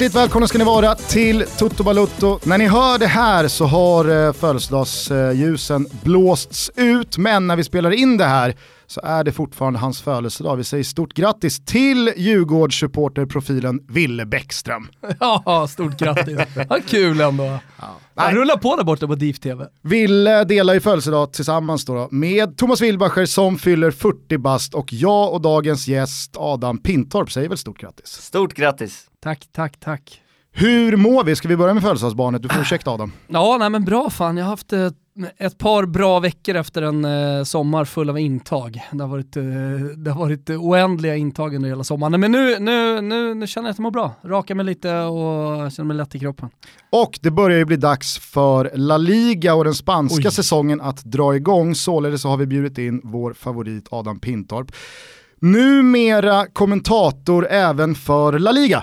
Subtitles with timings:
[0.00, 2.38] Hjärtligt välkomna ska ni vara till Toto Balutto.
[2.44, 7.90] När ni hör det här så har eh, födelsedagsljusen blåsts ut, men när vi spelar
[7.90, 10.56] in det här så är det fortfarande hans födelsedag.
[10.56, 14.88] Vi säger stort grattis till Djurgårdssupporterprofilen Ville Bäckström.
[15.20, 16.38] Ja, stort grattis.
[16.68, 17.58] Vad kul ändå.
[17.80, 17.96] Ja.
[18.14, 19.66] Han rullar på där borta på DIF TV.
[19.82, 24.92] Ville delar ju födelsedag tillsammans då, då med Thomas Wilbacher som fyller 40 bast och
[24.92, 28.06] jag och dagens gäst Adam Pintorp säger väl stort grattis.
[28.06, 29.09] Stort grattis.
[29.22, 30.22] Tack, tack, tack.
[30.52, 31.36] Hur mår vi?
[31.36, 32.42] Ska vi börja med födelsedagsbarnet?
[32.42, 33.12] Du får ursäkta Adam.
[33.28, 34.36] Ja, nej men bra fan.
[34.36, 34.94] Jag har haft ett,
[35.36, 38.82] ett par bra veckor efter en eh, sommar full av intag.
[38.92, 39.42] Det har varit, eh,
[39.96, 42.20] det har varit oändliga intag under hela sommaren.
[42.20, 44.12] Men nu, nu, nu, nu känner jag att jag mår bra.
[44.24, 46.48] Rakar mig lite och känner mig lätt i kroppen.
[46.90, 50.34] Och det börjar ju bli dags för La Liga och den spanska Oj.
[50.34, 51.74] säsongen att dra igång.
[51.74, 54.72] Således så har vi bjudit in vår favorit Adam Pintorp.
[55.40, 58.82] Numera kommentator även för La Liga.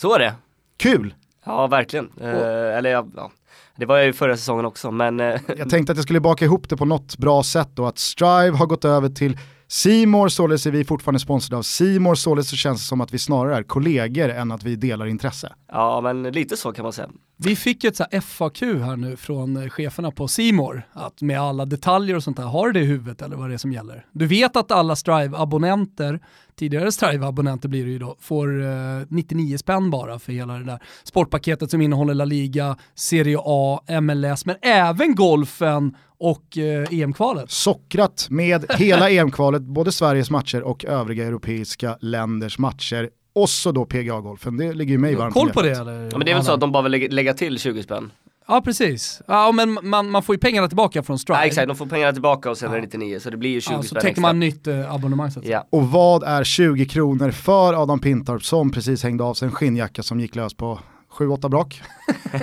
[0.00, 0.34] Så är det.
[0.76, 1.14] Kul!
[1.44, 2.10] Ja, verkligen.
[2.20, 3.30] Eh, eller ja,
[3.76, 5.20] det var jag ju förra säsongen också, men...
[5.20, 7.98] Eh, jag tänkte att jag skulle baka ihop det på något bra sätt då, att
[7.98, 12.56] Strive har gått över till Simor, således är vi fortfarande sponsrade av Simor, således så
[12.56, 15.52] känns det som att vi snarare är kollegor än att vi delar intresse.
[15.72, 17.08] Ja, men lite så kan man säga.
[17.36, 21.40] Vi fick ett så här FAQ här nu från eh, cheferna på Simor att med
[21.40, 23.72] alla detaljer och sånt där, har du det i huvudet eller vad det är som
[23.72, 24.06] gäller?
[24.12, 26.20] Du vet att alla Strive-abonnenter,
[26.60, 28.68] tidigare Strive-abonnenter blir det ju då, får eh,
[29.08, 34.46] 99 spänn bara för hela det där sportpaketet som innehåller La Liga, Serie A, MLS,
[34.46, 37.50] men även golfen och eh, EM-kvalet.
[37.50, 43.10] Sockrat med hela EM-kvalet, både Sveriges matcher och övriga europeiska länders matcher.
[43.32, 46.02] Och så då PGA-golfen, det ligger ju mig varmt Koll på det eller?
[46.02, 48.10] Ja, men det är väl så att de bara vill lägga, till 20 spänn?
[48.50, 51.40] Ja precis, ja men man, man får ju pengarna tillbaka från Stripe.
[51.40, 52.76] Ja exakt, de får pengarna tillbaka och sen ja.
[52.76, 54.94] är det 99 så det blir ju 20 ja, spänn så täcker man nytt eh,
[54.94, 55.66] abonnemang så att ja.
[55.70, 60.02] Och vad är 20 kronor för Adam Pintorp som precis hängde av sig en skinnjacka
[60.02, 60.80] som gick lös på
[61.18, 61.82] 7-8 brak?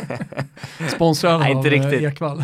[0.96, 2.02] Sponsrad av inte riktigt.
[2.02, 2.44] Ekvall.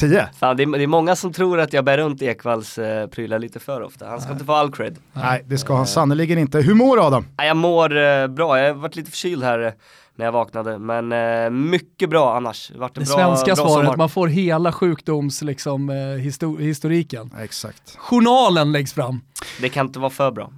[0.00, 0.28] 10?
[0.38, 3.38] Fan, det, är, det är många som tror att jag bär runt Ekvalls eh, prylar
[3.38, 4.06] lite för ofta.
[4.06, 4.34] Han ska Nej.
[4.34, 4.96] inte få all cred.
[5.12, 6.58] Nej, det ska han sannerligen inte.
[6.58, 7.26] Hur mår du Adam?
[7.36, 9.72] Jag mår eh, bra, jag har varit lite förkyld här eh,
[10.20, 12.70] när jag vaknade, men eh, mycket bra annars.
[12.74, 13.96] Vart det bra, svenska bra svaret, sommar.
[13.96, 17.30] man får hela sjukdoms liksom, eh, histor historiken.
[17.40, 17.96] exakt.
[17.96, 19.20] Journalen läggs fram.
[19.60, 20.50] Det kan inte vara för bra.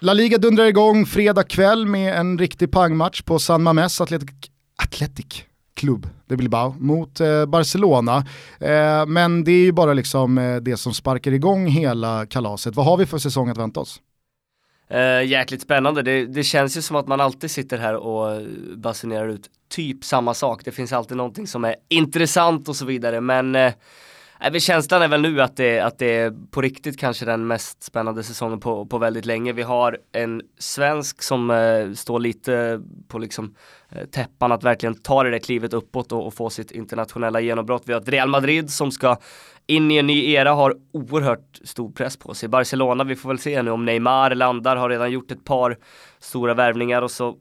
[0.00, 4.30] La Liga dundrar igång fredag kväll med en riktig pangmatch på San Mames Athletic,
[4.82, 5.44] Athletic
[5.74, 8.26] klubb de Bilbao mot eh, Barcelona.
[8.60, 12.76] Eh, men det är ju bara liksom eh, det som sparkar igång hela kalaset.
[12.76, 14.00] Vad har vi för säsong att vänta oss?
[14.94, 16.02] Uh, jäkligt spännande.
[16.02, 18.42] Det, det, känns ju som att man alltid sitter här och
[18.76, 20.64] basunerar ut typ samma sak.
[20.64, 23.20] Det finns alltid någonting som är intressant och så vidare.
[23.20, 27.46] Men uh, känslan är väl nu att det, att det är på riktigt kanske den
[27.46, 29.52] mest spännande säsongen på, på väldigt länge.
[29.52, 33.54] Vi har en svensk som uh, står lite på liksom
[34.10, 37.82] täppan att verkligen ta det där klivet uppåt och, och, få sitt internationella genombrott.
[37.86, 39.16] Vi har ett Real Madrid som ska
[39.68, 42.48] in i en ny era, har oerhört stor press på sig.
[42.48, 45.76] Barcelona, vi får väl se nu om Neymar landar, har redan gjort ett par
[46.18, 47.36] stora värvningar och så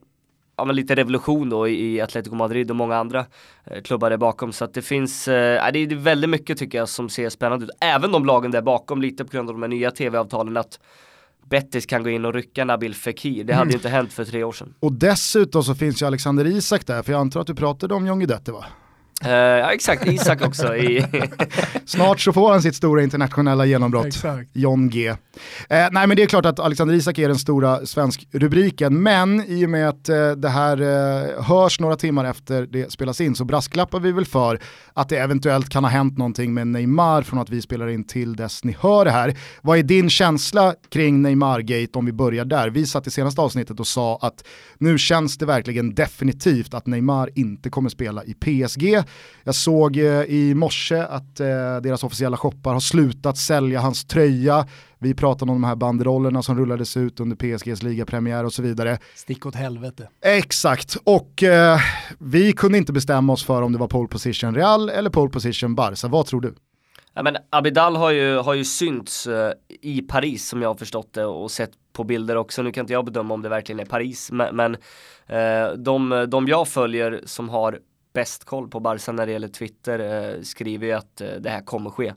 [0.57, 3.25] ja, men lite revolution då i Atletico Madrid och många andra
[3.65, 4.53] eh, klubbar där bakom.
[4.53, 7.71] Så att det finns, eh, det är väldigt mycket tycker jag som ser spännande ut.
[7.81, 10.79] Även de lagen där bakom, lite på grund av de här nya tv-avtalen, att
[11.49, 13.43] Bettis kan gå in och rycka Nabil Fekir.
[13.43, 13.75] Det hade mm.
[13.75, 14.73] inte hänt för tre år sedan.
[14.79, 18.07] Och dessutom så finns ju Alexander Isak där, för jag antar att du pratade om
[18.07, 18.65] John Guidetti va?
[19.25, 20.75] Uh, ja exakt, Isak också.
[20.75, 21.05] I
[21.85, 24.49] Snart så får han sitt stora internationella genombrott, exakt.
[24.53, 25.09] John G.
[25.09, 25.15] Uh,
[25.69, 29.65] nej men det är klart att Alexander Isak är den stora svensk rubriken, men i
[29.65, 30.77] och med att uh, det här
[31.41, 34.59] hörs några timmar efter det spelas in så brasklappar vi väl för
[34.93, 38.35] att det eventuellt kan ha hänt någonting med Neymar från att vi spelar in till
[38.35, 39.37] dess ni hör det här.
[39.61, 42.69] Vad är din känsla kring Neymar-gate om vi börjar där?
[42.69, 44.43] Vi satt i senaste avsnittet och sa att
[44.77, 49.06] nu känns det verkligen definitivt att Neymar inte kommer spela i PSG.
[49.43, 51.47] Jag såg eh, i morse att eh,
[51.83, 54.65] deras officiella shoppar har slutat sälja hans tröja.
[54.99, 58.97] Vi pratade om de här banderollerna som rullades ut under PSGs ligapremiär och så vidare.
[59.15, 60.09] Stick åt helvete.
[60.21, 61.79] Exakt, och eh,
[62.19, 65.75] vi kunde inte bestämma oss för om det var pole position Real eller pole position
[65.75, 66.07] Barca.
[66.07, 66.53] Vad tror du?
[67.17, 69.51] Ja, men Abidal har ju, har ju synts uh,
[69.81, 72.61] i Paris som jag har förstått det och sett på bilder också.
[72.61, 76.47] Nu kan inte jag bedöma om det verkligen är Paris, men, men uh, de, de
[76.47, 77.79] jag följer som har
[78.17, 81.61] bäst koll på Barca när det gäller Twitter eh, skriver ju att eh, det här
[81.61, 82.13] kommer ske.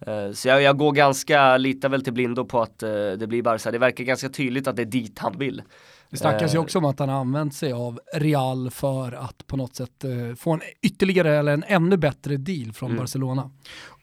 [0.00, 3.42] Eh, så jag, jag, går ganska, litar väl till blindo på att eh, det blir
[3.42, 3.70] Barca.
[3.70, 5.62] Det verkar ganska tydligt att det är dit han vill.
[6.10, 9.56] Det snackas ju också om att han har använt sig av Real för att på
[9.56, 10.04] något sätt
[10.36, 12.98] få en ytterligare eller en ännu bättre deal från mm.
[12.98, 13.50] Barcelona.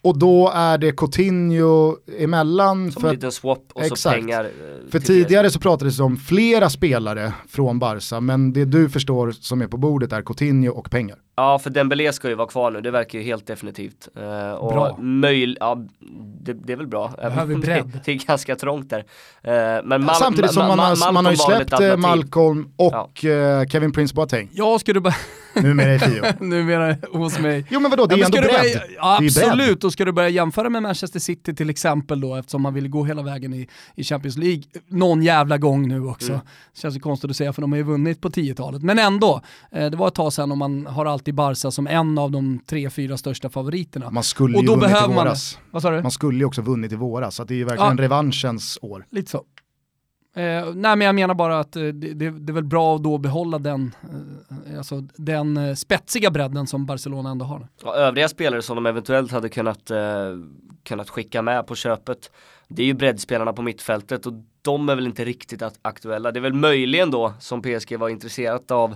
[0.01, 2.91] Och då är det Coutinho emellan.
[2.91, 4.01] Som en liten swap och exakt.
[4.01, 4.43] så pengar.
[4.43, 9.31] Eh, för tidigare så pratades det om flera spelare från Barca, men det du förstår
[9.31, 11.17] som är på bordet är Coutinho och pengar.
[11.35, 14.07] Ja, för Dembélé ska ju vara kvar nu, det verkar ju helt definitivt.
[14.17, 14.97] Uh, och bra.
[14.99, 15.85] Möj ja,
[16.41, 17.13] det, det, är väl bra.
[17.17, 17.99] Behöver bredd.
[18.05, 18.99] Det, är ganska trångt där.
[18.99, 23.61] Uh, men Mal Samtidigt som man, har, man har ju släppt Malcolm och ja.
[23.61, 24.49] uh, Kevin Prince Boateng.
[24.53, 25.13] Ja, ska du bara...
[25.61, 26.23] Numera i Fio.
[26.39, 27.65] Numera hos mig.
[27.69, 28.49] Jo men vadå, det är ja, ändå bredd.
[28.49, 32.61] Börja, ja, absolut, och ska du börja jämföra med Manchester City till exempel då, eftersom
[32.61, 36.31] man vill gå hela vägen i, i Champions League någon jävla gång nu också.
[36.31, 36.45] Mm.
[36.73, 38.83] Känns ju konstigt att säga för de har ju vunnit på 10-talet.
[38.83, 42.17] Men ändå, eh, det var ett tag sedan och man har alltid Barca som en
[42.17, 44.09] av de tre, fyra största favoriterna.
[44.09, 45.57] Man skulle och ju vunnit i våras.
[45.61, 46.01] Man, vad sa du?
[46.01, 48.03] Man skulle ju också vunnit i våras, så det är ju verkligen ja.
[48.03, 49.05] revanschens år.
[49.11, 49.43] Lite så.
[50.37, 53.17] Eh, nej men jag menar bara att eh, det, det, är väl bra att då
[53.17, 53.95] behålla den,
[54.67, 57.67] eh, alltså den eh, spetsiga bredden som Barcelona ändå har.
[57.83, 59.97] Ja, övriga spelare som de eventuellt hade kunnat, eh,
[60.83, 62.31] kunnat skicka med på köpet,
[62.67, 66.31] det är ju breddspelarna på mittfältet och de är väl inte riktigt aktuella.
[66.31, 68.95] Det är väl möjligen då som PSG var intresserat av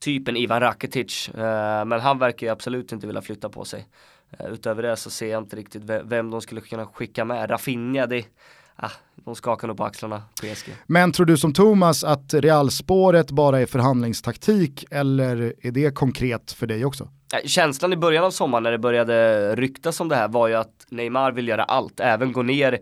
[0.00, 3.88] typen Ivan Rakitic, eh, men han verkar ju absolut inte vilja flytta på sig.
[4.38, 7.50] Eh, utöver det så ser jag inte riktigt vem de skulle kunna skicka med.
[7.50, 8.24] Rafinha, det
[8.82, 10.74] ah, de skakar nog på axlarna, PSG.
[10.86, 16.66] Men tror du som Thomas att realspåret bara är förhandlingstaktik eller är det konkret för
[16.66, 17.08] dig också?
[17.44, 20.86] Känslan i början av sommaren när det började ryktas om det här var ju att
[20.88, 22.80] Neymar vill göra allt, även gå ner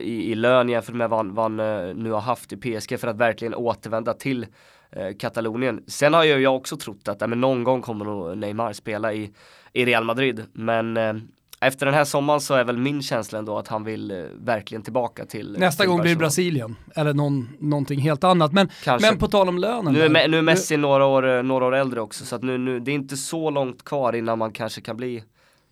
[0.00, 3.08] i, i lön jämfört med vad, vad han eh, nu har haft i PSG för
[3.08, 4.46] att verkligen återvända till
[4.90, 5.84] eh, Katalonien.
[5.86, 9.12] Sen har ju jag också trott att äh, men någon gång kommer nog Neymar spela
[9.12, 9.32] i,
[9.72, 10.44] i Real Madrid.
[10.52, 11.14] Men eh,
[11.62, 14.82] efter den här sommaren så är väl min känsla ändå att han vill eh, verkligen
[14.82, 18.52] tillbaka till Nästa till gång blir det Brasilien, eller någon, någonting helt annat.
[18.52, 18.68] Men,
[19.00, 19.92] men på tal om lönen.
[19.92, 22.58] Nu är, nu är Messi några år, eh, några år äldre också, så att nu,
[22.58, 25.24] nu, det är inte så långt kvar innan man kanske kan bli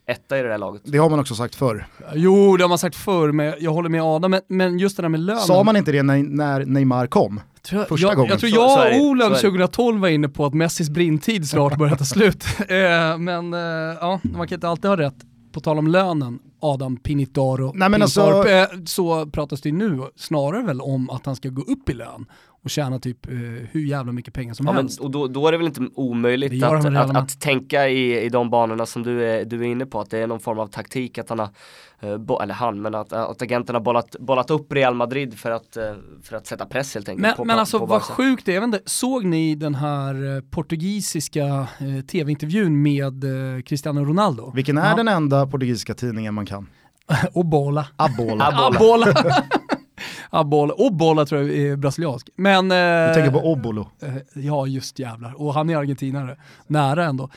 [0.07, 0.81] etta i det här laget.
[0.85, 1.85] Det har man också sagt förr.
[2.13, 5.01] Jo, det har man sagt förr, men jag håller med Adam, men, men just det
[5.01, 5.41] där med lönen.
[5.41, 7.41] Sa man inte det när, när Neymar kom?
[7.71, 8.29] Jag, Första jag, gången.
[8.29, 12.05] Jag tror jag och Olen 2012 var inne på att Messis brintid snart börjar ta
[12.05, 12.45] slut.
[12.59, 13.53] Eh, men
[14.01, 15.15] ja, man kan inte alltid ha rätt
[15.51, 18.47] på tal om lönen, Adam Pinitaro Nej, men alltså...
[18.47, 22.25] Eh, så pratas det nu snarare väl om att han ska gå upp i lön
[22.63, 23.33] och tjäna typ eh,
[23.71, 24.99] hur jävla mycket pengar som ja, helst.
[24.99, 28.29] Men, och då, då, är det väl inte omöjligt att, att, att, tänka i, i
[28.29, 30.67] de banorna som du är, du är inne på, att det är någon form av
[30.67, 31.49] taktik att han har,
[32.01, 35.83] eh, eller han, men att, att agenterna bollat, bollat upp Real Madrid för att, eh,
[36.23, 37.21] för att sätta press helt enkelt.
[37.21, 40.41] Men, på, men alltså på vad sjukt det är, inte, såg ni den här eh,
[40.41, 41.45] portugisiska
[41.79, 44.51] eh, tv-intervjun med eh, Cristiano Ronaldo?
[44.55, 44.95] Vilken är ja.
[44.95, 46.67] den enda portugisiska tidningen man kan?
[47.33, 47.87] Obola.
[47.95, 48.45] Abola.
[48.75, 49.13] Abola.
[50.29, 50.73] Abola.
[50.73, 52.29] Obola tror jag är brasiliansk.
[52.35, 53.87] Men, eh, du tänker på Obolo?
[54.01, 55.41] Eh, ja, just jävlar.
[55.41, 56.37] Och han är argentinare.
[56.67, 57.29] Nära ändå.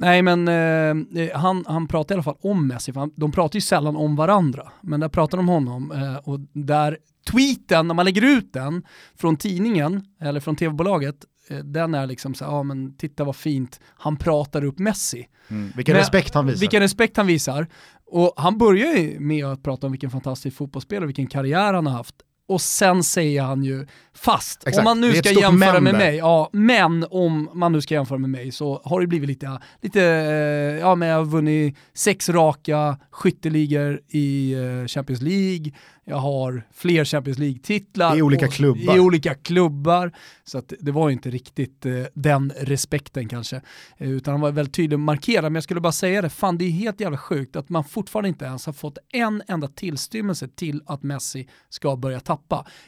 [0.00, 3.56] Nej men eh, han, han pratar i alla fall om Messi, för han, de pratar
[3.56, 4.72] ju sällan om varandra.
[4.80, 6.98] Men där pratar de om honom eh, och där
[7.30, 8.82] tweeten, när man lägger ut den
[9.16, 11.16] från tidningen eller från tv-bolaget,
[11.48, 15.28] eh, den är liksom så ja ah, men titta vad fint, han pratar upp Messi.
[15.48, 16.60] Mm, vilken men, respekt han visar.
[16.60, 17.66] Vilken respekt han visar.
[18.06, 21.92] Och han börjar ju med att prata om vilken fantastisk fotbollsspelare, vilken karriär han har
[21.92, 22.14] haft.
[22.50, 24.78] Och sen säger han ju, fast Exakt.
[24.78, 28.30] om man nu ska jämföra med mig, ja, men om man nu ska jämföra med
[28.30, 32.98] mig så har det blivit lite, lite eh, ja men jag har vunnit sex raka
[33.10, 35.72] skytteligor i eh, Champions League,
[36.10, 38.16] jag har fler Champions League-titlar.
[38.16, 38.96] I olika klubbar.
[38.96, 40.12] I olika klubbar.
[40.44, 43.60] Så att det var inte riktigt eh, den respekten kanske.
[43.96, 45.44] Eh, utan han var väldigt tydlig och markerad.
[45.44, 48.28] Men jag skulle bara säga det, fan det är helt jävla sjukt att man fortfarande
[48.28, 52.39] inte ens har fått en enda tillstymmelse till att Messi ska börja tappa.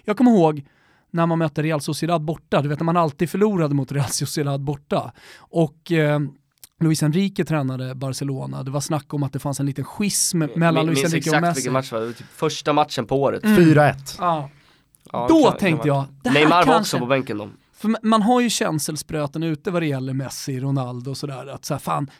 [0.04, 0.64] Jag kommer ihåg
[1.10, 4.60] när man mötte Real Sociedad borta, du vet när man alltid förlorade mot Real Sociedad
[4.60, 5.12] borta.
[5.38, 6.20] Och eh,
[6.80, 10.86] Luis Enrique tränade Barcelona, det var snack om att det fanns en liten schism mellan
[10.86, 11.48] Luis Enrique och Messi.
[11.48, 13.44] exakt vilken match det var, typ första matchen på året.
[13.44, 13.60] Mm.
[13.60, 14.16] 4-1.
[14.18, 14.50] Ja.
[15.12, 17.48] Ja, då kan, tänkte jag, det här Neymar var också på bänken då.
[17.72, 21.46] För man har ju känselspröten ute vad det gäller Messi, Ronaldo och sådär.
[21.46, 22.10] Att så här, fan,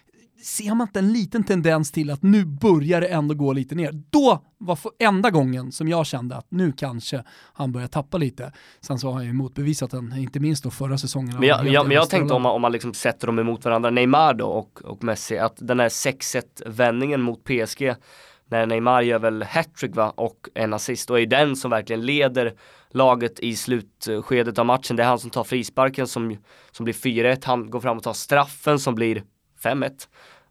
[0.42, 3.92] ser man inte en liten tendens till att nu börjar det ändå gå lite ner?
[4.11, 8.52] Då var enda gången som jag kände att nu kanske han börjar tappa lite.
[8.80, 11.38] Sen så har han ju motbevisat den, inte minst då förra säsongen.
[11.38, 13.90] Men jag, jag, men jag tänkte om man, om man liksom sätter dem emot varandra,
[13.90, 17.94] Neymar då och, och Messi, att den här 6-1 vändningen mot PSG
[18.52, 22.54] när Neymar gör väl hattrick va och en assist och är den som verkligen leder
[22.90, 24.96] laget i slutskedet av matchen.
[24.96, 26.37] Det är han som tar frisparken som,
[26.70, 29.22] som blir 4-1, han går fram och tar straffen som blir
[29.62, 29.90] 5-1.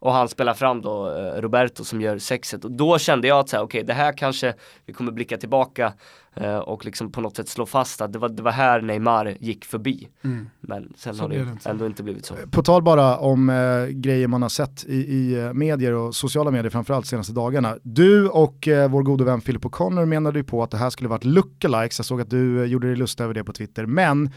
[0.01, 3.49] Och han spelar fram då eh, Roberto som gör sexet och då kände jag att
[3.49, 4.53] så okej okay, det här kanske
[4.85, 5.93] vi kommer blicka tillbaka
[6.33, 9.37] eh, och liksom på något sätt slå fast att det var, det var här Neymar
[9.39, 10.07] gick förbi.
[10.23, 10.49] Mm.
[10.59, 12.35] Men sen så har det, det ändå inte blivit så.
[12.51, 16.51] På tal bara om eh, grejer man har sett i, i eh, medier och sociala
[16.51, 17.77] medier framförallt senaste dagarna.
[17.83, 21.09] Du och eh, vår gode vän Philip O'Connor menade ju på att det här skulle
[21.09, 24.29] varit lookalikes, jag såg att du eh, gjorde dig lust över det på Twitter, men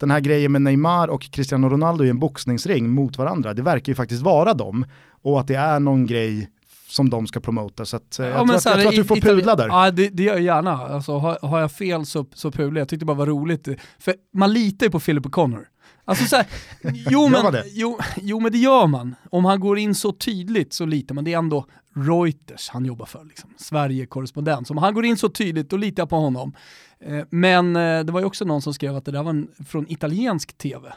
[0.00, 3.90] den här grejen med Neymar och Cristiano Ronaldo i en boxningsring mot varandra, det verkar
[3.90, 4.84] ju faktiskt vara dem.
[5.22, 6.50] Och att det är någon grej
[6.88, 7.84] som de ska promota.
[7.84, 9.68] Så att, eh, ja, jag, tror att, jag, tror att, du får pudla där.
[9.68, 10.72] Ja det, det gör jag gärna.
[10.72, 12.88] Alltså, har, har jag fel så, så pular jag.
[12.88, 13.68] tyckte det bara var roligt.
[13.98, 15.64] För man litar ju på Philip O'Connor.
[16.04, 16.46] Alltså så här,
[17.10, 19.14] jo, men, jo, jo men det gör man.
[19.30, 21.24] Om han går in så tydligt så litar man.
[21.24, 23.50] Det är ändå Reuters han jobbar för, liksom.
[23.56, 24.70] Sverige-korrespondent.
[24.70, 26.54] Om han går in så tydligt, då litar jag på honom.
[27.00, 29.48] Eh, men eh, det var ju också någon som skrev att det där var en,
[29.66, 30.92] från italiensk tv.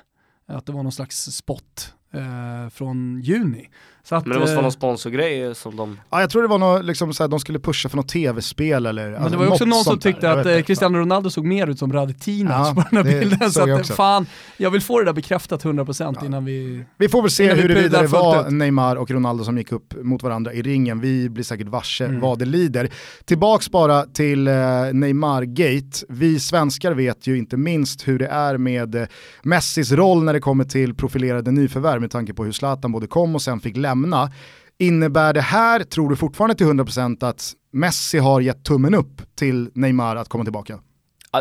[0.47, 3.69] Att det var någon slags spot eh, från juni.
[4.09, 5.99] Att, men det måste vara någon eh, sponsorgrej som de...
[6.09, 9.11] Ja jag tror det var något, liksom, såhär, de skulle pusha för något tv-spel eller
[9.11, 11.79] Men alltså, det var också någon som tyckte att eh, Cristiano Ronaldo såg mer ut
[11.79, 13.51] som Radetinac ja, på den här bilden.
[13.51, 14.25] Så att, fan,
[14.57, 16.25] jag vill få det där bekräftat 100% ja.
[16.25, 16.85] innan vi...
[16.97, 20.53] Vi får väl se huruvida det var Neymar och Ronaldo som gick upp mot varandra
[20.53, 20.99] i ringen.
[20.99, 22.21] Vi blir säkert varse mm.
[22.21, 22.89] vad det lider.
[23.25, 24.53] Tillbaks bara till eh,
[24.93, 26.05] Neymar-gate.
[26.09, 29.07] Vi svenskar vet ju inte minst hur det är med eh,
[29.43, 33.35] Messis roll när det kommer till profilerade nyförvärv med tanke på hur Zlatan både kom
[33.35, 34.31] och sen fick lämna lämna.
[34.77, 39.69] Innebär det här, tror du fortfarande till 100% att Messi har gett tummen upp till
[39.73, 40.79] Neymar att komma tillbaka?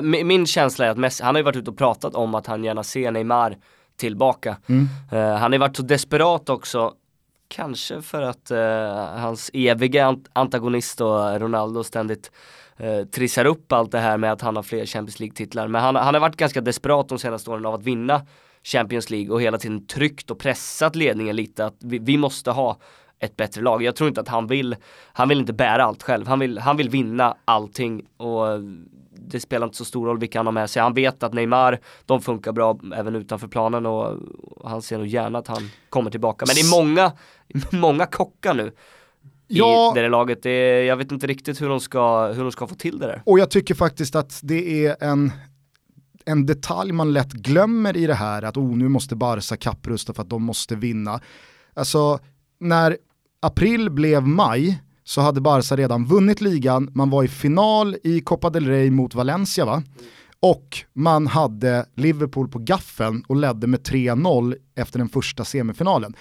[0.02, 2.64] Min känsla är att Messi, han har ju varit ute och pratat om att han
[2.64, 3.56] gärna ser Neymar
[3.96, 4.56] tillbaka.
[4.66, 4.88] Mm.
[5.12, 6.92] Uh, han har ju varit så desperat också,
[7.48, 12.30] kanske för att uh, hans eviga antagonist och Ronaldo ständigt
[12.80, 15.68] uh, trissar upp allt det här med att han har fler Champions League-titlar.
[15.68, 18.26] Men han, han har varit ganska desperat de senaste åren av att vinna
[18.64, 22.78] Champions League och hela tiden tryckt och pressat ledningen lite att vi, vi, måste ha
[23.18, 23.82] ett bättre lag.
[23.82, 24.76] Jag tror inte att han vill,
[25.12, 26.26] han vill inte bära allt själv.
[26.26, 28.46] Han vill, han vill vinna allting och
[29.10, 30.82] det spelar inte så stor roll vilka han har med sig.
[30.82, 34.18] Han vet att Neymar, de funkar bra även utanför planen och
[34.64, 36.44] han ser nog gärna att han kommer tillbaka.
[36.48, 37.12] Men det är många,
[37.80, 38.72] många kockar nu
[39.48, 40.42] i ja, det där laget.
[40.42, 43.06] Det är, jag vet inte riktigt hur de, ska, hur de ska få till det
[43.06, 43.22] där.
[43.26, 45.32] Och jag tycker faktiskt att det är en
[46.26, 50.22] en detalj man lätt glömmer i det här, att oh, nu måste Barca kapprusta för
[50.22, 51.20] att de måste vinna.
[51.74, 52.18] Alltså,
[52.60, 52.96] när
[53.40, 58.50] april blev maj så hade Barca redan vunnit ligan, man var i final i Copa
[58.50, 59.82] del Rey mot Valencia va?
[60.40, 66.14] Och man hade Liverpool på gaffeln och ledde med 3-0 efter den första semifinalen.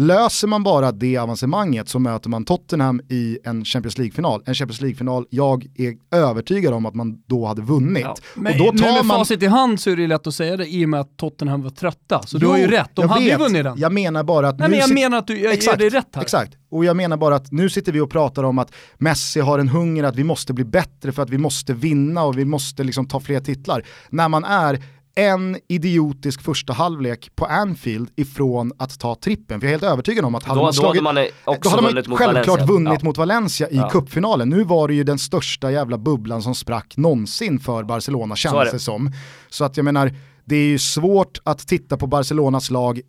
[0.00, 4.42] Löser man bara det avancemanget så möter man Tottenham i en Champions League-final.
[4.46, 8.02] En Champions League-final jag är övertygad om att man då hade vunnit.
[8.02, 8.16] Ja.
[8.34, 9.18] Men, och då tar men med man...
[9.18, 11.62] facit i hand så är det lätt att säga det i och med att Tottenham
[11.62, 12.22] var trötta.
[12.22, 13.78] Så jo, du har ju rätt, de hade ju vunnit den.
[13.78, 14.58] Jag menar bara att...
[14.58, 14.94] Nej men jag sit...
[14.94, 16.22] menar att du, jag exakt, ger dig rätt här.
[16.22, 19.58] Exakt, och jag menar bara att nu sitter vi och pratar om att Messi har
[19.58, 22.84] en hunger att vi måste bli bättre för att vi måste vinna och vi måste
[22.84, 23.82] liksom ta fler titlar.
[24.10, 24.82] När man är
[25.18, 29.60] en idiotisk första halvlek på Anfield ifrån att ta trippen.
[29.60, 31.28] För jag är helt övertygad om att hade då, man slagit, då hade man,
[31.62, 32.66] då hade man självklart Valencia.
[32.66, 33.04] vunnit ja.
[33.04, 33.88] mot Valencia i ja.
[33.88, 34.48] kuppfinalen.
[34.48, 38.78] Nu var det ju den största jävla bubblan som sprack någonsin för Barcelona kändes det
[38.78, 39.12] som.
[39.48, 43.00] Så att jag menar, det är ju svårt att titta på Barcelonas lag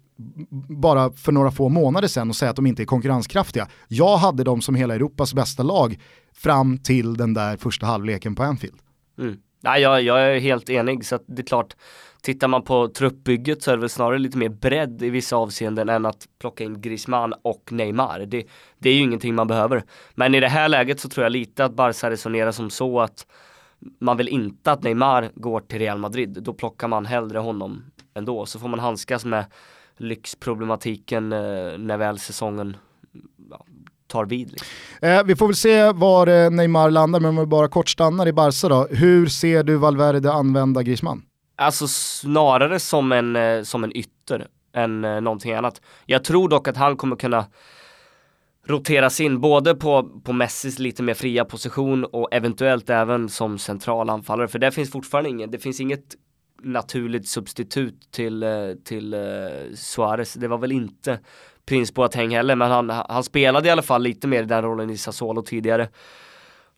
[0.70, 3.68] bara för några få månader sedan och säga att de inte är konkurrenskraftiga.
[3.88, 6.00] Jag hade dem som hela Europas bästa lag
[6.34, 8.78] fram till den där första halvleken på Anfield.
[9.20, 9.38] Mm.
[9.62, 11.75] Nej, jag, jag är helt enig så att det är klart
[12.22, 15.89] Tittar man på truppbygget så är det väl snarare lite mer bredd i vissa avseenden
[15.89, 18.20] än att plocka in Griezmann och Neymar.
[18.20, 18.48] Det,
[18.78, 19.84] det är ju ingenting man behöver.
[20.16, 23.28] Men i det här läget så tror jag lite att Barca resonerar som så att
[24.00, 26.38] man vill inte att Neymar går till Real Madrid.
[26.42, 28.46] Då plockar man hellre honom ändå.
[28.46, 29.46] Så får man handskas med
[29.98, 32.78] lyxproblematiken eh, när väl säsongen
[33.50, 33.66] ja,
[34.10, 34.51] tar vid.
[34.51, 34.68] Liksom.
[35.01, 38.28] Eh, vi får väl se var eh, Neymar landar, men om vi bara kort stannar
[38.28, 38.88] i Barca då.
[38.92, 41.22] Hur ser du Valverde använda Griezmann?
[41.56, 45.82] Alltså snarare som en, eh, som en ytter än eh, någonting annat.
[46.06, 47.46] Jag tror dock att han kommer kunna
[48.68, 54.10] roteras in både på, på Messis lite mer fria position och eventuellt även som central
[54.10, 54.48] anfallare.
[54.48, 56.16] För det finns fortfarande inget, det finns inget
[56.63, 58.46] naturligt substitut till,
[58.86, 59.16] till
[59.75, 60.34] Suarez.
[60.34, 61.20] Det var väl inte
[61.70, 64.90] Prins Boateng heller, men han, han spelade i alla fall lite mer i den rollen
[64.90, 65.88] i Sassuolo tidigare.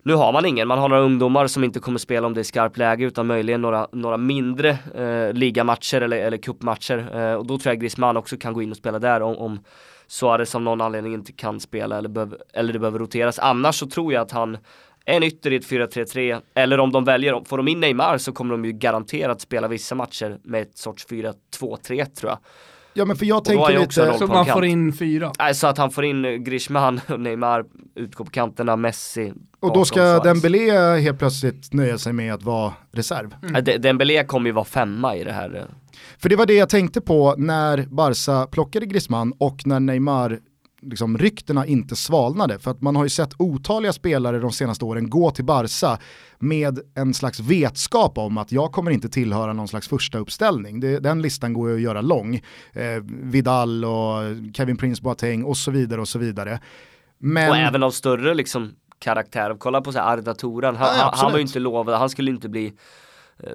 [0.04, 2.44] Nu har man ingen, man har några ungdomar som inte kommer spela om det är
[2.44, 7.18] skarpt läge utan möjligen några, några mindre eh, ligamatcher eller, eller cupmatcher.
[7.18, 9.60] Eh, och då tror jag Griezmann också kan gå in och spela där om, om
[10.08, 13.40] Suarez av någon anledning inte kan spela eller, behöv, eller det behöver roteras.
[13.40, 14.58] Annars så tror jag att han
[15.06, 18.32] är en ytter i ett 4-3-3 eller om de väljer, får de in Neymar så
[18.32, 22.38] kommer de ju garanterat spela vissa matcher med ett sorts 4-2-3 tror jag.
[22.94, 24.14] Ja men för jag tänker lite...
[24.18, 25.32] Så man får in fyra?
[25.40, 29.34] Nej, så att han får in Griezmann, Neymar, utgår på kanterna, Messi.
[29.60, 33.36] Och då ska Dembélé helt plötsligt nöja sig med att vara reserv?
[33.44, 33.82] Mm.
[33.82, 35.56] Dembélé kommer ju vara femma i det här.
[35.56, 35.64] Eh.
[36.18, 40.40] För det var det jag tänkte på när Barca plockade Griezmann och när Neymar
[40.82, 42.60] liksom, ryktena inte svalnade.
[42.60, 46.00] För att man har ju sett otaliga spelare de senaste åren gå till Barca
[46.40, 50.80] med en slags vetskap om att jag kommer inte tillhöra någon slags första uppställning.
[50.80, 52.36] Det, den listan går ju att göra lång.
[52.74, 54.20] Eh, Vidal och
[54.54, 56.60] Kevin Prince Boateng och så vidare och så vidare.
[57.18, 57.50] Men...
[57.50, 59.56] Och även av större liksom karaktär.
[59.60, 62.32] Kolla på så här Arda Toran, han, ja, han var ju inte lovad, han skulle
[62.32, 62.74] inte bli
[63.40, 63.50] eh,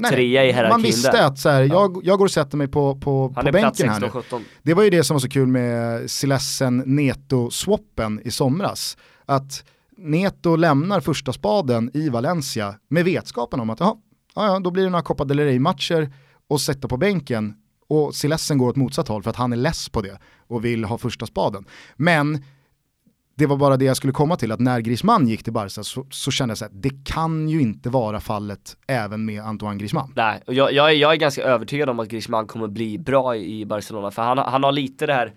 [0.00, 1.26] Nej, trea i hierarkin Man visste där.
[1.26, 4.44] att så här, jag, jag går och sätter mig på, på, på bänken här nu.
[4.62, 8.96] Det var ju det som var så kul med Silessen Neto-swappen i somras.
[9.26, 9.64] Att
[9.96, 13.98] Neto lämnar första spaden i Valencia med vetskapen om att aha,
[14.34, 16.12] ja, då blir det några Copa del Rey-matcher
[16.48, 17.54] och sätta på bänken
[17.88, 20.84] och Silessen går åt motsatt håll för att han är less på det och vill
[20.84, 21.64] ha första spaden.
[21.96, 22.44] Men
[23.40, 26.06] det var bara det jag skulle komma till, att när Griezmann gick till Barca så,
[26.10, 30.12] så kände jag att det kan ju inte vara fallet även med Antoine Griezmann.
[30.16, 33.36] Nej, och jag, jag, är, jag är ganska övertygad om att Griezmann kommer bli bra
[33.36, 35.32] i Barcelona, för han, han har lite det här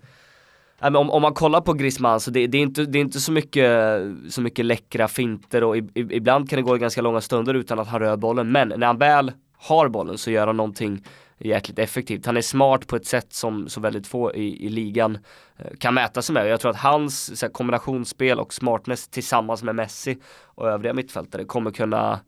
[0.80, 3.32] om, om man kollar på Griezmann så det, det, är inte, det är inte så
[3.32, 7.54] mycket, så mycket läckra finter och i, i, ibland kan det gå ganska långa stunder
[7.54, 8.52] utan att han rör bollen.
[8.52, 11.04] Men när han väl har bollen så gör han någonting
[11.48, 12.26] jäkligt effektivt.
[12.26, 15.18] Han är smart på ett sätt som så väldigt få i, i ligan
[15.56, 16.48] eh, kan mäta sig med.
[16.48, 21.70] Jag tror att hans här, kombinationsspel och smartness tillsammans med Messi och övriga mittfältare kommer
[21.70, 22.20] kunna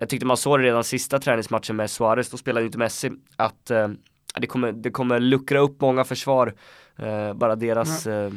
[0.00, 3.70] jag tyckte man såg det redan sista träningsmatchen med Suarez, då spelade inte Messi, att
[3.70, 3.88] eh,
[4.34, 6.54] det, kommer, det kommer luckra upp många försvar,
[6.96, 8.30] eh, bara deras eh,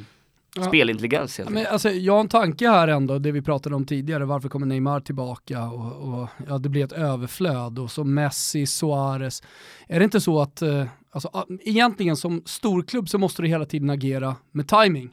[0.56, 0.64] Ja.
[0.64, 4.26] Spelintelligens helt men, alltså, Jag har en tanke här ändå, det vi pratade om tidigare,
[4.26, 9.44] varför kommer Neymar tillbaka och, och ja, det blir ett överflöd och så Messi, Suarez.
[9.88, 13.90] Är det inte så att, eh, alltså, egentligen som storklubb så måste du hela tiden
[13.90, 15.10] agera med timing.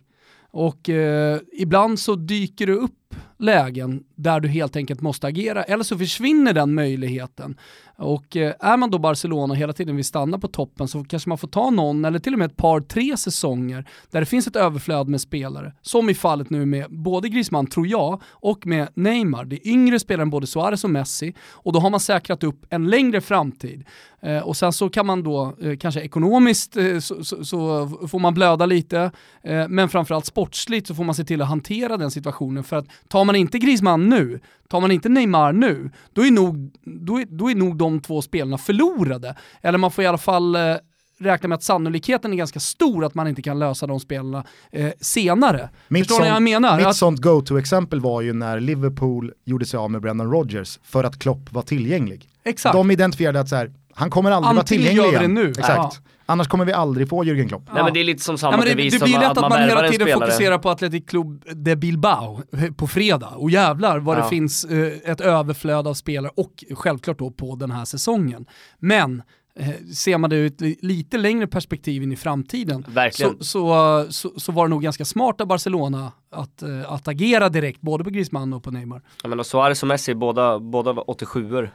[0.50, 2.97] Och eh, ibland så dyker det upp
[3.38, 7.56] lägen där du helt enkelt måste agera, eller så försvinner den möjligheten.
[7.96, 11.28] Och eh, är man då Barcelona och hela tiden vill stanna på toppen så kanske
[11.28, 14.46] man får ta någon eller till och med ett par, tre säsonger där det finns
[14.46, 15.72] ett överflöd med spelare.
[15.83, 19.44] Som i fallet nu med både Griezmann, tror jag, och med Neymar.
[19.44, 22.66] Det är yngre spelare än både Suarez och Messi och då har man säkrat upp
[22.70, 23.85] en längre framtid.
[24.22, 28.18] Eh, och sen så kan man då, eh, kanske ekonomiskt eh, så, så, så, får
[28.18, 29.11] man blöda lite,
[29.42, 32.64] eh, men framförallt sportsligt så får man se till att hantera den situationen.
[32.64, 36.70] För att tar man inte Griezmann nu, tar man inte Neymar nu, då är nog,
[36.84, 39.34] då är, då är nog de två spelarna förlorade.
[39.62, 40.76] Eller man får i alla fall eh,
[41.20, 44.90] räkna med att sannolikheten är ganska stor att man inte kan lösa de spelarna eh,
[45.00, 45.68] senare.
[45.88, 46.76] Mitt Förstår ni vad jag menar?
[46.76, 46.96] Mitt att...
[46.96, 51.52] sånt go-to-exempel var ju när Liverpool gjorde sig av med Brendan Rodgers för att Klopp
[51.52, 52.28] var tillgänglig.
[52.44, 52.72] Exakt.
[52.74, 55.34] De identifierade att så här, han kommer aldrig Antingen vara tillgänglig igen.
[55.34, 55.50] nu.
[55.50, 55.68] Exakt.
[55.76, 55.92] Ja.
[56.26, 57.62] Annars kommer vi aldrig få Jürgen Klopp.
[57.66, 57.74] Ja.
[57.74, 59.40] Nej men det är lite som samma ja, det, bevis det, det blir lätt att
[59.40, 62.42] man, man hela tiden fokuserar på Atletic Club de Bilbao
[62.76, 63.28] på fredag.
[63.28, 64.22] Och jävlar vad ja.
[64.22, 68.46] det finns eh, ett överflöd av spelare och självklart då på den här säsongen.
[68.78, 69.22] Men
[69.58, 74.52] eh, ser man det ett lite längre perspektiv in i framtiden så, så, så, så,
[74.52, 78.52] var det nog ganska smart av Barcelona att, eh, att agera direkt, både på Griezmann
[78.52, 79.02] och på Neymar.
[79.22, 81.68] Ja men och Suarez och Messi, båda, båda var 87 eh,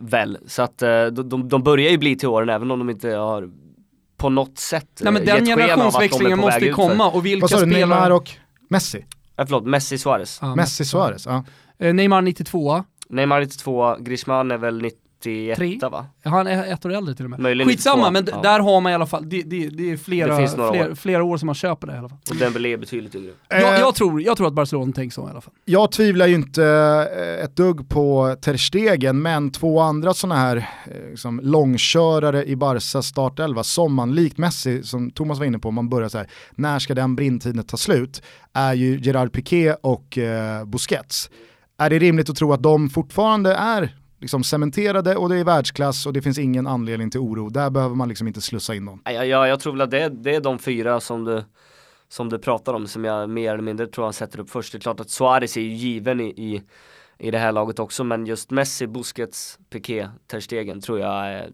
[0.00, 0.38] väl.
[0.46, 3.10] Så att eh, de, de, de börjar ju bli till åren även om de inte
[3.10, 3.50] har
[4.16, 7.66] på något sätt Nej men den generationsväxlingen måste ju komma och vilka Vad sa du,
[7.66, 8.30] Neymar och
[8.70, 9.04] Messi?
[9.36, 10.38] Ja, förlåt, Messi Suarez.
[10.42, 11.44] Ja, Messi Suarez, ja.
[11.78, 16.06] Eh, Neymar 92 Neymar 92, Griezmann är väl 90 91 va?
[16.24, 17.40] Han är ett år äldre till och med.
[17.40, 18.40] Möjligen Skitsamma, men ja.
[18.42, 20.94] där har man i alla fall, det, det, det är flera, det flera, år.
[20.94, 22.18] flera år som man köper det i alla fall.
[22.30, 23.32] Och Dembélé är betydligt yngre.
[23.48, 25.54] Jag, jag, tror, jag tror att Barcelona tänker så i alla fall.
[25.64, 26.64] Jag tvivlar ju inte
[27.16, 32.56] eh, ett dugg på Ter Stegen, men två andra sådana här eh, liksom, långkörare i
[32.56, 36.26] Barca startelva, som man likt Messi, som Thomas var inne på, man börjar så här,
[36.54, 38.22] när ska den brintiden ta slut?
[38.52, 41.30] Är ju Gerard Piqué och eh, Busquets.
[41.78, 46.06] Är det rimligt att tro att de fortfarande är liksom cementerade och det är världsklass
[46.06, 47.48] och det finns ingen anledning till oro.
[47.48, 49.02] Där behöver man liksom inte slussa in dem.
[49.04, 51.44] Ja, ja jag tror väl att det, det är de fyra som du,
[52.08, 54.72] som du pratar om som jag mer eller mindre tror han sätter upp först.
[54.72, 56.62] Det är klart att Suarez är ju given i, i,
[57.18, 61.50] i det här laget också men just Messi, Busquets, Piqué, Ter Stegen tror jag är,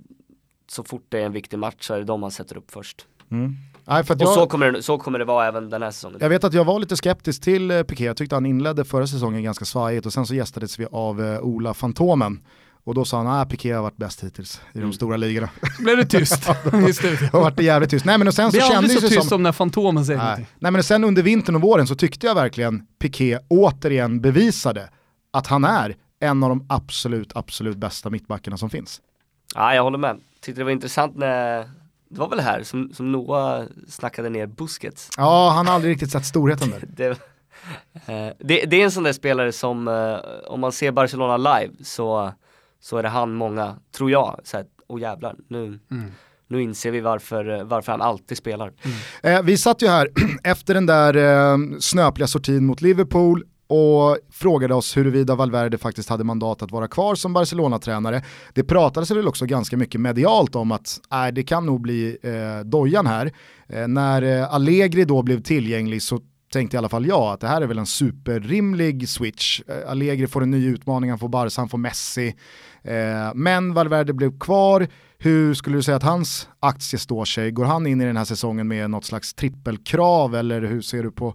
[0.66, 3.06] så fort det är en viktig match så är det de han sätter upp först.
[3.30, 3.54] Mm.
[3.86, 6.18] Nej, för och jag, så, kommer det, så kommer det vara även den här säsongen.
[6.20, 9.06] Jag vet att jag var lite skeptisk till eh, Piqué, jag tyckte han inledde förra
[9.06, 12.40] säsongen ganska svajigt och sen så gästades vi av eh, Ola Fantomen.
[12.86, 14.92] Och då sa han att Piqué har varit bäst hittills i de mm.
[14.92, 15.48] stora ligorna.
[15.78, 16.50] Blev det tyst
[16.88, 17.28] i studion?
[17.32, 18.04] har varit jävligt tyst.
[18.04, 20.18] Nej men och sen så det är aldrig så tyst som, som när Fantomen säger
[20.18, 20.46] nej.
[20.58, 24.88] nej men sen under vintern och våren så tyckte jag verkligen Piqué återigen bevisade
[25.30, 29.00] att han är en av de absolut, absolut bästa mittbackarna som finns.
[29.54, 30.20] Ja, jag håller med.
[30.40, 31.68] Tyckte det var intressant när
[32.14, 35.10] det var väl här som, som Noah snackade ner Busquets.
[35.16, 36.84] Ja, han har aldrig riktigt sett storheten där.
[36.96, 37.06] det,
[38.06, 41.74] eh, det, det, är en sån där spelare som, eh, om man ser Barcelona live
[41.84, 42.32] så,
[42.80, 46.12] så är det han många, tror jag, såhär, åh jävlar, nu, mm.
[46.48, 48.72] nu inser vi varför, varför han alltid spelar.
[48.82, 49.36] Mm.
[49.36, 50.08] Eh, vi satt ju här
[50.44, 56.24] efter den där eh, snöpliga sortin mot Liverpool, och frågade oss huruvida Valverde faktiskt hade
[56.24, 58.22] mandat att vara kvar som Barcelona-tränare.
[58.52, 62.64] Det pratades väl också ganska mycket medialt om att äh, det kan nog bli eh,
[62.64, 63.32] dojan här.
[63.68, 66.20] Eh, när eh, Allegri då blev tillgänglig så
[66.52, 69.60] tänkte i alla fall jag att det här är väl en superrimlig switch.
[69.68, 72.34] Eh, Allegri får en ny utmaning, han får Barca, han får Messi.
[72.82, 74.88] Eh, men Valverde blev kvar.
[75.18, 77.50] Hur skulle du säga att hans aktie står sig?
[77.50, 81.10] Går han in i den här säsongen med något slags trippelkrav eller hur ser du
[81.10, 81.34] på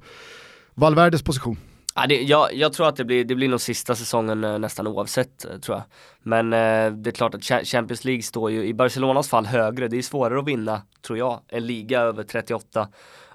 [0.76, 1.58] Valverdes position?
[2.02, 4.88] Ja, det, jag, jag, tror att det blir, det blir nog sista säsongen eh, nästan
[4.88, 5.84] oavsett eh, tror jag.
[6.24, 9.88] Men eh, det är klart att Champions League står ju i Barcelonas fall högre.
[9.88, 12.88] Det är svårare att vinna, tror jag, en liga över 38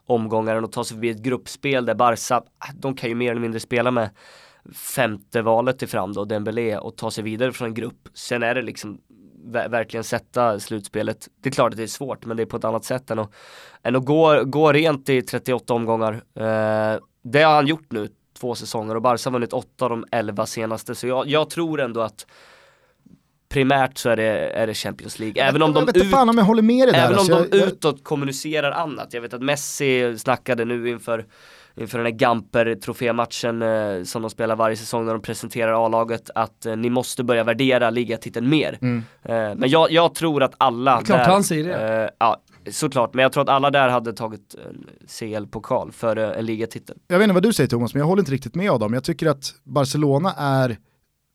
[0.07, 3.31] omgångar än att ta sig förbi ett gruppspel där Barca, ah, de kan ju mer
[3.31, 4.11] eller mindre spela med
[4.75, 8.09] femte valet till fram då, Dembélé, och ta sig vidare från en grupp.
[8.15, 9.01] Sen är det liksom
[9.69, 11.29] verkligen sätta slutspelet.
[11.43, 13.19] Det är klart att det är svårt, men det är på ett annat sätt än
[13.19, 13.31] att,
[13.83, 16.13] än att gå, gå rent i 38 omgångar.
[16.15, 18.09] Eh, det har han gjort nu
[18.45, 20.95] två säsonger och Barca har vunnit åtta av de elva senaste.
[20.95, 22.27] Så jag, jag tror ändå att
[23.49, 25.43] primärt så är det, är det Champions League.
[25.43, 28.05] Även om de, ut, om jag håller med dig även där, om de jag, utåt
[28.05, 29.15] kommunicerar annat.
[29.15, 31.25] Jag vet att Messi snackade nu inför
[31.77, 36.67] inför den här Gamper-trofématchen eh, som de spelar varje säsong när de presenterar A-laget att
[36.67, 38.79] eh, ni måste börja värdera ligatiteln mer.
[38.83, 39.05] Mm.
[39.23, 42.03] Eh, men jag, jag, tror att alla Klart där, han säger det.
[42.03, 44.63] Eh, ja, Såklart, men jag tror att alla där hade tagit eh,
[45.19, 46.97] CL-pokal för eh, en ligatitel.
[47.09, 48.95] Jag vet inte vad du säger Thomas, men jag håller inte riktigt med Adam.
[48.95, 50.79] Jag tycker att Barcelona är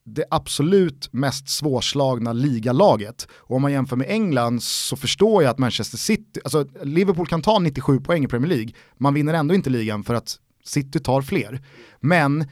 [0.06, 3.28] det absolut mest svårslagna ligalaget.
[3.32, 7.42] Och om man jämför med England så förstår jag att Manchester City, alltså Liverpool kan
[7.42, 11.22] ta 97 poäng i Premier League, man vinner ändå inte ligan för att City tar
[11.22, 11.62] fler.
[12.00, 12.46] Men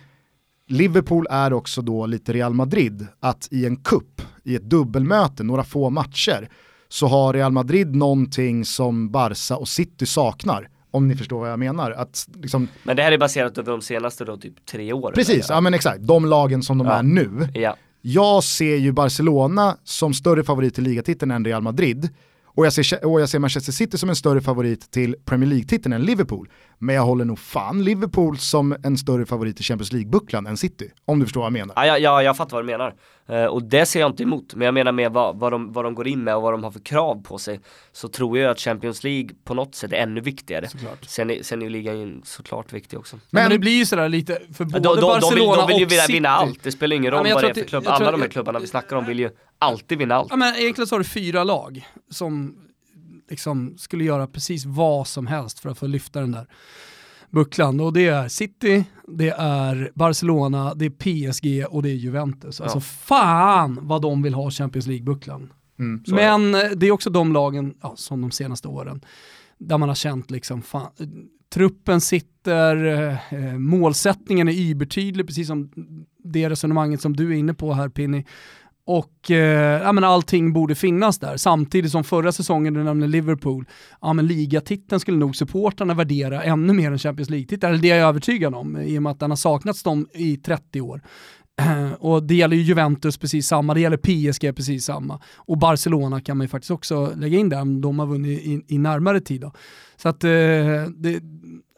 [0.67, 5.63] Liverpool är också då lite Real Madrid, att i en kupp, i ett dubbelmöte, några
[5.63, 6.49] få matcher,
[6.89, 10.69] så har Real Madrid någonting som Barca och City saknar.
[10.91, 11.91] Om ni förstår vad jag menar.
[11.91, 12.67] Att, liksom...
[12.83, 15.13] Men det här är baserat över de senaste då, typ tre åren?
[15.15, 15.99] Precis, ja men exakt.
[16.01, 16.93] De lagen som de ja.
[16.93, 17.49] är nu.
[17.53, 17.75] Ja.
[18.01, 22.09] Jag ser ju Barcelona som större favorit till ligatiteln än Real Madrid.
[22.45, 25.93] Och jag, ser, och jag ser Manchester City som en större favorit till Premier League-titeln
[25.93, 26.49] än Liverpool.
[26.79, 30.91] Men jag håller nog fan Liverpool som en större favorit till Champions League-bucklan än City.
[31.05, 31.85] Om du förstår vad jag menar.
[31.85, 32.93] Ja, ja, jag fattar vad du menar.
[33.29, 34.55] Uh, och det ser jag inte emot.
[34.55, 36.63] Men jag menar med vad, vad, de, vad de går in med och vad de
[36.63, 37.59] har för krav på sig.
[37.91, 40.67] Så tror jag att Champions League på något sätt är ännu viktigare.
[40.67, 41.05] Såklart.
[41.05, 43.15] Sen, är, sen är ju ligan såklart viktig också.
[43.29, 45.73] Men, men det blir ju sådär lite, för både de, de, Barcelona de vill, de
[45.73, 46.63] vill ju vinna, vinna allt.
[46.63, 47.83] Det spelar ingen roll ja, vad det är för klubb.
[47.87, 50.27] Alla de här klubbarna vi snackar om vill ju alltid vinna allt.
[50.29, 52.55] Ja, men egentligen så har du fyra lag som
[53.29, 56.47] liksom skulle göra precis vad som helst för att få lyfta den där
[57.29, 57.79] bucklan.
[57.79, 62.59] Och det är City, det är Barcelona, det är PSG och det är Juventus.
[62.59, 62.63] Ja.
[62.63, 65.49] Alltså fan vad de vill ha Champions League-bucklan.
[65.79, 66.75] Mm, Men det.
[66.75, 69.01] det är också de lagen, ja, som de senaste åren,
[69.57, 70.91] där man har känt liksom, fan,
[71.53, 72.85] truppen sitter,
[73.31, 75.71] eh, målsättningen är ybertydlig, precis som
[76.23, 78.25] det resonemanget som du är inne på här Pinny.
[78.87, 81.37] Och eh, ja, men allting borde finnas där.
[81.37, 83.65] Samtidigt som förra säsongen, du nämnde Liverpool,
[84.01, 87.73] ja men ligatiteln skulle nog supportrarna värdera ännu mer än Champions League-titeln.
[87.73, 90.37] Eller det är jag övertygad om, i och med att den har saknats dem i
[90.37, 91.01] 30 år.
[91.99, 95.21] och det gäller ju Juventus precis samma, det gäller PSG precis samma.
[95.35, 98.77] Och Barcelona kan man ju faktiskt också lägga in där, de har vunnit i, i
[98.77, 99.41] närmare tid.
[99.41, 99.51] Då.
[99.95, 100.29] Så att eh,
[100.97, 101.21] det,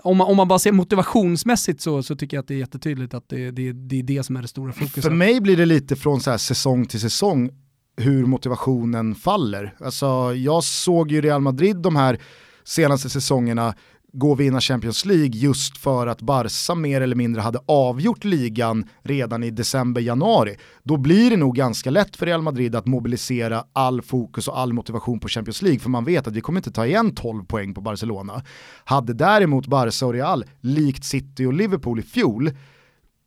[0.04, 3.14] om man, om man bara ser motivationsmässigt så, så tycker jag att det är jättetydligt
[3.14, 5.04] att det, det, det är det som är det stora fokuset.
[5.04, 7.50] För mig blir det lite från så säsong till säsong
[7.98, 9.76] hur motivationen faller.
[9.80, 12.20] Alltså, jag såg ju Real Madrid de här
[12.64, 13.74] senaste säsongerna
[14.14, 18.88] gå och vinna Champions League just för att Barca mer eller mindre hade avgjort ligan
[19.04, 20.56] redan i december-januari.
[20.84, 24.74] Då blir det nog ganska lätt för Real Madrid att mobilisera all fokus och all
[24.74, 27.74] motivation på Champions League för man vet att vi kommer inte ta igen 12 poäng
[27.74, 28.44] på Barcelona.
[28.86, 32.52] Hade däremot Barca och Real, likt City och Liverpool i fjol,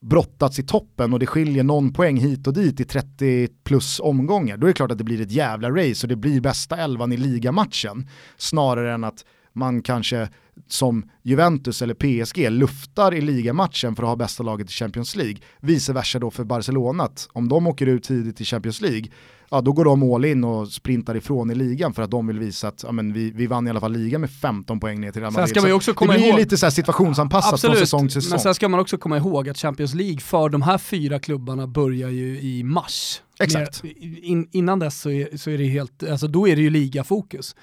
[0.00, 4.56] brottats i toppen och det skiljer någon poäng hit och dit i 30 plus omgångar,
[4.56, 7.12] då är det klart att det blir ett jävla race och det blir bästa elvan
[7.12, 8.08] i ligamatchen.
[8.36, 10.28] Snarare än att man kanske
[10.68, 15.36] som Juventus eller PSG luftar i ligamatchen för att ha bästa laget i Champions League.
[15.60, 19.04] Vice versa då för Barcelona, att om de åker ut tidigt i Champions League,
[19.50, 22.38] ja då går de all in och sprintar ifrån i ligan för att de vill
[22.38, 25.12] visa att ja, men vi, vi vann i alla fall ligan med 15 poäng ner
[25.12, 25.48] till Real Madrid.
[25.48, 26.38] Ska man också komma det blir ihåg...
[26.38, 28.30] lite så situationsanpassat Absolut, från säsong till säsong.
[28.30, 31.66] Men sen ska man också komma ihåg att Champions League för de här fyra klubbarna
[31.66, 33.22] börjar ju i mars.
[33.40, 33.84] Exakt.
[33.84, 37.54] In, innan dess så är, så är det helt, alltså då är det ju ligafokus.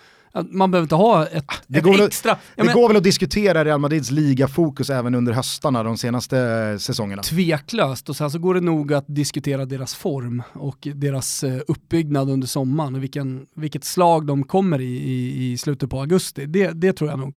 [0.51, 2.31] Man behöver inte ha ett, det ett går extra...
[2.31, 6.77] Väl, det men, går väl att diskutera Real Madrids ligafokus även under höstarna de senaste
[6.79, 7.23] säsongerna?
[7.23, 12.29] Tveklöst, och sen så går det nog att diskutera deras form och deras eh, uppbyggnad
[12.29, 16.45] under sommaren och vilken, vilket slag de kommer i, i, i slutet på augusti.
[16.45, 17.33] Det, det tror jag nog.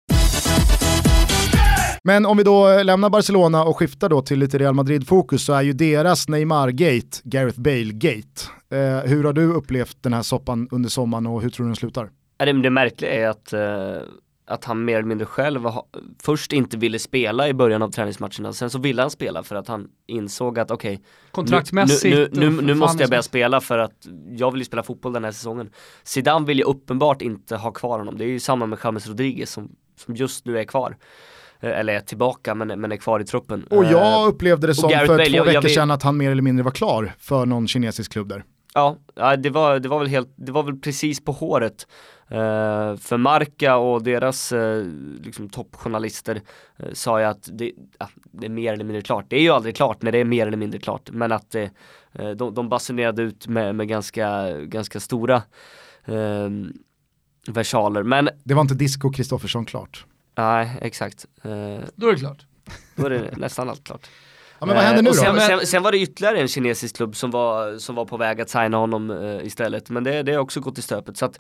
[2.04, 5.62] Men om vi då lämnar Barcelona och skiftar då till lite Real Madrid-fokus så är
[5.62, 8.41] ju deras Neymar-gate Gareth Bale-gate.
[8.71, 11.75] Eh, hur har du upplevt den här soppan under sommaren och hur tror du den
[11.75, 12.10] slutar?
[12.45, 14.08] Det, det märkliga är att, eh,
[14.45, 15.88] att han mer eller mindre själv ha,
[16.23, 19.67] först inte ville spela i början av träningsmatcherna, sen så ville han spela för att
[19.67, 23.77] han insåg att okej, okay, kontraktsmässigt nu, nu, nu, nu måste jag börja spela för
[23.77, 25.69] att jag vill ju spela fotboll den här säsongen.
[26.04, 29.51] Zidane vill ju uppenbart inte ha kvar honom, det är ju samma med James Rodriguez
[29.51, 29.71] som,
[30.06, 30.97] som just nu är kvar.
[31.62, 33.63] Eh, eller är tillbaka men, men är kvar i truppen.
[33.69, 36.32] Och jag eh, upplevde det som för Bale, två veckor jag, sedan att han mer
[36.32, 38.43] eller mindre var klar för någon kinesisk klubb där.
[38.73, 38.97] Ja,
[39.38, 41.88] det var, det var väl helt, det var väl precis på håret.
[42.32, 44.86] Uh, för Marca och deras uh,
[45.24, 49.26] liksom toppjournalister uh, sa ju att det, uh, det, är mer eller mindre klart.
[49.28, 51.10] Det är ju aldrig klart när det är mer eller mindre klart.
[51.12, 51.72] Men att det,
[52.36, 55.41] de, de basunerade ut med, med ganska, ganska stora
[57.48, 58.04] versaler.
[58.04, 60.06] Men det var inte Disco Kristoffersson klart.
[60.36, 61.26] Nej, exakt.
[61.46, 61.52] Uh,
[61.96, 62.46] då är det klart.
[62.96, 64.10] Då är det nästan allt klart.
[64.60, 65.15] Ja, men vad händer nu då?
[65.15, 68.41] Sen, sen, sen, var det ytterligare en kinesisk klubb som var, som var på väg
[68.41, 69.89] att signa honom uh, istället.
[69.89, 71.17] Men det, det har också gått i stöpet.
[71.17, 71.39] Så att,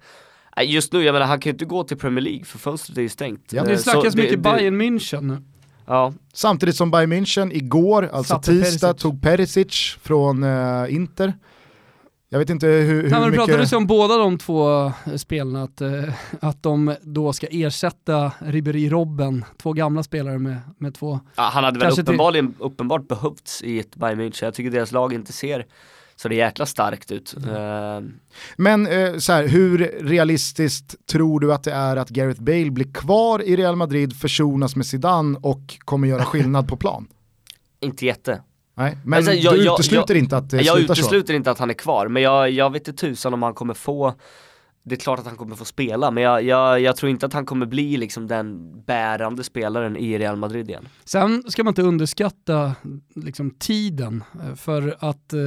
[0.63, 3.01] just nu, jag menar han kan ju inte gå till Premier League för fönstret är
[3.01, 3.53] ju stängt.
[3.53, 3.63] Ja.
[3.63, 5.37] Det snackas mycket det, Bayern München nu.
[5.85, 6.13] Ja.
[6.33, 9.01] Samtidigt som Bayern München igår, alltså Satte tisdag, Perisic.
[9.01, 11.33] tog Perisic från uh, Inter.
[12.33, 13.45] Jag vet inte hur, hur Nej, men mycket...
[13.45, 16.03] pratades om båda de två eh, spelarna, att, eh,
[16.39, 21.19] att de då ska ersätta Ribéry Robben, två gamla spelare med, med två...
[21.35, 22.61] Ja, han hade väl uppenbarligen, till...
[22.61, 24.45] uppenbart behövts i ett Bayern München.
[24.45, 25.65] Jag tycker deras lag inte ser
[26.21, 27.35] så det är jäkla starkt ut.
[27.37, 28.13] Mm.
[28.55, 32.93] Men uh, så här, hur realistiskt tror du att det är att Gareth Bale blir
[32.93, 37.07] kvar i Real Madrid, försonas med Zidane och kommer göra skillnad på plan?
[37.79, 38.41] Inte jätte.
[38.77, 41.37] Nej, men alltså, jag, du utesluter jag, inte att det Jag utesluter så.
[41.37, 44.13] inte att han är kvar, men jag, jag vet inte tusan om han kommer få
[44.83, 47.33] det är klart att han kommer få spela, men jag, jag, jag, tror inte att
[47.33, 50.87] han kommer bli liksom den bärande spelaren i Real Madrid igen.
[51.03, 52.75] Sen ska man inte underskatta
[53.15, 55.39] liksom, tiden, eh, för att eh,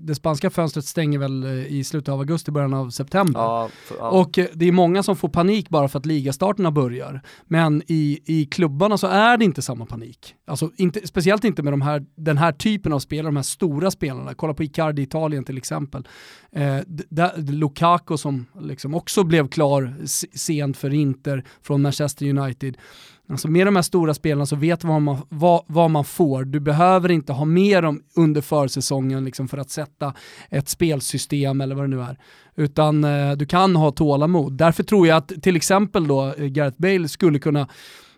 [0.00, 3.40] det spanska fönstret stänger väl eh, i slutet av augusti, början av september.
[3.40, 4.08] Ja, för, ja.
[4.08, 7.20] Och eh, det är många som får panik bara för att ligastarterna börjar.
[7.44, 10.34] Men i, i klubbarna så är det inte samma panik.
[10.46, 13.90] Alltså, inte, speciellt inte med de här, den här typen av spelare, de här stora
[13.90, 14.34] spelarna.
[14.34, 16.08] Kolla på Icardi i Italien till exempel.
[16.52, 16.78] Eh,
[17.36, 19.94] Lukaku som liksom också blev klar
[20.36, 22.76] sent för Inter från Manchester United.
[23.28, 26.44] Alltså med de här stora spelarna så vet man vad, vad, vad man får.
[26.44, 30.14] Du behöver inte ha med dem under försäsongen liksom för att sätta
[30.50, 32.18] ett spelsystem eller vad det nu är.
[32.56, 34.52] Utan eh, du kan ha tålamod.
[34.52, 37.68] Därför tror jag att till exempel då eh, Gareth Bale skulle kunna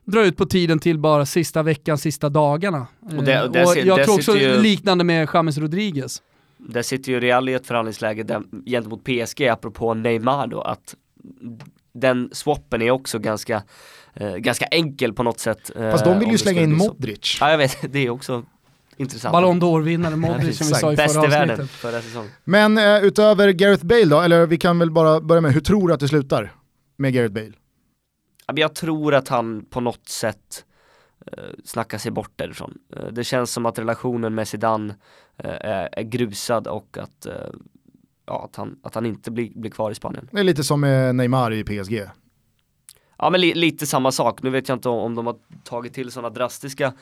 [0.05, 2.87] dra ut på tiden till bara sista veckan, sista dagarna.
[3.01, 4.61] Och, det, och, det, och jag tror också ju...
[4.61, 6.23] liknande med James Rodriguez
[6.69, 10.95] där sitter ju Real i ett förhandlingsläge där, gentemot PSG, apropå Neymar då, att
[11.95, 13.63] den swappen är också ganska,
[14.15, 15.71] eh, ganska enkel på något sätt.
[15.77, 17.39] Eh, Fast de vill ju slänga in Modric.
[17.41, 18.45] Ja jag vet, det är också
[18.97, 19.33] intressant.
[19.33, 22.31] Ballon d'Or-vinnare Modric som vi sa i Bäst förra i världen förra säsongen.
[22.45, 25.89] Men eh, utöver Gareth Bale då, eller vi kan väl bara börja med, hur tror
[25.89, 26.53] du att det slutar
[26.97, 27.53] med Gareth Bale?
[28.55, 30.65] Jag tror att han på något sätt
[31.33, 32.79] Eh, snacka sig bort därifrån.
[32.97, 34.95] Eh, det känns som att relationen med Zidane
[35.37, 37.27] eh, är, är grusad och att,
[38.27, 40.29] ja, att, han, att han inte blir, blir kvar i Spanien.
[40.33, 42.03] Det är lite som med Neymar i PSG.
[43.19, 46.11] Ja men li lite samma sak, nu vet jag inte om de har tagit till
[46.11, 46.93] sådana drastiska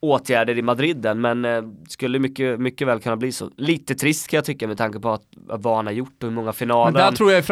[0.00, 3.50] åtgärder i Madrid än, men eh, skulle mycket, mycket väl kunna bli så.
[3.56, 6.36] Lite trist kan jag tycka med tanke på att, vad han har gjort och hur
[6.36, 7.00] många finaler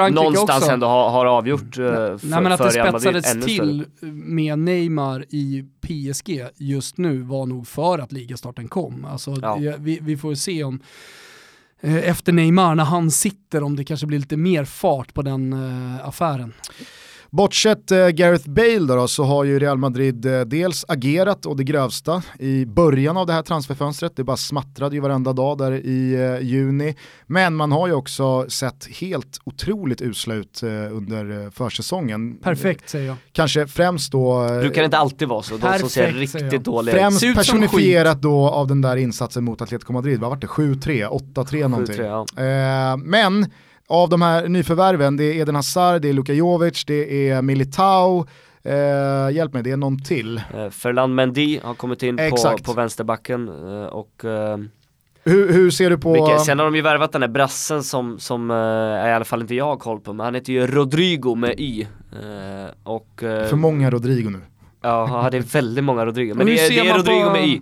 [0.03, 0.73] han någonstans också.
[0.73, 5.65] ändå har, har avgjort eh, för, Nej, men att det spetsades till med Neymar i
[5.81, 9.05] PSG just nu var nog för att ligastarten kom.
[9.05, 9.75] Alltså, ja.
[9.79, 10.81] vi, vi får se om
[11.81, 15.53] eh, efter Neymar, när han sitter, om det kanske blir lite mer fart på den
[15.53, 16.53] uh, affären.
[17.33, 21.65] Bortsett eh, Gareth Bale då, så har ju Real Madrid eh, dels agerat och det
[21.65, 24.17] grövsta i början av det här transferfönstret.
[24.17, 26.97] Det bara smattrade ju varenda dag där i eh, juni.
[27.27, 32.37] Men man har ju också sett helt otroligt usla ut eh, under eh, försäsongen.
[32.37, 33.17] Perfekt säger jag.
[33.33, 34.45] Kanske främst då...
[34.45, 35.57] Eh, Brukar inte alltid vara så?
[35.57, 37.01] De som ser riktigt dåliga ut.
[37.01, 40.21] Främst personifierat då av den där insatsen mot Atletico Madrid.
[40.21, 40.47] Vad var det?
[40.47, 41.97] 7-3, 8-3 någonting.
[41.97, 42.97] 7-3, ja.
[42.97, 43.47] men
[43.93, 48.27] av de här nyförvärven, det är Eden Hazard, det är Luka Jovic, det är Militao,
[48.63, 50.41] eh, hjälp mig, det är någon till.
[50.55, 54.59] Eh, Ferland Mendy har kommit in på, på vänsterbacken eh, och eh,
[55.25, 56.13] hur, hur, ser du på...
[56.13, 59.41] Vilka, sen har de ju värvat den där brassen som, som uh, i alla fall
[59.41, 61.83] inte jag har koll på, men han heter ju Rodrigo med Y.
[61.83, 64.41] Uh, och, För många Rodrigo nu.
[64.83, 66.35] Ja, det är väldigt många Rodrigo.
[66.35, 67.33] Men det är, det är Rodrigo på...
[67.33, 67.61] med Y.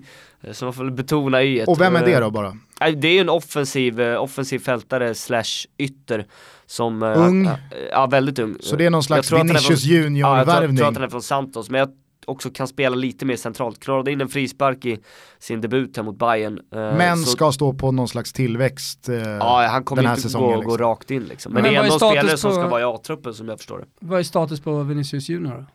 [0.53, 1.65] Så man får betona Y.
[1.65, 2.57] Och vem är det då bara?
[2.79, 6.27] Det är ju en offensiv, offensiv fältare slash ytter.
[6.67, 7.51] Som, ung?
[7.91, 8.57] Ja, väldigt ung.
[8.61, 10.19] Så det är någon slags Vinicius Junior-värvning?
[10.19, 11.71] Ja, jag tror att han är från Santos.
[11.71, 11.89] Men jag
[12.27, 13.81] också kan spela lite mer centralt.
[13.81, 14.99] Klarade in en frispark i
[15.39, 16.59] sin debut här mot Bayern.
[16.75, 17.31] Eh, men så...
[17.31, 20.71] ska stå på någon slags tillväxt eh, Ja, han kommer inte säsongen, gå, liksom.
[20.71, 21.53] gå rakt in liksom.
[21.53, 22.37] Men, men det är ändå spelare på...
[22.37, 23.87] som ska vara i A-truppen som jag förstår det.
[24.01, 25.67] Vad är status på Vinicius Junior då?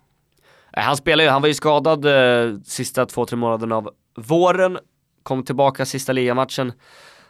[0.81, 4.77] Han spelar ju, han var ju skadad eh, sista två, tre månaderna av våren.
[5.23, 6.73] Kom tillbaka sista ligamatchen.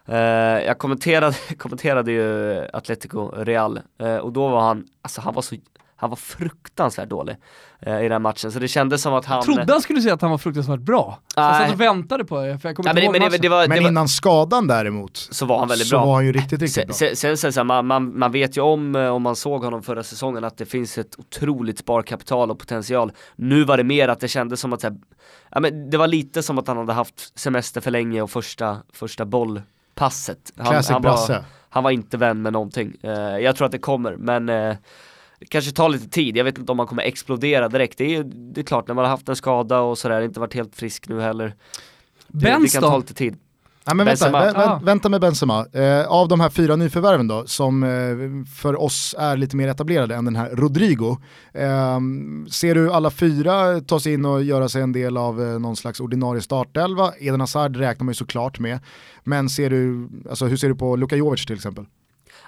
[0.10, 0.16] Uh,
[0.66, 5.56] jag kommenterade, kommenterade ju Atletico Real uh, och då var han, alltså han var så
[5.98, 7.36] han var fruktansvärt dålig
[7.80, 9.36] eh, i den matchen, så det kändes som att han...
[9.36, 11.20] Jag trodde han skulle säga att han var fruktansvärt bra.
[11.34, 13.50] Så jag satt och väntade på det, för jag kommer inte ihåg men, det, det
[13.50, 16.02] var, men innan skadan däremot, så var han väldigt så bra.
[16.02, 16.96] Så var han ju riktigt, riktigt bra.
[16.96, 19.64] Sen, sen, sen så här, man, man, man, vet ju om, eh, om man såg
[19.64, 23.12] honom förra säsongen, att det finns ett otroligt sparkapital och potential.
[23.36, 24.98] Nu var det mer att det kändes som att, så här,
[25.56, 28.78] ja, men det var lite som att han hade haft semester för länge och första,
[28.94, 30.54] första bollpasset.
[30.58, 32.94] Han, Classic han, var, han var inte vän med någonting.
[33.04, 34.76] Uh, jag tror att det kommer, men uh,
[35.40, 37.98] det kanske tar lite tid, jag vet inte om man kommer explodera direkt.
[37.98, 40.54] Det är, det är klart, när man har haft en skada och sådär, inte varit
[40.54, 41.54] helt frisk nu heller.
[42.28, 43.38] Det, det kan ta lite tid.
[43.88, 44.80] Ja, men vänta, vä ah.
[44.84, 45.66] vänta med Benzema.
[45.74, 47.90] Eh, av de här fyra nyförvärven då, som eh,
[48.56, 51.18] för oss är lite mer etablerade än den här Rodrigo,
[51.54, 52.00] eh,
[52.52, 55.76] ser du alla fyra ta sig in och göra sig en del av eh, någon
[55.76, 57.14] slags ordinarie startelva?
[57.20, 58.80] Eden Hazard räknar man ju såklart med,
[59.24, 61.86] men ser du, alltså, hur ser du på Luka Jovic till exempel?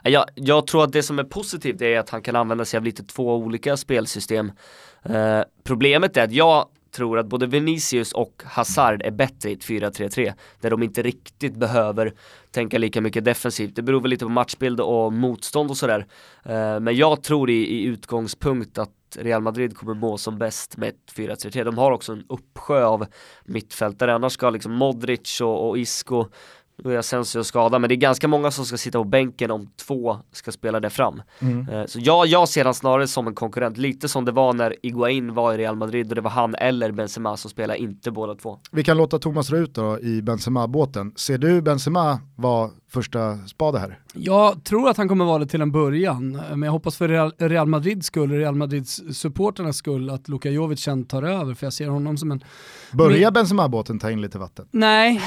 [0.04, 2.84] Jag, jag tror att det som är positivt är att han kan använda sig av
[2.84, 4.52] lite två olika spelsystem.
[5.04, 6.66] Eh, problemet är att jag
[6.98, 11.56] tror att både Vinicius och Hazard är bättre i ett 4-3-3 där de inte riktigt
[11.56, 12.14] behöver
[12.52, 13.76] tänka lika mycket defensivt.
[13.76, 16.06] Det beror väl lite på matchbild och motstånd och sådär.
[16.44, 20.90] Eh, men jag tror i, i utgångspunkt att Real Madrid kommer må som bäst med
[20.90, 21.64] ett 4-3-3.
[21.64, 23.06] De har också en uppsjö av
[23.46, 26.26] mittfältare, annars ska liksom Modric och, och Isco
[26.84, 29.70] nu är Asensio skadad, men det är ganska många som ska sitta på bänken om
[29.76, 31.22] två ska spela det fram.
[31.40, 31.70] Mm.
[31.70, 34.76] Eh, så jag, jag ser han snarare som en konkurrent, lite som det var när
[34.86, 38.36] Iguain var i Real Madrid och det var han eller Benzema som spelade, inte båda
[38.36, 38.60] två.
[38.72, 41.14] Vi kan låta Thomas dra ut då i Benzema-båten.
[41.16, 44.00] Ser du Benzema vara första spade här?
[44.14, 47.08] Jag tror att han kommer vara det till en början, men jag hoppas för
[47.50, 51.74] Real, Madrids skull, Real Madrids supporternas skull, att Luka Jovic sen tar över, för jag
[51.74, 52.44] ser honom som en...
[52.92, 54.68] Börjar Benzema-båten ta in lite vatten?
[54.72, 55.22] Nej,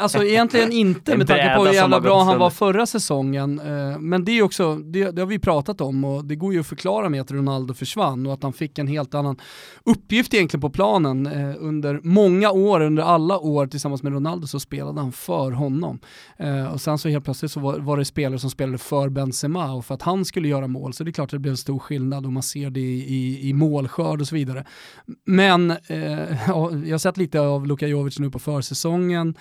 [0.00, 3.58] alltså egentligen inte med tanke på hur jävla bra han var förra säsongen.
[3.58, 6.60] Eh, men det är också, det, det, har vi pratat om och det går ju
[6.60, 9.36] att förklara med att Ronaldo försvann och att han fick en helt annan
[9.84, 11.26] uppgift egentligen på planen.
[11.26, 16.00] Eh, under många år, under alla år tillsammans med Ronaldo så spelade han för honom.
[16.36, 19.72] Eh, och sen så helt plötsligt så var, var det spelare som spelade för Benzema
[19.72, 21.56] och för att han skulle göra mål så det är klart att det blev en
[21.56, 24.64] stor skillnad och man ser det i, i, i målskörd och så vidare.
[25.24, 25.78] Men eh,
[26.46, 26.54] jag
[26.90, 29.34] har sett lite av Luka Jovic nu på försäsongen.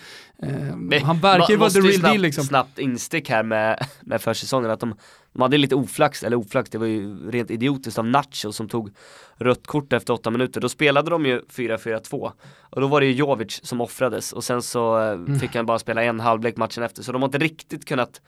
[0.43, 2.43] Eh, han verkar ju vara the real deal liksom.
[2.43, 4.95] Snabbt instick här med, med försäsongen att de,
[5.33, 8.89] de hade lite oflax, eller oflax, det var ju rent idiotiskt av Nacho som tog
[9.35, 10.61] rött kort efter åtta minuter.
[10.61, 14.61] Då spelade de ju 4-4-2 och då var det ju Jovic som offrades och sen
[14.61, 15.39] så eh, mm.
[15.39, 18.21] fick han bara spela en halvlek matchen efter så de har inte riktigt kunnat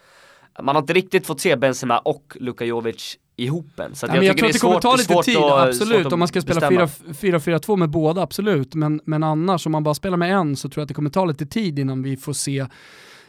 [0.62, 3.96] man har inte riktigt fått se Benzema och Luka Jovic ihop än.
[3.96, 6.14] Så ja, jag, jag tror att det kommer ta lite tid, att, absolut.
[6.14, 8.76] Om man ska spela 4-4-2 med båda, absolut.
[8.76, 11.10] Men, men annars, om man bara spelar med en så tror jag att det kommer
[11.10, 12.66] ta lite tid innan vi får se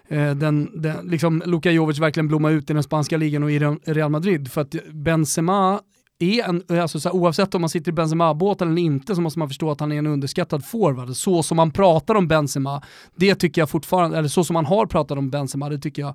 [0.09, 3.59] Eh, den, den, liksom Luka Jovic verkligen blomma ut i den spanska ligan och i
[3.85, 4.53] Real Madrid.
[4.53, 5.81] För att Benzema
[6.19, 9.21] är en, eh, alltså så här, oavsett om man sitter i Benzema-båten eller inte så
[9.21, 11.16] måste man förstå att han är en underskattad forward.
[11.16, 12.83] Så som man pratar om Benzema,
[13.16, 16.14] det tycker jag fortfarande, eller så som man har pratat om Benzema, det tycker jag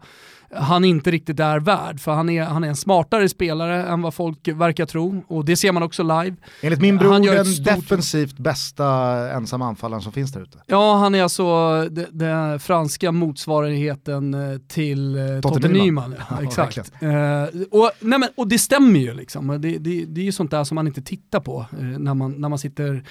[0.53, 1.99] han inte riktigt är värd.
[1.99, 5.55] För han är, han är en smartare spelare än vad folk verkar tro och det
[5.55, 6.35] ser man också live.
[6.61, 7.65] Enligt min bror den stort...
[7.65, 8.87] defensivt bästa
[9.31, 10.57] ensam anfallaren som finns där ute.
[10.67, 16.15] Ja, han är alltså den franska motsvarigheten eh, till eh, Totte Nyman.
[16.29, 16.91] Ja, exakt.
[16.99, 19.47] Ja, uh, och, nej men, och det stämmer ju liksom.
[19.47, 22.31] Det, det, det är ju sånt där som man inte tittar på uh, när, man,
[22.31, 23.03] när man sitter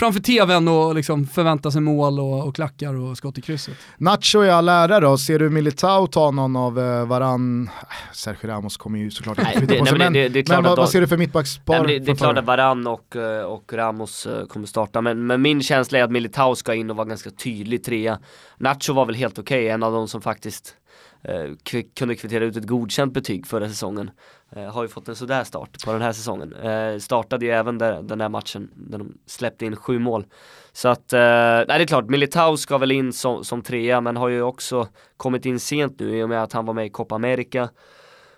[0.00, 3.74] framför tvn och liksom förväntar sig mål och, och klackar och skott i krysset.
[3.98, 7.70] Nacho i all ära då, ser du Militao ta någon av eh, varann,
[8.12, 10.88] Sergio Ramos kommer ju såklart inte flytta på sig, men, det, det, men vad, vad,
[10.88, 11.86] ser du för mittbackspar?
[11.86, 15.42] Det, det är klart att Varann och, eh, och Ramos eh, kommer starta, men, men
[15.42, 18.18] min känsla är att Militao ska in och vara ganska tydlig trea.
[18.58, 20.74] Nacho var väl helt okej, okay, en av de som faktiskt
[21.24, 24.10] eh, kunde kvittera ut ett godkänt betyg förra säsongen.
[24.56, 26.52] Eh, har ju fått en sådär start på den här säsongen.
[26.52, 30.26] Eh, startade ju även där, den där matchen där de släppte in sju mål.
[30.72, 34.16] Så att, eh, nej det är klart, Militao ska väl in som, som trea men
[34.16, 36.90] har ju också kommit in sent nu i och med att han var med i
[36.90, 37.68] Copa America.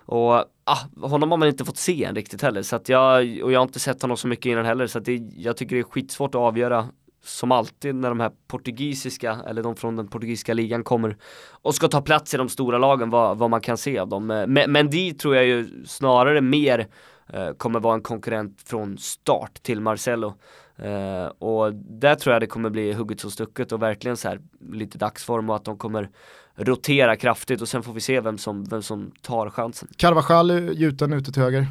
[0.05, 0.33] Och
[0.63, 2.61] ah, honom har man inte fått se än riktigt heller.
[2.61, 4.87] Så att jag, och jag har inte sett honom så mycket innan heller.
[4.87, 6.87] Så att det, jag tycker det är skitsvårt att avgöra
[7.23, 11.17] som alltid när de här portugisiska, eller de från den portugisiska ligan kommer
[11.51, 14.31] och ska ta plats i de stora lagen, vad, vad man kan se av dem.
[14.31, 16.87] Eh, men, men de tror jag ju snarare mer
[17.33, 20.33] eh, kommer vara en konkurrent från start till Marcelo.
[20.75, 24.39] Eh, och där tror jag det kommer bli hugget som stucket och verkligen så här
[24.71, 26.09] lite dagsform och att de kommer
[26.55, 29.89] rotera kraftigt och sen får vi se vem som, vem som tar chansen.
[29.97, 31.67] Carvajal gjuten ute till höger.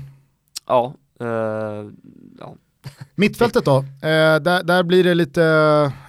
[0.66, 1.90] Ja, uh,
[2.38, 2.56] ja.
[3.14, 5.40] Mittfältet då, eh, där, där, blir det lite,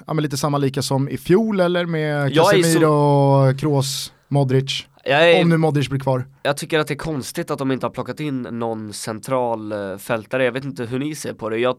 [0.08, 3.58] ja, lite samma lika som i fjol eller med Casemiro, så...
[3.60, 4.86] Kroos, Modric?
[5.04, 6.26] Är, om nu Modric blir kvar.
[6.44, 9.98] Jag tycker att det är konstigt att de inte har plockat in någon central uh,
[9.98, 10.46] fältare.
[10.46, 11.58] Jag vet inte hur ni ser på det.
[11.58, 11.78] Jag,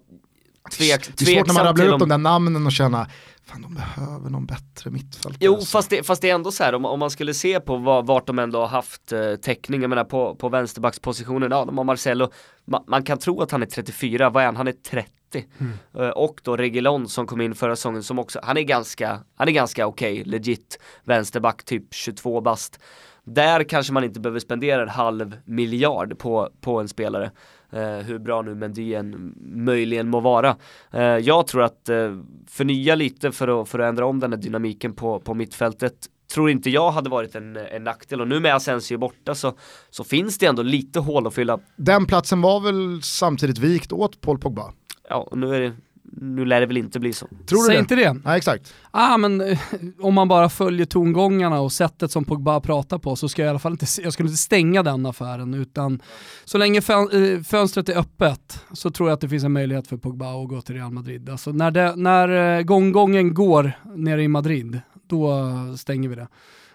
[0.70, 3.06] tvek, det är svårt när man rabblar upp de där namnen och känna,
[3.44, 5.36] fan de behöver någon bättre mittfältare.
[5.40, 5.70] Jo alltså.
[5.70, 8.06] fast, det, fast det är ändå så här, om, om man skulle se på vad,
[8.06, 11.84] vart de ändå har haft eh, täckning, jag menar på, på vänsterbackspositionen, ja de har
[11.84, 12.30] Marcelo,
[12.64, 14.56] Ma, man kan tro att han är 34, vad är han?
[14.56, 15.10] Han är 30.
[15.58, 15.72] Mm.
[15.98, 19.48] Uh, och då Regilon som kom in förra säsongen som också, han är ganska, han
[19.48, 22.80] är ganska okej, okay, legit vänsterback, typ 22 bast.
[23.24, 27.30] Där kanske man inte behöver spendera en halv miljard på, på en spelare.
[27.74, 30.56] Eh, hur bra nu Mendy än möjligen må vara.
[30.92, 32.16] Eh, jag tror att eh,
[32.48, 35.94] förnya lite för att, för att ändra om den här dynamiken på, på mittfältet
[36.34, 39.52] tror inte jag hade varit en, en nackdel och nu med Asensio borta så,
[39.90, 41.58] så finns det ändå lite hål att fylla.
[41.76, 44.72] Den platsen var väl samtidigt vikt åt Paul Pogba?
[45.08, 45.72] Ja, och nu är det
[46.16, 47.26] nu lär det väl inte bli så.
[47.26, 47.80] Tror du Säg det?
[47.80, 48.12] inte det.
[48.12, 48.74] Nej, exakt.
[48.90, 49.58] Ah, men, eh,
[50.00, 53.50] om man bara följer tongångarna och sättet som Pogba pratar på så ska jag i
[53.50, 56.02] alla fall inte, jag skulle inte stänga den affären utan
[56.44, 59.96] så länge eh, fönstret är öppet så tror jag att det finns en möjlighet för
[59.96, 61.28] Pogba att gå till Real Madrid.
[61.28, 66.28] Alltså när, det, när eh, gånggången går nere i Madrid, då stänger vi det.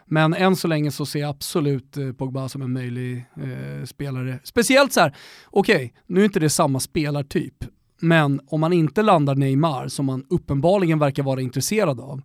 [0.05, 4.39] Men än så länge så ser jag absolut Pogba som en möjlig eh, spelare.
[4.43, 5.15] Speciellt så här,
[5.45, 7.55] okej, okay, nu är inte det samma spelartyp,
[7.99, 12.21] men om man inte landar Neymar, som man uppenbarligen verkar vara intresserad av,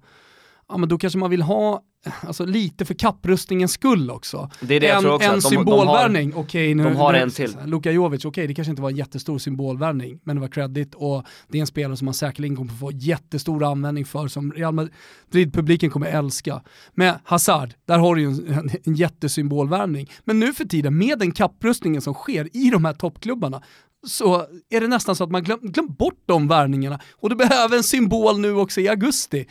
[0.69, 1.83] ja men då kanske man vill ha
[2.21, 4.51] alltså, lite för kapprustningens skull också.
[4.61, 7.19] Det är det en, jag tror också, en symbolvärvning, okej okay, nu, de har nu,
[7.19, 7.57] en till.
[7.65, 10.95] Luka Jovic, okej okay, det kanske inte var en jättestor symbolvärvning, men det var credit
[10.95, 14.75] och det är en spelare som man säkerligen kommer få jättestor användning för, som Real
[14.75, 16.63] Madrid-publiken kommer älska.
[16.95, 20.11] Med Hazard, där har du ju en, en, en jättesymbolvärvning.
[20.25, 23.63] Men nu för tiden, med den kapprustningen som sker i de här toppklubbarna,
[24.07, 27.01] så är det nästan så att man glöm, glöm bort de värvningarna.
[27.13, 29.47] Och du behöver en symbol nu också i augusti.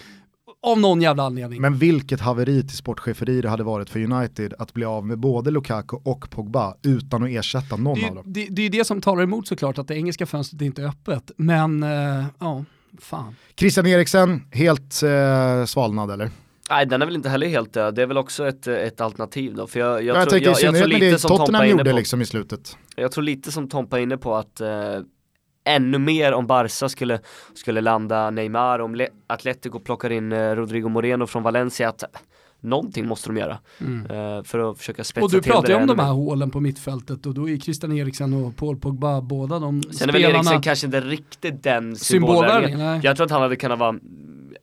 [0.66, 1.62] Av någon jävla anledning.
[1.62, 5.52] Men vilket haveri till sportcheferi det hade varit för United att bli av med både
[5.52, 8.24] Lukaku och Pogba utan att ersätta någon det, av dem.
[8.28, 11.32] Det, det är det som talar emot såklart, att det engelska fönstret inte är öppet.
[11.38, 12.66] Men, uh, ja,
[13.00, 13.36] fan.
[13.56, 16.30] Christian Eriksen, helt uh, svalnad eller?
[16.70, 19.56] Nej den är väl inte heller helt död, det är väl också ett, ett alternativ
[19.56, 19.68] då.
[19.68, 21.96] För jag, jag, jag, jag tänker jag, jag tror lite det som Tottenham gjorde på,
[21.96, 22.78] liksom i slutet.
[22.96, 24.70] Jag tror lite som Tompa är inne på att eh,
[25.66, 27.20] ännu mer om Barca skulle,
[27.54, 32.04] skulle landa Neymar, om Le Atletico plockar in eh, Rodrigo Moreno från Valencia, att
[32.60, 33.60] någonting måste de göra.
[33.82, 34.12] Mm.
[34.12, 36.60] Uh, för att försöka spetsa till Och du pratar ju om de här hålen på
[36.60, 39.98] mittfältet och då är Christian Eriksen och Paul Pogba båda de Sen spelarna.
[39.98, 43.02] Sen är väl Eriksen kanske inte riktigt den symbolvärvningen.
[43.04, 43.96] Jag tror att han hade kunnat vara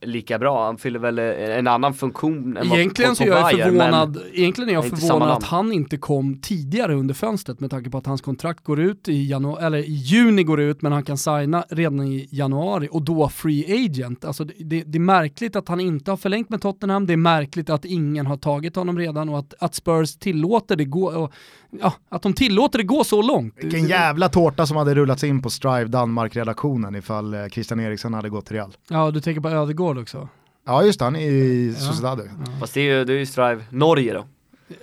[0.03, 4.71] lika bra, han fyller väl en annan funktion än Egentligen så är jag förvånad, egentligen
[4.71, 8.21] är jag förvånad att han inte kom tidigare under fönstret med tanke på att hans
[8.21, 12.01] kontrakt går ut i januari, eller i juni går ut men han kan signa redan
[12.01, 14.25] i januari och då free agent.
[14.25, 17.17] Alltså det, det, det är märkligt att han inte har förlängt med Tottenham, det är
[17.17, 21.33] märkligt att ingen har tagit honom redan och att, att Spurs tillåter det gå, och,
[21.71, 23.55] ja, att de tillåter det gå så långt.
[23.57, 28.29] Vilken jävla tårta som hade rullats in på Strive Danmark-redaktionen ifall eh, Christian Eriksson hade
[28.29, 28.77] gått till Real.
[28.89, 30.29] Ja, du tänker på Ödegård också?
[30.67, 31.81] Ja just det, han är i ja.
[31.81, 32.21] Sociedad.
[32.21, 32.53] Ja.
[32.61, 34.25] Fast det är ju, det är ju Strive Norge då.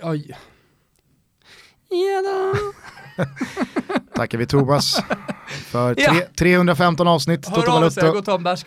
[0.00, 0.14] Ja.
[4.14, 5.02] Tackar vi Thomas
[5.48, 6.14] för tre, ja.
[6.38, 7.48] 315 avsnitt.
[7.48, 8.64] Hör av sig, jag går och tar en bärs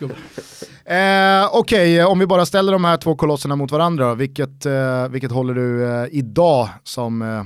[0.84, 5.08] Eh, Okej, okay, om vi bara ställer de här två kolosserna mot varandra, vilket, eh,
[5.08, 7.44] vilket håller du eh, idag som eh,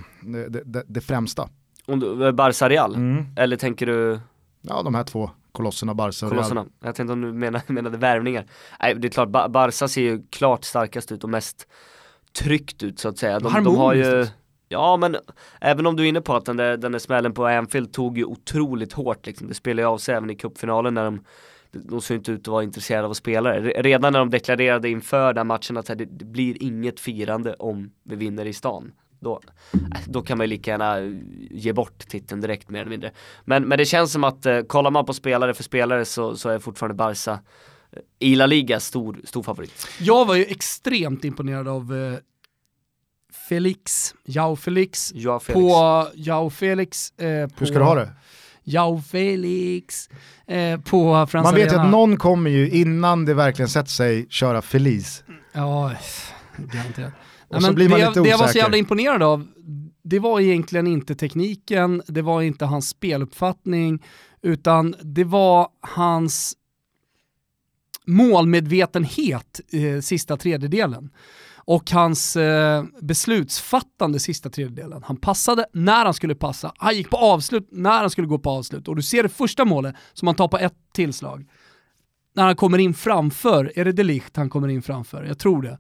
[0.49, 1.49] det, det, det, främsta?
[1.87, 2.95] Om du, Barca Real?
[2.95, 3.27] Mm.
[3.37, 4.21] Eller tänker du?
[4.63, 6.61] Ja, de här två kolosserna, Barca och kolosserna.
[6.61, 6.71] Real.
[6.85, 8.47] Jag tänkte om du menade, menade värvningar.
[8.81, 11.67] Nej, det är klart, ba Barca ser ju klart starkast ut och mest
[12.39, 13.41] tryckt ut så att säga.
[13.41, 14.27] De, de har ju
[14.69, 15.17] Ja men
[15.61, 18.19] även om du är inne på att den där, den där smällen på Anfield tog
[18.19, 19.49] ju otroligt hårt liksom.
[19.49, 21.21] Det spelade ju av sig även i cupfinalen när de
[21.85, 23.83] de såg inte ut att vara intresserade av att spela det.
[23.83, 28.17] Redan när de deklarerade inför den matchen att det, det blir inget firande om vi
[28.17, 28.93] vinner i stan.
[29.21, 29.41] Då,
[29.73, 31.01] äh, då kan man ju lika gärna
[31.51, 33.11] ge bort titeln direkt mer eller mindre.
[33.45, 36.49] Men, men det känns som att eh, kollar man på spelare för spelare så, så
[36.49, 39.89] är fortfarande Barca eh, i La Liga stor, stor favorit.
[40.01, 42.19] Jag var ju extremt imponerad av eh,
[43.49, 45.55] Felix, Jao Felix, Joao Felix.
[45.55, 47.11] på Jao Felix.
[47.19, 48.13] Eh, på Hur ska du ha det?
[48.65, 50.09] Jao Felix
[50.47, 51.83] eh, på Frans Man vet ju Arena.
[51.83, 55.25] att någon kommer ju innan det verkligen sätter sig köra Feliz.
[55.53, 55.93] Ja,
[56.57, 57.13] garanterat.
[57.49, 58.61] Och så blir man det, lite det jag var så osäker.
[58.65, 59.47] jävla imponerad av,
[60.03, 64.03] det var egentligen inte tekniken, det var inte hans speluppfattning,
[64.43, 66.55] utan det var hans
[68.07, 71.11] målmedvetenhet eh, sista tredjedelen.
[71.67, 75.03] Och hans eh, beslutsfattande sista tredjedelen.
[75.03, 78.51] Han passade när han skulle passa, han gick på avslut när han skulle gå på
[78.51, 78.89] avslut.
[78.89, 81.47] Och du ser det första målet som han tar på ett tillslag.
[82.35, 85.25] När han kommer in framför, är det Delicht han kommer in framför?
[85.25, 85.79] Jag tror det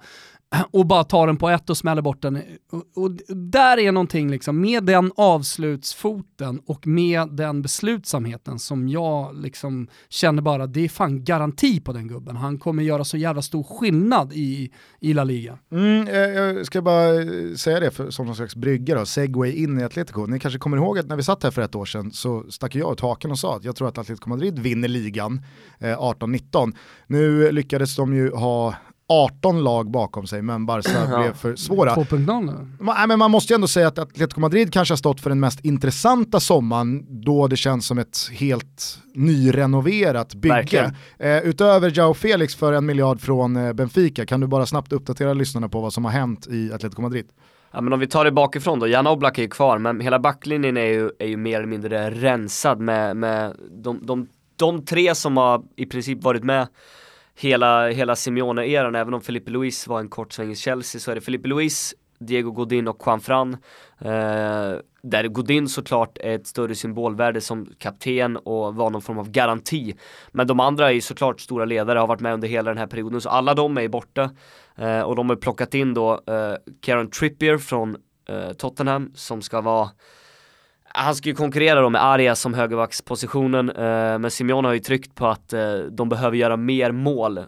[0.70, 2.42] och bara tar den på ett och smäller bort den.
[2.72, 9.36] Och, och där är någonting liksom, med den avslutsfoten och med den beslutsamheten som jag
[9.36, 12.36] liksom känner bara, det är fan garanti på den gubben.
[12.36, 15.58] Han kommer göra så jävla stor skillnad i, i La Liga.
[15.70, 19.52] Mm, eh, jag ska bara eh, säga det för, som någon slags brygga då, segway
[19.52, 20.26] in i Atletico.
[20.26, 22.74] Ni kanske kommer ihåg att när vi satt här för ett år sedan så stack
[22.74, 25.42] jag ut haken och sa att jag tror att Atletico Madrid vinner ligan
[25.78, 26.74] eh, 18-19.
[27.06, 28.74] Nu lyckades de ju ha
[29.08, 31.94] 18 lag bakom sig men Barca blev för svåra.
[31.94, 32.84] 2.0 nu.
[32.84, 35.30] Man, nej, men man måste ju ändå säga att Atletico Madrid kanske har stått för
[35.30, 40.94] den mest intressanta sommaren då det känns som ett helt nyrenoverat bygge.
[41.18, 45.34] Eh, utöver Jao Felix för en miljard från eh, Benfica, kan du bara snabbt uppdatera
[45.34, 47.26] lyssnarna på vad som har hänt i Atletico Madrid?
[47.72, 50.18] Ja men om vi tar det bakifrån då, Jan Oblak är ju kvar men hela
[50.18, 55.14] backlinjen är ju, är ju mer eller mindre rensad med, med de, de, de tre
[55.14, 56.66] som har i princip varit med
[57.36, 61.14] hela, hela Simeone-eran, även om Felipe Luis var en kort sväng i Chelsea så är
[61.14, 63.56] det Felipe Luis, Diego Godin och Juan Fran.
[63.98, 69.30] Eh, där Godin såklart är ett större symbolvärde som kapten och var någon form av
[69.30, 69.94] garanti.
[70.32, 72.86] Men de andra är ju såklart stora ledare, har varit med under hela den här
[72.86, 74.30] perioden, så alla de är borta.
[74.76, 77.96] Eh, och de har plockat in då eh, Karen Trippier från
[78.28, 79.90] eh, Tottenham som ska vara
[80.96, 85.14] han ska ju konkurrera då med Arias som högerbackspositionen, eh, men Simeone har ju tryckt
[85.14, 87.44] på att eh, de behöver göra mer mål eh,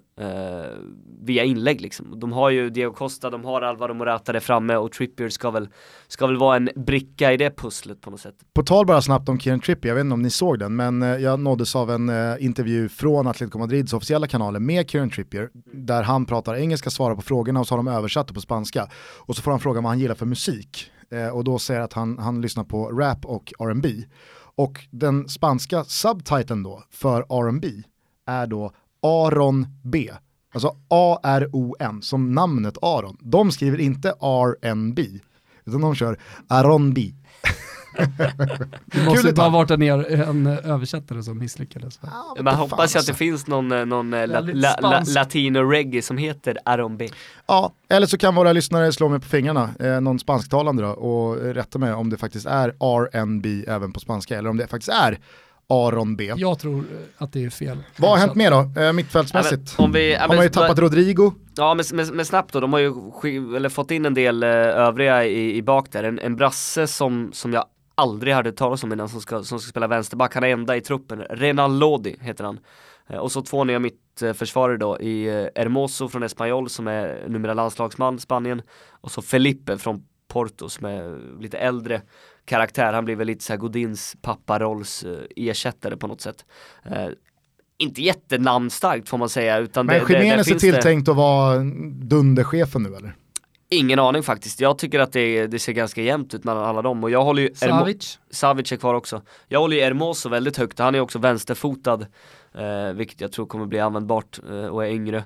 [1.21, 2.21] via inlägg liksom.
[2.21, 5.69] De har ju Diego Costa, de har Alvaro Morata där framme och Trippier ska väl,
[6.09, 8.35] ska väl vara en bricka i det pusslet på något sätt.
[8.55, 11.03] På tal bara snabbt om Kieran Trippier, jag vet inte om ni såg den, men
[11.03, 15.51] eh, jag nåddes av en eh, intervju från Atletico Madrids officiella kanaler med Kieran Trippier,
[15.73, 18.89] där han pratar engelska, svarar på frågorna och så har de översatt det på spanska.
[19.19, 20.91] Och så får han fråga vad han gillar för musik.
[21.11, 24.05] Eh, och då säger att han, han lyssnar på rap och R&B.
[24.59, 27.69] Och den spanska subtiteln då för R&B
[28.27, 30.11] är då Aron B.
[30.55, 33.17] Alltså A-R-O-N, som namnet Aron.
[33.21, 35.03] De skriver inte R&B,
[35.65, 37.13] utan de kör Aron B.
[38.87, 39.53] Det måste Kul bara detalj.
[39.53, 39.71] varit
[40.11, 42.01] en, en översättare som misslyckades.
[42.41, 46.19] Man hoppas ju att det finns någon, eh, någon eh, la, la, la, latino-reggae som
[46.19, 47.09] heter Aron B.
[47.47, 51.37] Ja, eller så kan våra lyssnare slå mig på fingrarna, eh, någon spansktalande då, och
[51.55, 55.19] rätta mig om det faktiskt är R&B även på spanska, eller om det faktiskt är
[55.71, 56.33] Aron B.
[56.37, 56.85] Jag tror
[57.19, 57.79] att det är fel.
[57.97, 59.63] Vad har hänt mer då, eh, mittfältsmässigt?
[59.67, 62.25] Ja, men om vi, ja, har men- man ju tappat Rodrigo, Ja men, men, men
[62.27, 62.93] snabbt då, de har ju
[63.57, 66.05] eller fått in en del eh, övriga i, i bak där.
[66.05, 67.65] En, en brasse som, som jag
[67.99, 70.81] aldrig hade talas om innan som ska, som ska spela vänsterback, han är enda i
[70.81, 71.23] truppen.
[71.31, 72.59] Renan Lodi heter han.
[73.09, 77.55] Eh, och så två nya mittförsvarare då i eh, Hermoso från Espanyol som är numera
[77.55, 78.63] landslagsman Spanien.
[79.01, 82.03] Och så Felipe från Porto som är lite äldre
[82.45, 82.93] karaktär.
[82.93, 86.45] Han blir väl lite såhär Godins papparolls eh, ersättare på något sätt.
[86.85, 87.09] Eh,
[87.79, 91.59] inte jättenamnstarkt får man säga utan men Jiménez är finns det- tilltänkt att vara
[92.03, 93.15] dunderchefen nu eller?
[93.71, 94.61] Ingen aning faktiskt.
[94.61, 97.43] Jag tycker att det, det ser ganska jämnt ut mellan alla dem och jag håller
[97.43, 98.19] ju Ermo- Savic.
[98.31, 99.23] Savic är kvar också.
[99.49, 102.07] Jag håller ju Hermoso väldigt högt, han är också vänsterfotad
[102.55, 105.17] eh, Vilket jag tror kommer bli användbart eh, och är yngre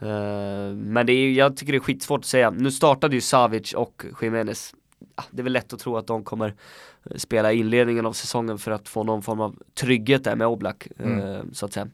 [0.00, 2.50] eh, Men det är, jag tycker det är skitsvårt att säga.
[2.50, 4.74] Nu startade ju Savic och Jiménez
[5.14, 6.54] ah, Det är väl lätt att tro att de kommer
[7.10, 10.88] eh, spela inledningen av säsongen för att få någon form av trygghet där med Oblak
[10.98, 11.54] eh, Mm.
[11.54, 11.88] så att säga.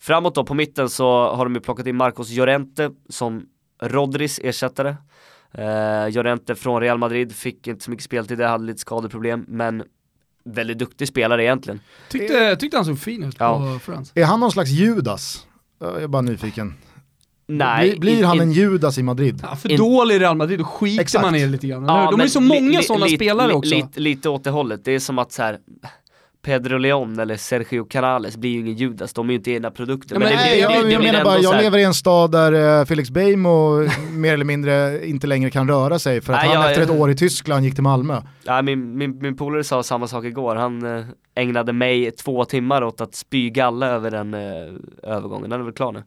[0.00, 3.46] Framåt då på mitten så har de ju plockat in Marcos Llorente som
[3.82, 4.96] Rodris ersättare
[5.58, 9.82] Uh, Llorente från Real Madrid fick inte så mycket speltid, hade lite skadeproblem men
[10.44, 11.80] väldigt duktig spelare egentligen.
[12.10, 13.58] Tyckte, tyckte han såg fin ut Ja.
[13.58, 14.12] på Friends.
[14.14, 15.46] Är han någon slags Judas?
[15.80, 16.74] Jag är bara nyfiken.
[17.46, 19.40] Nej, blir blir in- han in- en Judas i Madrid?
[19.42, 21.22] Ja, för In- dålig i Real Madrid, då skiter Exakt.
[21.22, 21.80] man i det lite grann.
[21.82, 21.88] hur?
[21.88, 23.74] De är men ju så många li- sådana li- spelare li- också.
[23.74, 25.58] Lite, lite åt det hållet, det är som att så här.
[26.42, 30.14] Pedro Leon eller Sergio Canales blir ju ingen Judas, de är ju inte egna produkter.
[30.14, 31.94] Ja, men, men det, nej, det, jag, det, jag menar bara, jag lever i en
[31.94, 36.40] stad där uh, Felix Beijmo mer eller mindre inte längre kan röra sig för att
[36.40, 38.22] nej, han jag, efter ett år i Tyskland gick till Malmö.
[38.44, 42.84] Ja, min, min, min polare sa samma sak igår, han uh, ägnade mig två timmar
[42.84, 44.40] åt att spy galla över den uh,
[45.02, 46.02] övergången, den är väl klar nu.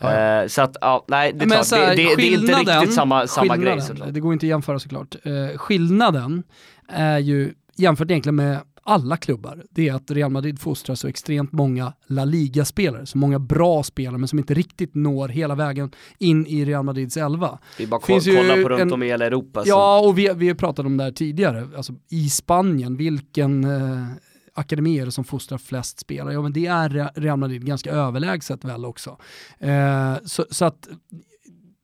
[0.00, 0.42] Ja.
[0.42, 2.94] Uh, så att, ja, nej det, men, så här, det, det, det, är inte riktigt
[2.94, 4.08] samma, samma grej såklart.
[4.10, 5.16] Det går inte att jämföra såklart.
[5.26, 6.42] Uh, skillnaden
[6.88, 11.52] är ju jämfört egentligen med alla klubbar, det är att Real Madrid fostrar så extremt
[11.52, 16.46] många La Liga-spelare, så många bra spelare men som inte riktigt når hela vägen in
[16.46, 17.58] i Real Madrids elva.
[17.78, 19.62] Är bara att kolla på runt en, om i hela Europa.
[19.66, 20.08] Ja, så.
[20.08, 24.06] och vi, vi pratat om det här tidigare, alltså i Spanien, vilken eh,
[24.54, 26.32] akademi är det som fostrar flest spelare?
[26.32, 29.18] Ja men det är Real Madrid ganska överlägset väl också.
[29.58, 30.88] Eh, så, så att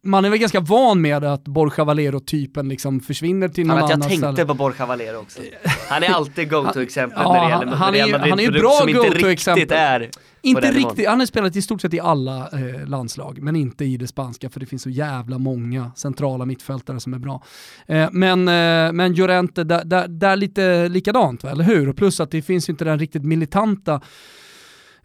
[0.03, 4.15] man är väl ganska van med att Borja Valero-typen liksom försvinner till någon annan ställe.
[4.15, 5.41] Jag tänkte på Borja Valero också.
[5.89, 8.89] Han är alltid go-to-exempel ja, när det gäller han Real Madrid han är bra som
[8.89, 10.11] inte riktigt är
[10.43, 13.97] inte riktigt, han har spelat i stort sett i alla eh, landslag, men inte i
[13.97, 17.43] det spanska för det finns så jävla många centrala mittfältare som är bra.
[17.87, 21.51] Eh, men, eh, men Llorente, där, där, där lite likadant, va?
[21.51, 21.93] eller hur?
[21.93, 24.01] Plus att det finns ju inte den riktigt militanta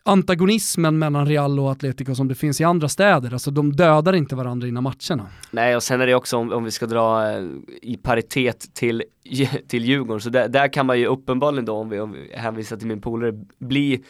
[0.06, 3.34] antagonismen mellan Real och Atletico som det finns i andra städer.
[3.34, 5.28] Alltså de dödar inte varandra innan matcherna.
[5.52, 7.44] Nej och sen är det också om, om vi ska dra eh,
[7.82, 9.04] i paritet till,
[9.68, 12.78] till Djurgården, så där, där, kan man ju uppenbarligen då, om vi, om vi hänvisar
[12.78, 14.04] till min polare, bli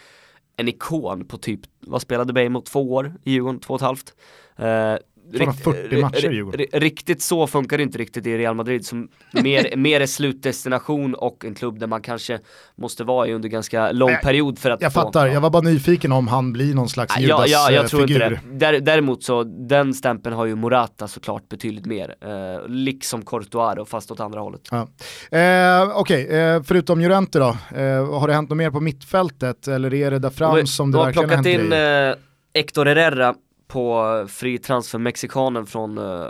[0.57, 2.53] en ikon på typ, vad spelade Bejmo?
[2.53, 4.13] mot två år i Djurgården, två och ett halvt.
[4.59, 4.97] Uh,
[5.33, 6.65] Rikt, 40 matcher Djurgården.
[6.73, 11.45] Riktigt så funkar det inte riktigt i Real Madrid som mer, mer är slutdestination och
[11.45, 12.39] en klubb där man kanske
[12.75, 15.49] måste vara i under ganska lång Nej, period för att Jag få, fattar, jag var
[15.49, 18.39] bara nyfiken om han blir någon slags Judas ja, ja, jag tror figur.
[18.51, 18.79] inte det.
[18.79, 22.15] Däremot så, den stämpeln har ju Morata såklart betydligt mer.
[22.21, 24.61] Eh, liksom Courtois fast åt andra hållet.
[24.71, 24.77] Ja.
[24.77, 26.37] Eh, Okej, okay.
[26.37, 30.19] eh, förutom Jurente då, eh, har det hänt något mer på mittfältet eller är det
[30.19, 32.15] där fram som det verkligen har plockat in eh,
[32.53, 33.35] Hector Herrera
[33.67, 36.25] på fri transfer mexikanen från uh,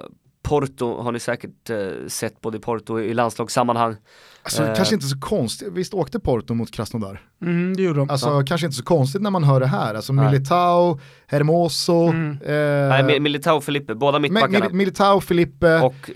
[0.46, 3.96] Porto har ni säkert uh, sett både i Porto och i landslagssammanhang.
[4.44, 7.22] Alltså uh, kanske inte så konstigt, visst åkte Porto mot Krasnodar?
[7.42, 8.10] Mm, det gjorde de.
[8.10, 8.44] Alltså ja.
[8.46, 10.26] kanske inte så konstigt när man hör det här, alltså Nej.
[10.26, 12.08] Militao, Hermoso.
[12.08, 12.32] Mm.
[12.32, 14.70] Eh, Nej, Militao och Felipe, båda mittbackarna.
[14.70, 15.82] Militao, Felipe.
[15.82, 16.12] Och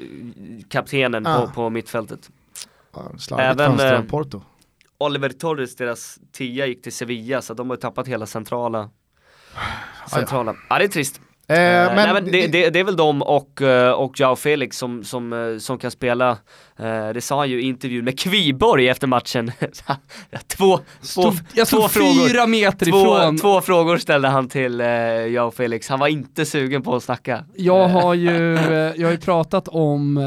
[0.69, 1.41] kaptenen ah.
[1.41, 2.29] på, på mittfältet.
[3.29, 4.41] Ja, Även eh, Porto.
[4.97, 8.89] Oliver Torres, deras tia, gick till Sevilla så de har tappat hela centrala
[10.07, 10.55] Centrala.
[10.69, 11.21] Ja, det är trist.
[11.49, 14.77] Eh, men, nej, men det, det, det, är väl de och, eh, och Jao Felix
[14.77, 16.29] som, som, eh, som kan spela,
[16.79, 19.51] eh, det sa han ju i intervjun med Kviborg efter matchen.
[20.47, 23.37] två, stod, två, jag stod fyra frågor, meter två, ifrån.
[23.37, 24.87] Två frågor ställde han till eh,
[25.27, 27.45] Jao Felix, han var inte sugen på att snacka.
[27.55, 28.53] Jag har ju,
[28.95, 30.19] jag har ju pratat om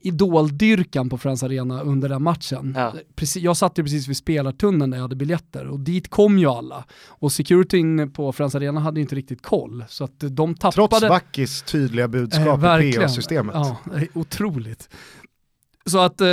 [0.00, 2.74] idoldyrkan på Friends Arena under den matchen.
[2.76, 2.94] Ja.
[3.14, 6.46] Precis, jag satt ju precis vid spelartunneln där jag hade biljetter och dit kom ju
[6.46, 6.84] alla.
[7.06, 9.84] Och securityn på Friends Arena hade inte riktigt koll.
[9.88, 10.88] Så att de tappade...
[10.88, 13.54] Trots Vackis tydliga budskap eh, i PA-systemet.
[13.54, 13.76] Ja,
[14.14, 14.88] otroligt.
[15.86, 16.26] Så att eh,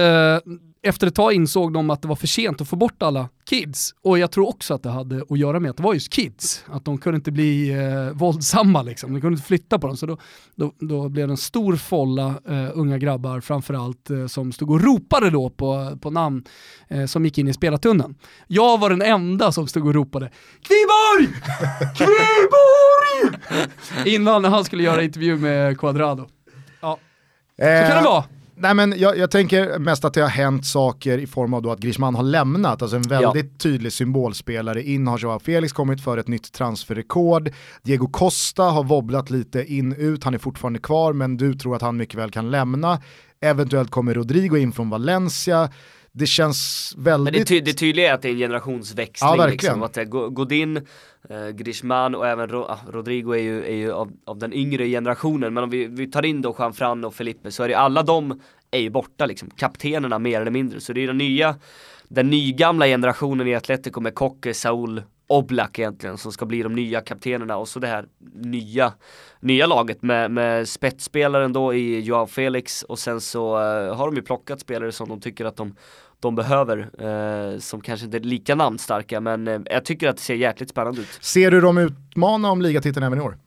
[0.87, 3.95] efter ett tag insåg de att det var för sent att få bort alla kids.
[4.03, 6.65] Och jag tror också att det hade att göra med att det var just kids.
[6.67, 9.13] Att de kunde inte bli eh, våldsamma liksom.
[9.13, 9.97] De kunde inte flytta på dem.
[9.97, 10.17] Så då,
[10.55, 14.81] då, då blev det en stor folla eh, unga grabbar framförallt eh, som stod och
[14.81, 16.43] ropade då på, på namn
[16.87, 18.15] eh, som gick in i spelartunneln.
[18.47, 20.31] Jag var den enda som stod och ropade
[20.61, 21.41] Kviborg!
[21.97, 23.39] Kviborg!
[24.15, 26.27] Innan han skulle göra intervju med Quadrado.
[26.81, 26.99] Ja,
[27.55, 28.23] så kan det eh, vara.
[28.59, 31.71] Nej men jag, jag, tänker mest att det har hänt saker i form av då
[31.71, 33.57] att Griezmann har lämnat, alltså en väldigt ja.
[33.57, 34.83] tydlig symbolspelare.
[34.83, 37.49] In har Joao Felix kommit för ett nytt transferrekord.
[37.83, 41.81] Diego Costa har wobblat lite in ut, han är fortfarande kvar men du tror att
[41.81, 43.01] han mycket väl kan lämna.
[43.41, 45.69] Eventuellt kommer Rodrigo in från Valencia.
[46.11, 47.33] Det känns väldigt...
[47.33, 49.29] Men det, ty det tydliga är att det är en generationsväxling.
[49.37, 50.85] Ja, liksom, att det är Godin,
[51.29, 54.87] Eh, Griezmann och även Ro ah, Rodrigo är ju, är ju av, av, den yngre
[54.87, 55.53] generationen.
[55.53, 58.41] Men om vi, vi tar in då Juan och Felipe så är det alla de
[58.71, 59.49] är ju borta liksom.
[59.49, 60.79] Kaptenerna mer eller mindre.
[60.79, 61.55] Så det är den nya,
[62.07, 67.01] den nygamla generationen i Atletico med Kocke, Saul, Oblak egentligen som ska bli de nya
[67.01, 68.93] kaptenerna och så det här nya,
[69.39, 74.15] nya laget med, med spetsspelaren då i Joao Felix och sen så uh, har de
[74.15, 75.75] ju plockat spelare som de tycker att de
[76.19, 80.21] de behöver, eh, som kanske inte är lika namnstarka, men eh, jag tycker att det
[80.21, 81.17] ser jäkligt spännande ut.
[81.21, 83.37] Ser du dem utmana om ligatiteln även i år?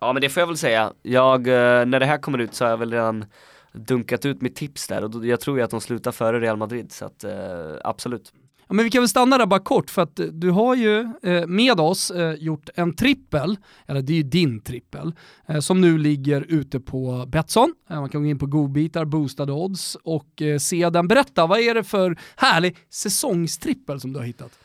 [0.00, 0.92] Ja men det får jag väl säga.
[1.02, 3.24] Jag, eh, när det här kommer ut så har jag väl redan
[3.72, 6.56] dunkat ut mitt tips där och då, jag tror ju att de slutar före Real
[6.56, 7.32] Madrid så att eh,
[7.84, 8.32] absolut.
[8.68, 11.46] Ja, men vi kan väl stanna där bara kort för att du har ju eh,
[11.46, 13.56] med oss eh, gjort en trippel,
[13.86, 15.12] eller det är ju din trippel,
[15.48, 17.74] eh, som nu ligger ute på Betsson.
[17.90, 21.08] Eh, man kan gå in på godbitar, boostade odds och eh, se den.
[21.08, 24.58] Berätta, vad är det för härlig säsongstrippel som du har hittat?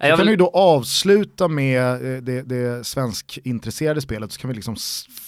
[0.00, 4.76] Så kan vi då avsluta med eh, det, det svenskintresserade spelet så kan vi liksom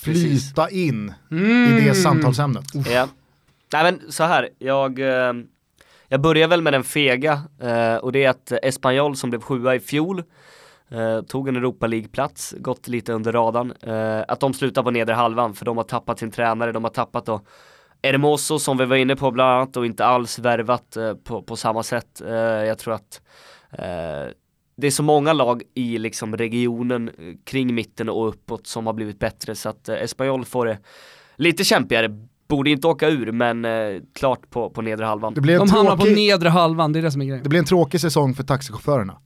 [0.02, 0.72] flyta Precis.
[0.72, 1.78] in mm.
[1.78, 2.64] i det samtalsämnet.
[2.74, 3.08] Ja.
[3.72, 5.32] Nej men så här, jag, eh,
[6.10, 9.74] jag börjar väl med den fega eh, och det är att Espanyol som blev sjua
[9.74, 10.22] i fjol
[10.88, 13.72] eh, tog en Europa League-plats, gått lite under radarn.
[13.82, 16.90] Eh, att de slutar på nedre halvan för de har tappat sin tränare, de har
[16.90, 17.40] tappat då
[18.02, 21.56] Hermoso som vi var inne på bland annat och inte alls värvat eh, på, på
[21.56, 22.22] samma sätt.
[22.66, 23.20] jag tror att
[24.80, 27.10] det är så många lag i liksom regionen
[27.44, 30.78] kring mitten och uppåt som har blivit bättre så att eh, Espanyol får det
[31.36, 32.26] lite kämpigare.
[32.50, 33.70] Borde inte åka ur men eh,
[34.14, 35.34] klart på, på nedre halvan.
[35.34, 37.42] Det blir De hamnar på nedre halvan, det är det som är grejen.
[37.42, 39.16] Det blir en tråkig säsong för taxichaufförerna.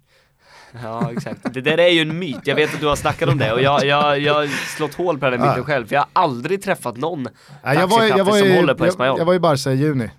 [0.82, 3.38] Ja exakt, det där är ju en myt, jag vet att du har snackat om
[3.38, 4.46] det och jag, jag, jag har
[4.76, 7.28] slått hål på den myten själv för jag har aldrig träffat någon
[7.62, 9.12] taxichaufför som håller på Espanyol.
[9.12, 10.10] Jag, jag var i Barca i juni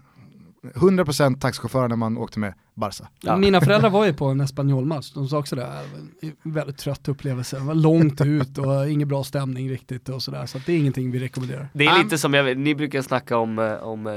[0.73, 3.07] 100% taxichaufförer när man åkte med Barca.
[3.21, 3.37] Ja.
[3.37, 5.69] Mina föräldrar var ju på en Espanyol-match, de sa också det,
[6.43, 10.59] väldigt trött upplevelse, det var långt ut och ingen bra stämning riktigt och sådär, så
[10.65, 11.69] det är ingenting vi rekommenderar.
[11.73, 14.13] Det är lite som, jag, ni brukar snacka om, eh, om eh,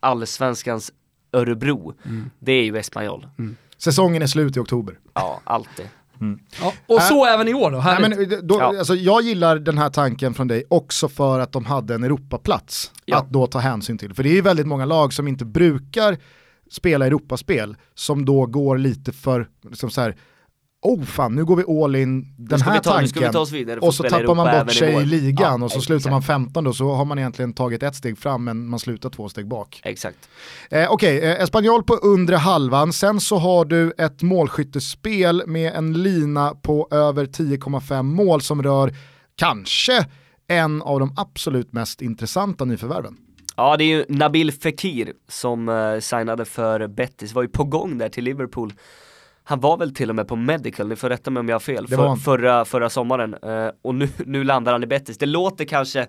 [0.00, 0.92] allsvenskans
[1.32, 2.30] Örebro, mm.
[2.38, 3.26] det är ju Espanyol.
[3.38, 3.56] Mm.
[3.76, 4.98] Säsongen är slut i oktober.
[5.14, 5.88] Ja, alltid.
[6.22, 6.38] Mm.
[6.60, 8.78] Ja, och så äh, även i år då, nej, men eh, då ja.
[8.78, 12.92] alltså, Jag gillar den här tanken från dig också för att de hade en Europaplats
[13.04, 13.18] ja.
[13.18, 14.14] att då ta hänsyn till.
[14.14, 16.18] För det är ju väldigt många lag som inte brukar
[16.70, 20.16] spela Europaspel som då går lite för, liksom så här,
[20.82, 23.36] oh fan nu går vi all in den här ta, tanken
[23.80, 25.86] och så tappar man bort sig i ligan ja, och så exakt.
[25.86, 29.10] slutar man 15 och så har man egentligen tagit ett steg fram men man slutar
[29.10, 29.80] två steg bak.
[29.84, 30.28] Exakt.
[30.70, 35.74] Eh, Okej, okay, eh, Espanyol på undre halvan, sen så har du ett målskyttespel med
[35.74, 38.94] en lina på över 10,5 mål som rör
[39.36, 40.06] kanske
[40.48, 43.16] en av de absolut mest intressanta nyförvärven.
[43.56, 47.98] Ja det är ju Nabil Fekir som uh, signade för Betis, var ju på gång
[47.98, 48.72] där till Liverpool
[49.44, 51.60] han var väl till och med på medical, ni får rätta mig om jag har
[51.60, 53.34] fel, för, förra, förra sommaren.
[53.34, 55.18] Uh, och nu, nu landar han i Betis.
[55.18, 56.06] Det låter kanske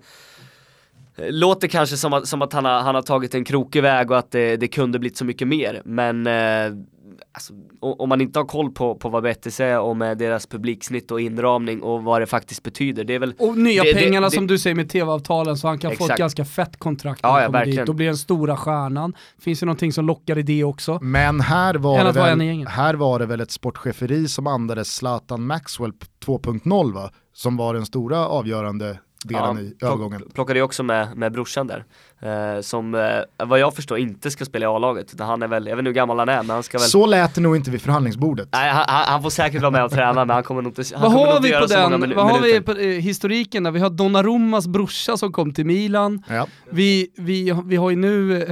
[1.17, 4.17] Låter kanske som att, som att han, har, han har tagit en krokig väg och
[4.17, 5.81] att det, det kunde blivit så mycket mer.
[5.85, 6.83] Men uh,
[7.31, 11.11] alltså, om man inte har koll på, på vad Betis är och med deras publiksnitt
[11.11, 13.03] och inramning och vad det faktiskt betyder.
[13.03, 15.79] Det är väl, och nya det, pengarna det, som du säger med tv-avtalen så han
[15.79, 16.07] kan exakt.
[16.07, 17.85] få ett ganska fett kontrakt ja, ja, verkligen.
[17.85, 19.13] Då blir den stora stjärnan.
[19.39, 20.99] Finns det någonting som lockar i det också?
[21.01, 25.91] Men här var, det väl, här var det väl ett sportcheferi som andades Zlatan Maxwell
[26.25, 27.11] 2.0 va?
[27.33, 30.23] Som var den stora avgörande delen ja, i övergången.
[30.33, 31.85] Plockade ju också med, med brorsan där.
[32.21, 35.13] Eh, som eh, vad jag förstår inte ska spela i A-laget.
[35.13, 36.87] Utan han är väl, jag vet inte hur gammal han är men han ska väl
[36.87, 38.49] Så lät det nog inte vid förhandlingsbordet.
[38.51, 41.01] Nej han, han får säkert vara med och träna men han kommer nog inte, han
[41.01, 43.71] vad kommer har vi på den, Vad har vi på eh, historiken där?
[43.71, 46.23] Vi har Donnarummas brorsa som kom till Milan.
[46.29, 46.47] Ja.
[46.69, 48.47] Vi, vi, vi har ju nu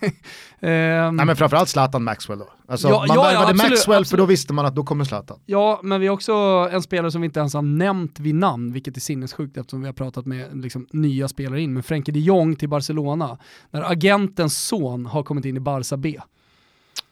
[0.62, 2.48] Nej men framförallt Zlatan Maxwell då.
[2.68, 4.08] Alltså, ja, man ja, värvade ja, Maxwell absolut.
[4.08, 5.38] för då visste man att då kommer Zlatan.
[5.46, 6.32] Ja, men vi har också
[6.72, 9.86] en spelare som vi inte ens har nämnt vid namn, vilket är sinnessjukt eftersom vi
[9.86, 11.74] har pratat med liksom, nya spelare in.
[11.74, 13.38] Men Frenkie de Jong till Barcelona,
[13.70, 16.20] när agentens son har kommit in i Barca B.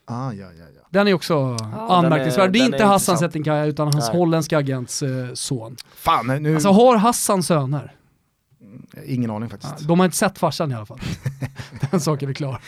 [0.05, 0.83] Ah, ja, ja, ja.
[0.91, 2.53] Den är också ah, anmärkningsvärd.
[2.53, 4.19] Det är inte Hassan Setinkaya utan hans Nej.
[4.19, 5.77] holländska agents eh, son.
[5.95, 6.55] Fan, nu...
[6.55, 7.95] Alltså har Hassan söner?
[9.07, 9.89] Ingen aning faktiskt.
[9.89, 11.01] De har inte sett farsan i alla fall.
[11.91, 12.61] Den saken är klar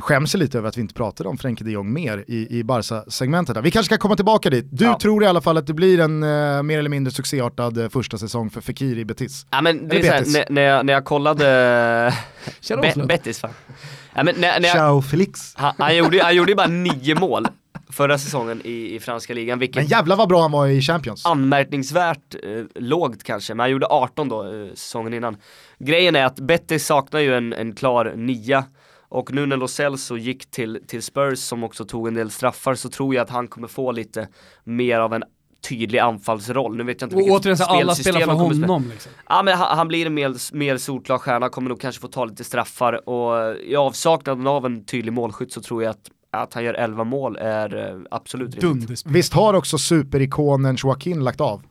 [0.00, 3.56] skäms lite över att vi inte pratade om Frenkie de Jong mer i, i Barca-segmentet.
[3.62, 4.66] Vi kanske ska komma tillbaka dit.
[4.70, 4.98] Du ja.
[5.02, 8.18] tror i alla fall att det blir en uh, mer eller mindre succéartad uh, första
[8.18, 9.46] säsong för Fekir i Betis.
[9.50, 12.14] Ja men det är såhär, när, jag, när jag kollade
[12.68, 13.50] Be Betis fan.
[14.14, 15.54] Ja, men när, när jag, Ciao Felix.
[15.56, 17.46] Han, han, gjorde, han gjorde bara nio mål
[17.92, 19.58] förra säsongen i, i franska ligan.
[19.58, 21.26] Vilket men jävlar vad bra han var i Champions.
[21.26, 25.36] Anmärkningsvärt eh, lågt kanske, men han gjorde 18 då eh, säsongen innan.
[25.78, 28.64] Grejen är att Betis saknar ju en, en klar nia
[29.10, 32.74] och nu när Lo Celso gick till, till Spurs som också tog en del straffar
[32.74, 34.28] så tror jag att han kommer få lite
[34.64, 35.22] mer av en
[35.68, 36.76] tydlig anfallsroll.
[36.76, 39.12] Nu vet jag inte vilket och återigen, alla spelar för honom liksom.
[39.28, 42.24] Ja men han, han blir en mer, mer solklar stjärna, kommer nog kanske få ta
[42.24, 46.64] lite straffar och i avsaknaden av en tydlig målskytt så tror jag att att han
[46.64, 49.06] gör 11 mål är eh, absolut rimligt.
[49.06, 51.62] Visst har också superikonen Joaquin lagt av?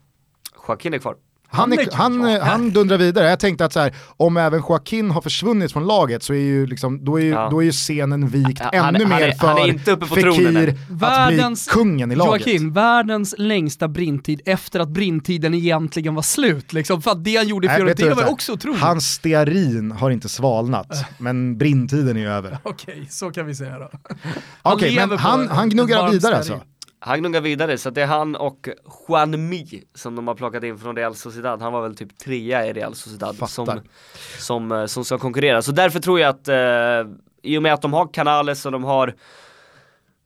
[0.67, 1.15] Joaquin är kvar.
[1.51, 3.29] Han, är, han, han, han dundrar vidare.
[3.29, 6.67] Jag tänkte att så här, om även Joaquin har försvunnit från laget så är ju,
[6.67, 7.49] liksom, då är ju, ja.
[7.51, 12.11] då är ju scenen vikt ja, ännu han, mer är, för Fekir att bli kungen
[12.11, 12.47] i laget.
[12.47, 16.73] Joaquin, världens längsta brintid efter att brintiden egentligen var slut.
[16.73, 18.81] Liksom, för att det han gjorde i Fiorentina var också otroligt.
[18.81, 21.01] Hans stearin har inte svalnat, äh.
[21.17, 22.57] men brintiden är ju över.
[22.63, 23.89] Okej, okay, så kan vi säga då.
[24.61, 26.61] Okej, okay, men han, han gnuggar vidare alltså?
[27.01, 28.69] Han gnuggar vidare, så det är han och
[29.07, 31.61] Juan Mi som de har plockat in från Real Sociedad.
[31.61, 33.81] Han var väl typ trea i Real Sociedad som,
[34.37, 35.61] som, eh, som ska konkurrera.
[35.61, 38.83] Så därför tror jag att eh, i och med att de har Canales och de
[38.83, 39.15] har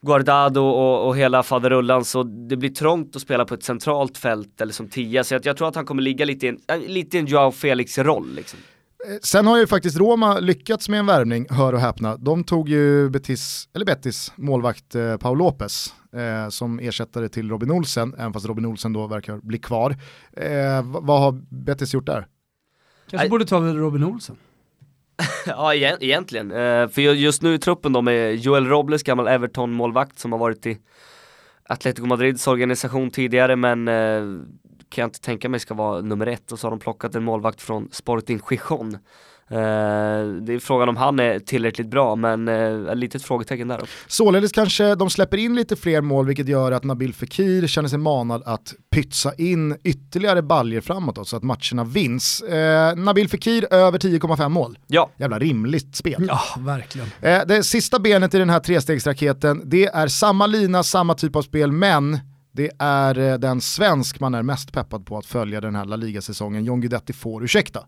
[0.01, 4.61] Guardado och, och hela faderullan så det blir trångt att spela på ett centralt fält
[4.61, 5.23] eller som tia.
[5.23, 7.25] Så jag, jag tror att han kommer ligga lite i en, äh, lite i en
[7.25, 8.35] Joao Felix-roll.
[8.35, 8.59] Liksom.
[9.07, 12.17] Eh, sen har ju faktiskt Roma lyckats med en värvning, hör och häpna.
[12.17, 17.71] De tog ju Betis, eller Betis målvakt eh, Paul Lopez eh, som ersättare till Robin
[17.71, 19.95] Olsen, även fast Robin Olsen då verkar bli kvar.
[20.37, 22.27] Eh, vad har Betis gjort där?
[23.09, 24.35] Kanske borde ta Robin Olsen.
[25.45, 30.31] ja egentligen, eh, för just nu i truppen då med Joel Robles, gammal Everton-målvakt som
[30.31, 30.77] har varit i
[31.69, 34.21] Atletico Madrids organisation tidigare men eh,
[34.93, 37.23] kan jag inte tänka mig ska vara nummer ett och så har de plockat en
[37.23, 38.97] målvakt från Sporting Gijon
[39.53, 43.75] Eh, det är frågan om han är tillräckligt bra, men uh, ett litet frågetecken där.
[43.75, 43.93] Också.
[44.07, 47.99] Således kanske de släpper in lite fler mål, vilket gör att Nabil Fekir känner sig
[47.99, 52.43] manad att pytsa in ytterligare baljer framåt då, så att matcherna vinns.
[52.43, 54.79] Uh, Nabil Fekir över 10,5 mål.
[54.87, 55.09] Ja.
[55.17, 56.25] Jävla rimligt spel.
[56.27, 57.07] Ja, verkligen.
[57.21, 61.71] det sista benet i den här trestegsraketen, det är samma lina, samma typ av spel,
[61.71, 62.19] men
[62.55, 65.95] det är eh, den svensk man är mest peppad på att följa den här La
[65.95, 66.65] Liga-säsongen.
[66.65, 67.85] John Guidetti får ursäkta.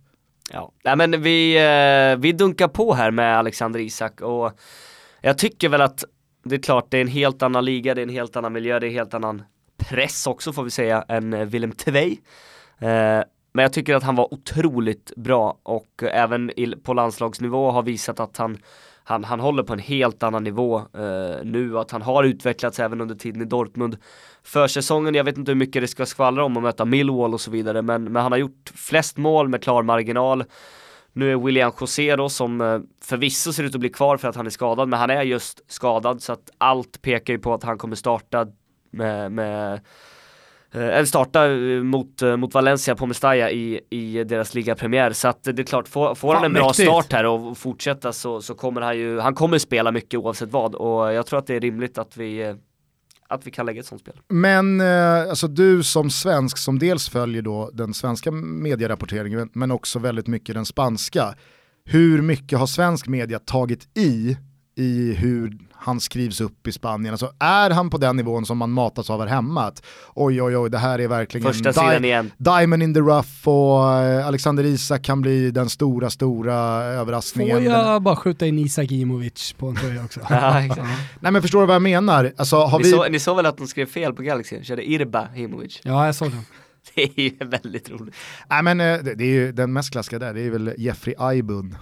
[0.51, 4.51] Ja, Nej, men vi, eh, vi dunkar på här med Alexander Isak och
[5.21, 6.03] jag tycker väl att
[6.43, 8.79] det är klart det är en helt annan liga, det är en helt annan miljö,
[8.79, 9.43] det är en helt annan
[9.77, 12.19] press också får vi säga än eh, Willem Tvei.
[13.53, 16.51] Men jag tycker att han var otroligt bra och även
[16.83, 18.57] på landslagsnivå har visat att han
[19.07, 23.01] han, han håller på en helt annan nivå eh, nu, att han har utvecklats även
[23.01, 23.97] under tiden i Dortmund.
[24.43, 27.51] Försäsongen, jag vet inte hur mycket det ska skvallra om att möta Millwall och så
[27.51, 30.43] vidare, men, men han har gjort flest mål med klar marginal.
[31.13, 34.35] Nu är William José då som eh, förvisso ser ut att bli kvar för att
[34.35, 37.63] han är skadad, men han är just skadad så att allt pekar ju på att
[37.63, 38.47] han kommer starta eh,
[38.91, 39.79] med, med
[40.81, 45.11] eller starta eh, mot, eh, mot Valencia på Mestalla i, i deras ligapremiär.
[45.11, 48.41] Så att det är klart, får, får han en bra start här och fortsätta så,
[48.41, 51.55] så kommer han ju, han kommer spela mycket oavsett vad och jag tror att det
[51.55, 52.55] är rimligt att vi
[53.27, 54.13] att vi kan lägga ett sånt spel.
[54.29, 60.27] Men alltså du som svensk som dels följer då den svenska medierapporteringen men också väldigt
[60.27, 61.35] mycket den spanska.
[61.85, 64.37] Hur mycket har svensk media tagit i
[64.75, 67.13] i hur han skrivs upp i Spanien.
[67.13, 69.63] Alltså är han på den nivån som man matas av här hemma?
[69.63, 72.31] Att, oj oj oj, det här är verkligen Första sidan igen.
[72.37, 77.57] diamond in the rough och eh, Alexander Isak kan bli den stora, stora överraskningen.
[77.57, 80.19] Får jag bara skjuta in Isak Imovic på en tröja också?
[80.29, 80.63] ja,
[81.19, 82.33] Nej men förstår du vad jag menar?
[82.37, 82.91] Alltså, har ni, vi...
[82.91, 84.63] så, ni såg väl att de skrev fel på Galaxy?
[84.63, 85.81] Körde Irba Imovic.
[85.83, 86.37] Ja, jag såg det.
[86.95, 88.15] Det är ju väldigt roligt.
[88.49, 91.15] Nej men eh, det, det är ju den mest klassiska där, det är väl Jeffrey
[91.17, 91.75] Aibun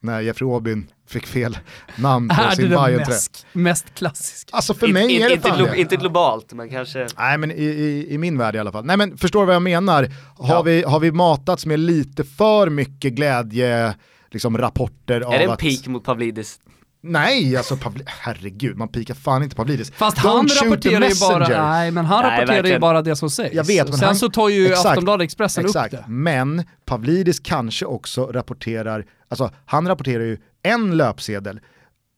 [0.00, 1.58] när Jeffrey Aubyn fick fel
[1.96, 4.56] namn på sin Bayern mest, mest klassiska.
[4.56, 7.06] Alltså för mig är det inte, fan inte globalt, men kanske...
[7.18, 8.84] Nej men i, i, i, min värld i alla fall.
[8.84, 10.10] Nej men förstår du vad jag menar?
[10.38, 10.62] Har, ja.
[10.62, 13.94] vi, har vi matats med lite för mycket glädje,
[14.30, 15.34] liksom rapporter av att...
[15.34, 16.60] Är det en peak mot Pavlidis?
[17.08, 19.90] Nej, alltså Pavli herregud, man pikar fan inte Pavlidis.
[19.90, 23.30] Fast Don't han rapporterar ju bara, nej men han nej, rapporterar ju bara det som
[23.30, 23.54] sägs.
[23.54, 26.04] Jag vet, men Sen han, så tar ju exakt, Aftonbladet Expressen exakt, upp det.
[26.08, 30.38] Men Pavlidis kanske också rapporterar, alltså han rapporterar ju
[30.72, 31.60] en löpsedel,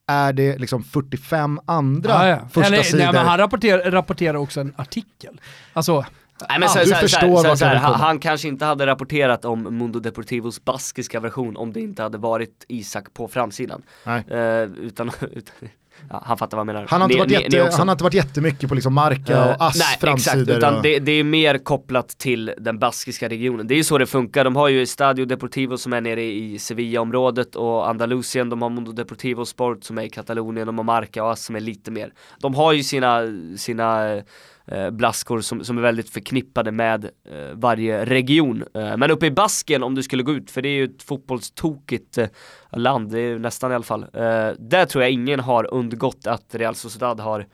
[0.07, 2.49] är det liksom 45 andra ja, ja.
[2.53, 2.99] första Eller, sidor?
[3.05, 5.41] Nej, men han rapporterar, rapporterar också en artikel.
[5.73, 6.05] Alltså,
[6.49, 10.01] Nej, men så, så, förstår så, så, han, han kanske inte hade rapporterat om Mundo
[10.01, 13.83] Deportivos baskiska version om det inte hade varit Isak på framsidan.
[14.05, 14.25] Nej.
[14.31, 15.69] Uh, utan, utan
[16.11, 16.87] Ja, han fattar vad jag menar.
[16.89, 19.55] Han har, inte varit, ni, jätte, ni han har inte varit jättemycket på liksom Marca
[19.55, 20.41] och Ass nej, framsidor.
[20.43, 20.83] Exakt, utan och...
[20.83, 23.67] det, det, är mer kopplat till den baskiska regionen.
[23.67, 24.45] Det är ju så det funkar.
[24.45, 28.93] De har ju Stadio Deportivo som är nere i Sevilla-området och Andalusien, de har Mundo
[28.93, 32.13] Deportivo Sport som är i Katalonien, de har Marca och Ass som är lite mer.
[32.41, 33.23] De har ju sina,
[33.57, 34.21] sina
[34.69, 37.11] eh, blaskor som, som är väldigt förknippade med eh,
[37.55, 38.65] varje region.
[38.75, 41.03] Eh, men uppe i Basken om du skulle gå ut, för det är ju ett
[41.03, 42.29] fotbollstokigt eh,
[42.73, 44.03] land, det är nästan i alla fall.
[44.03, 47.47] Eh, där tror jag ingen har undgått att Real Sociedad har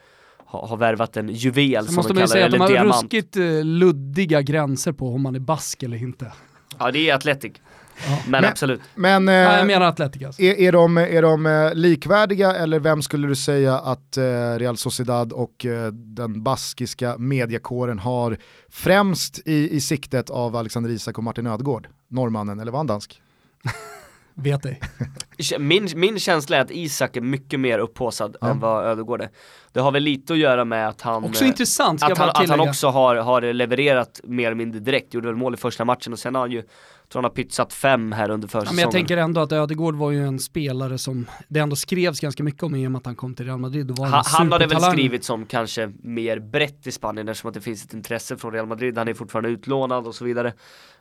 [0.46, 5.08] har värvat en juvel som måste man säga att de har ruskigt luddiga gränser på
[5.08, 6.32] om man är bask eller inte.
[6.78, 7.52] Ja det är Atletic.
[8.06, 8.18] Ja.
[8.22, 8.80] Men, men, absolut.
[8.94, 10.40] Men, eh, ja, jag menar Atleticas.
[10.40, 14.22] Är, är, de, är de eh, likvärdiga eller vem skulle du säga att eh,
[14.58, 18.36] Real Sociedad och eh, den baskiska mediakåren har
[18.68, 21.88] främst i, i siktet av Alexander Isak och Martin Ödegård?
[22.08, 23.22] Norrmannen, eller var han dansk?
[24.34, 24.80] Vet ej.
[25.58, 28.50] Min, min känsla är att Isak är mycket mer upphåsad ja.
[28.50, 29.28] än vad Ödegård är.
[29.72, 32.60] Det har väl lite att göra med att han Också intressant, att han, att han
[32.60, 36.18] också har, har levererat mer eller mindre direkt, gjorde väl mål i första matchen och
[36.18, 36.62] sen har han ju
[37.14, 38.66] tror han har pytsat fem här under försäsongen.
[38.66, 42.20] Ja, men jag tänker ändå att Ödegård var ju en spelare som det ändå skrevs
[42.20, 43.90] ganska mycket om i och med att han kom till Real Madrid.
[43.90, 47.48] Och var han, han har det väl skrivit som kanske mer brett i Spanien eftersom
[47.48, 48.98] att det finns ett intresse från Real Madrid.
[48.98, 50.52] Han är fortfarande utlånad och så vidare.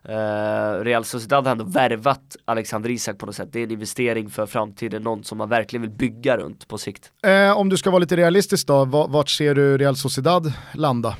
[0.09, 3.49] Uh, Real Sociedad har ändå värvat Alexander Isak på något sätt.
[3.51, 7.11] Det är en investering för framtiden, någon som man verkligen vill bygga runt på sikt.
[7.27, 11.15] Uh, om du ska vara lite realistisk då, vart ser du Real Sociedad landa?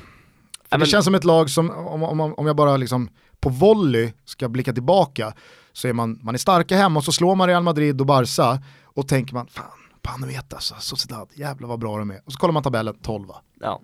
[0.70, 3.08] För det känns som ett lag som, om, om, om jag bara liksom
[3.44, 5.34] på volley ska blicka tillbaka
[5.72, 8.62] så är man, man är starka hemma och så slår man Real Madrid och Barca
[8.84, 9.64] och tänker man, fan,
[10.02, 12.20] Panovet alltså, Sociedad, jävlar vad bra de är.
[12.24, 13.28] Och så kollar man tabellen, 12
[13.60, 13.80] Ja.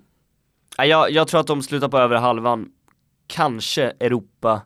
[0.78, 2.68] Jag, jag tror att de slutar på över halvan,
[3.26, 4.62] kanske Europa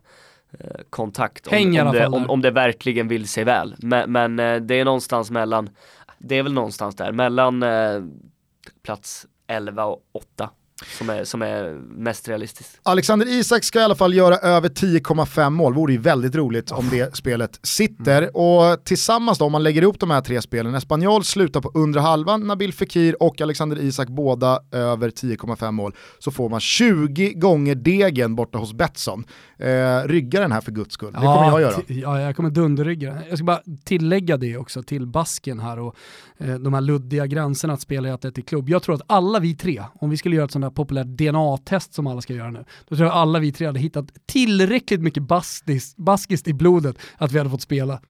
[0.58, 3.76] eh, kontakt om, om, det, om, om, det verkligen vill sig väl.
[3.78, 5.70] Men, men eh, det är någonstans mellan,
[6.18, 8.02] det är väl någonstans där, mellan eh,
[8.82, 10.50] plats 11 och 8
[10.98, 12.80] som är, som är mest realistiskt.
[12.82, 16.88] Alexander Isak ska i alla fall göra över 10,5 mål, vore ju väldigt roligt om
[16.90, 18.22] det spelet sitter.
[18.22, 18.34] Mm.
[18.34, 22.00] Och tillsammans då, om man lägger ihop de här tre spelen, Espanyol slutar på under
[22.00, 27.74] halvan, Nabil Fekir och Alexander Isak båda över 10,5 mål, så får man 20 gånger
[27.74, 29.24] degen borta hos Betsson.
[29.58, 31.82] Eh, rygga den här för guds skull, det ja, kommer jag göra.
[31.86, 35.96] Ja, jag kommer dunderrygga Jag ska bara tillägga det också till basken här och
[36.38, 38.68] eh, de här luddiga gränserna att spela i Atletic Klubb.
[38.68, 41.94] Jag tror att alla vi tre, om vi skulle göra ett sånt här populärt DNA-test
[41.94, 45.22] som alla ska göra nu, då tror jag alla vi tre hade hittat tillräckligt mycket
[45.22, 48.00] baskis, baskiskt i blodet att vi hade fått spela.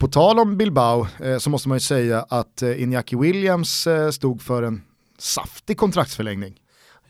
[0.00, 4.10] På tal om Bilbao eh, så måste man ju säga att eh, Iñaki Williams eh,
[4.10, 4.82] stod för en
[5.18, 6.54] saftig kontraktsförlängning.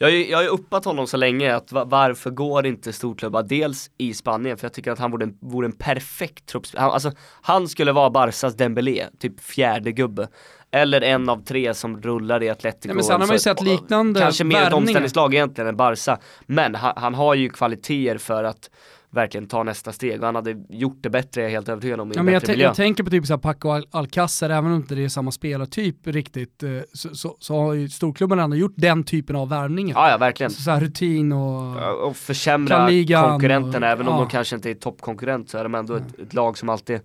[0.00, 4.14] Jag, jag har ju uppat honom så länge att varför går inte storklubbar dels i
[4.14, 6.90] Spanien för jag tycker att han vore en, vore en perfekt truppspelare.
[6.90, 10.28] Alltså han skulle vara Barsas Dembélé, typ fjärde gubbe.
[10.70, 12.88] Eller en av tre som rullar i Atletico.
[12.88, 16.18] Ja, men sen har man ju sett liknande Kanske mer ett omställningslag egentligen än Barca.
[16.46, 18.70] Men han, han har ju kvaliteter för att
[19.10, 22.14] verkligen ta nästa steg han hade gjort det bättre, jag är helt övertygad om, i
[22.14, 25.04] ja, men jag, jag, tänker på typ såhär Paco Al Alcacer, även om inte det
[25.04, 29.36] är samma spelartyp riktigt, eh, så, så, så har ju storklubbarna ändå gjort den typen
[29.36, 29.96] av värvningar.
[29.96, 30.50] Ja, ja verkligen.
[30.50, 32.06] Så, så här rutin och...
[32.08, 34.12] och försämra konkurrenterna, och, även ja.
[34.12, 37.00] om de kanske inte är toppkonkurrent så är de ändå ett, ett lag som alltid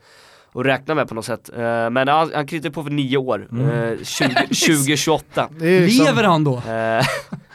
[0.54, 1.50] att räkna med på något sätt.
[1.54, 3.70] Uh, men han, han kritar på för nio år, mm.
[3.70, 5.50] uh, 2028.
[5.60, 6.56] Lever han då?
[6.56, 6.62] Uh,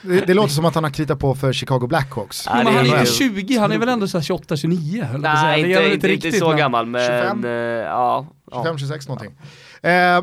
[0.03, 2.47] det, det, låter som att han har kritat på för Chicago Blackhawks.
[2.47, 5.19] Ja, men han är inte 20, han är väl ändå 28-29?
[5.19, 8.27] Nej, inte, inte, inte, inte så gammal men 25, ja.
[8.51, 9.35] 25-26 någonting.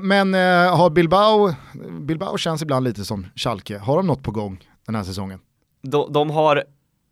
[0.01, 0.33] men
[0.69, 1.53] har Bilbao,
[2.01, 5.39] Bilbao känns ibland lite som Schalke, har de något på gång den här säsongen?
[5.81, 6.63] De, de har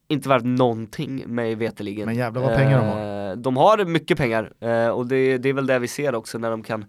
[0.08, 2.06] inte värt någonting mig veteligen.
[2.06, 3.30] Men jävlar vad pengar de har.
[3.32, 6.38] Eh, de har mycket pengar eh, och det, det, är väl det vi ser också
[6.38, 6.86] när de kan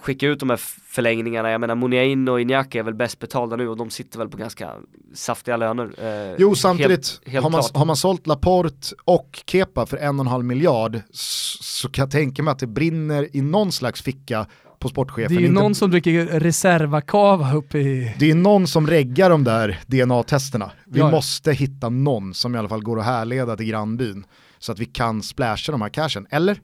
[0.00, 0.56] skicka ut de här
[0.86, 1.50] förlängningarna.
[1.50, 4.36] Jag menar Muniain och Iñaki är väl bäst betalda nu och de sitter väl på
[4.36, 4.72] ganska
[5.14, 5.90] saftiga löner.
[5.98, 10.20] Eh, jo samtidigt, helt, helt har, man, har man sålt Laporte och Kepa för en
[10.20, 14.02] och en halv miljard så kan jag tänka mig att det brinner i någon slags
[14.02, 14.46] ficka
[14.78, 15.28] på sportchefen.
[15.28, 15.62] Det är ju inte...
[15.62, 18.14] någon som dricker reservakava uppe i...
[18.18, 20.70] Det är någon som reggar de där DNA-testerna.
[20.86, 21.10] Vi ja.
[21.10, 24.24] måste hitta någon som i alla fall går att härleda till grannbyn
[24.58, 26.60] så att vi kan splasha de här cashen, eller?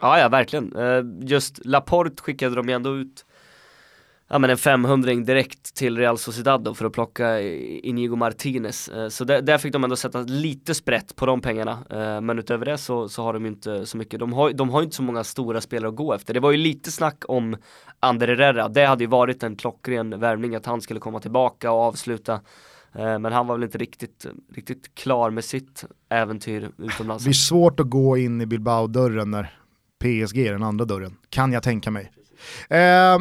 [0.00, 0.76] Ja, ja verkligen.
[0.76, 3.24] Eh, just Laporte skickade de ju ändå ut
[4.32, 8.88] ja, men en 500 direkt till Real Sociedad då för att plocka Inigo Martinez.
[8.88, 11.78] Eh, så där, där, fick de ändå sätta lite sprätt på de pengarna.
[11.90, 14.20] Eh, men utöver det så, så har de ju inte så mycket.
[14.20, 16.34] De har, de har inte så många stora spelare att gå efter.
[16.34, 17.56] Det var ju lite snack om
[18.00, 18.68] Ander Herrera.
[18.68, 22.32] Det hade ju varit en klockren värvning att han skulle komma tillbaka och avsluta
[22.94, 27.24] eh, men han var väl inte riktigt, riktigt klar med sitt äventyr utomlands.
[27.24, 29.54] Det blir svårt att gå in i Bilbao-dörren när
[29.98, 32.12] PSG är den andra dörren, kan jag tänka mig.
[32.68, 33.18] Eh,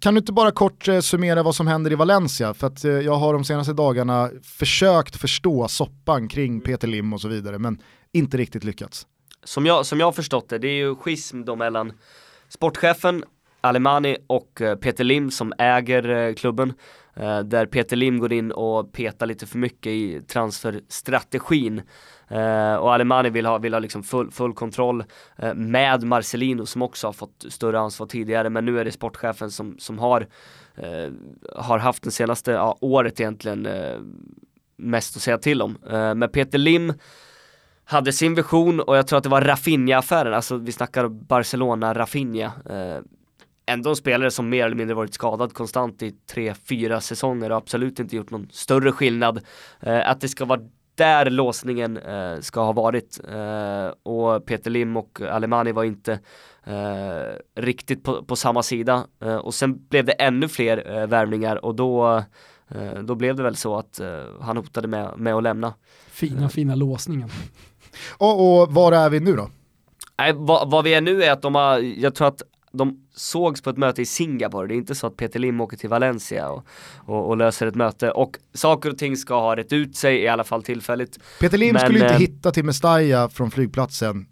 [0.00, 2.54] kan du inte bara kort eh, summera vad som händer i Valencia?
[2.54, 7.20] För att eh, jag har de senaste dagarna försökt förstå soppan kring Peter Lim och
[7.20, 7.82] så vidare, men
[8.12, 9.06] inte riktigt lyckats.
[9.44, 11.92] Som jag, som jag har förstått det, det är ju schism då mellan
[12.48, 13.24] sportchefen
[13.60, 16.72] Alemani och eh, Peter Lim som äger klubben.
[17.44, 21.82] Där Peter Lim går in och petar lite för mycket i transferstrategin.
[22.30, 25.04] Eh, och Alemani vill ha, vill ha liksom full, full kontroll
[25.36, 29.50] eh, med Marcelino som också har fått större ansvar tidigare men nu är det sportchefen
[29.50, 30.26] som, som har,
[30.76, 31.10] eh,
[31.56, 33.98] har haft det senaste ja, året egentligen eh,
[34.76, 35.78] mest att säga till om.
[35.90, 36.92] Eh, men Peter Lim
[37.84, 42.52] hade sin vision och jag tror att det var Rafinha-affären, alltså vi snackar Barcelona-Rafinha.
[42.70, 43.02] Eh,
[43.66, 47.56] ändå en spelare som mer eller mindre varit skadad konstant i tre, fyra säsonger och
[47.56, 49.40] absolut inte gjort någon större skillnad.
[49.80, 50.60] Att det ska vara
[51.00, 56.12] där låsningen eh, ska ha varit eh, och Peter Lim och Alemani var inte
[56.64, 61.64] eh, riktigt på, på, samma sida eh, och sen blev det ännu fler eh, värvningar
[61.64, 62.22] och då,
[62.68, 64.00] eh, då blev det väl så att
[64.40, 65.74] han hotade med, med att lämna.
[66.10, 67.28] Fina, fina låsningen.
[68.18, 69.50] och, och var är vi nu då?
[70.18, 72.42] Nej, vad, vad vi är nu är att de har, jag tror att
[72.72, 75.76] de sågs på ett möte i Singapore, det är inte så att Peter Lim åker
[75.76, 76.66] till Valencia och,
[76.96, 80.28] och, och, löser ett möte och saker och ting ska ha rätt ut sig i
[80.28, 81.18] alla fall tillfälligt.
[81.40, 84.26] Peter Lim Men, skulle inte äh, hitta till Mestalla från flygplatsen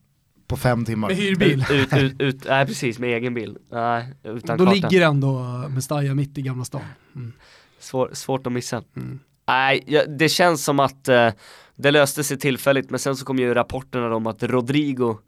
[0.47, 1.09] på fem timmar.
[1.09, 1.65] Med hyrbil.
[1.71, 3.59] Ut, ut, ut, nej precis, med egen bil.
[3.71, 4.75] Nej, utan Då kartan.
[4.75, 6.81] ligger ändå Mestalla mitt i Gamla stan.
[7.17, 7.33] Mm.
[7.81, 8.83] Svår, svårt att missa.
[8.97, 9.19] Mm.
[9.49, 11.31] Nej, det känns som att uh,
[11.77, 15.19] det löste sig tillfälligt men sen så kom ju rapporterna om att Rodrigo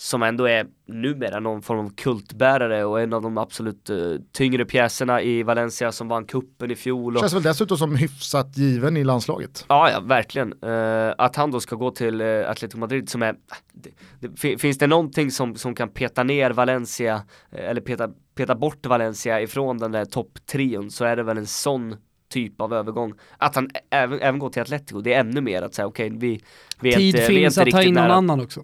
[0.00, 4.64] som ändå är numera någon form av kultbärare och en av de absolut uh, tyngre
[4.64, 7.16] pjäserna i Valencia som vann kuppen i fjol.
[7.16, 7.20] Och...
[7.20, 9.64] Känns väl dessutom som hyfsat given i landslaget.
[9.68, 10.52] Ja, ja verkligen.
[10.64, 13.36] Uh, att han då ska gå till uh, Atletico Madrid som är,
[13.72, 13.90] det,
[14.20, 17.22] det, finns det någonting som, som kan peta ner Valencia,
[17.52, 21.96] eller peta, peta bort Valencia ifrån den där topptrion så är det väl en sån
[22.32, 23.14] typ av övergång.
[23.38, 26.18] Att han även, även går till Atletico, det är ännu mer att säga okej, okay,
[26.18, 26.40] vi,
[26.80, 28.62] vi är Tid inte, finns vi är inte att ta in någon annan också.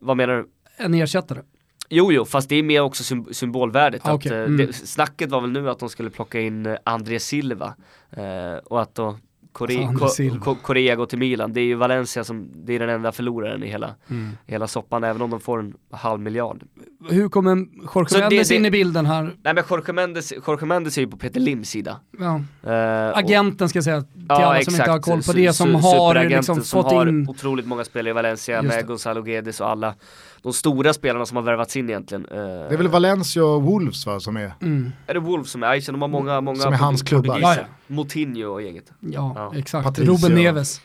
[0.00, 0.48] Vad menar du?
[0.76, 1.42] En ersättare.
[1.88, 4.02] Jo, jo, fast det är mer också symbolvärdet.
[4.04, 4.32] Ah, okay.
[4.32, 4.56] att, eh, mm.
[4.56, 7.74] det, snacket var väl nu att de skulle plocka in eh, André Silva
[8.10, 9.18] eh, och att då
[9.52, 9.94] Korea,
[10.40, 11.52] Ko Korea går till Milan.
[11.52, 14.30] Det är ju Valencia som, det är den enda förloraren i hela, mm.
[14.46, 16.62] hela soppan, även om de får en halv miljard.
[17.10, 19.22] Hur kommer Jorge Mendes det, in i bilden här?
[19.42, 22.00] Nej men Jorge Mendes, Jorge Mendes är ju på Peter Lims sida.
[22.18, 22.40] Ja.
[22.66, 25.74] Uh, Agenten ska jag säga, till ja, alla som inte har koll på det, som
[25.74, 27.26] har liksom fått som in...
[27.26, 29.94] har otroligt många spelare i Valencia med Gonzalo Guedes och alla
[30.42, 32.26] de stora spelarna som har värvats in egentligen.
[32.26, 34.52] Uh, det är väl Valencia och Wolves va, som är?
[34.62, 34.92] Mm.
[35.06, 35.74] Är det Wolves som är?
[35.74, 37.38] Jag de har många, många Som är hans klubbar.
[37.38, 37.62] Ja, ja.
[37.86, 38.92] Motinho och gänget.
[39.00, 39.58] Ja, ja.
[39.58, 39.84] exakt.
[39.84, 40.12] Patricio.
[40.12, 40.80] Ruben Neves.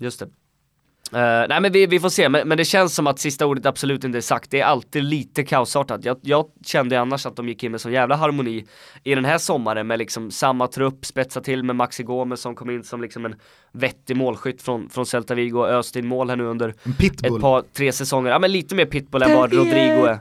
[0.00, 0.28] Just det.
[1.12, 3.66] Uh, nej men vi, vi får se, men, men, det känns som att sista ordet
[3.66, 4.50] absolut inte är sagt.
[4.50, 6.04] Det är alltid lite kaosartat.
[6.04, 8.64] Jag, jag kände annars att de gick in med sån jävla harmoni
[9.04, 12.70] i den här sommaren med liksom samma trupp, spetsa till med Maxi Gomez som kom
[12.70, 13.34] in som liksom en
[13.72, 17.62] vettig målskytt från, från Celta Vigo och öste in mål här nu under ett par,
[17.72, 18.30] tre säsonger.
[18.30, 20.18] Ja men lite mer pitbull än vad Rodrigo är.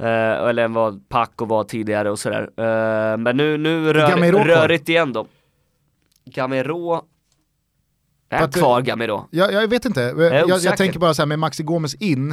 [0.00, 2.42] Uh, eller än vad Paco var tidigare och sådär.
[2.42, 5.26] Uh, men nu, nu rör, rörigt igen då.
[6.24, 7.02] Gamero
[8.28, 9.28] är han kvar Gamero?
[9.30, 12.30] Jag, jag vet inte, jag, jag, jag, tänker bara så här med Maxi Gomes in,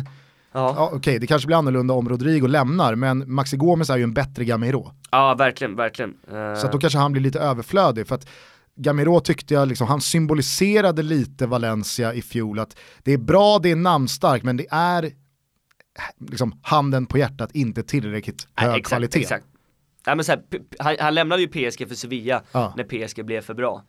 [0.51, 0.73] ja.
[0.77, 4.03] ja Okej, okay, det kanske blir annorlunda om Rodrigo lämnar, men Maxi Gomes är ju
[4.03, 4.91] en bättre Gamero.
[5.11, 6.09] Ja, verkligen, verkligen.
[6.31, 6.55] Uh...
[6.55, 8.27] Så att då kanske han blir lite överflödig, för att
[8.75, 13.71] Gamero tyckte jag, liksom, han symboliserade lite Valencia i fjol, att det är bra, det
[13.71, 15.11] är namnstarkt, men det är
[16.29, 19.19] liksom, handen på hjärtat inte tillräckligt hög exakt, kvalitet.
[19.19, 19.45] Exakt.
[20.05, 20.41] Ja, men så här,
[20.79, 22.73] han, han, lämnade ju PSG för Sevilla ja.
[22.77, 23.83] när PSG blev för bra.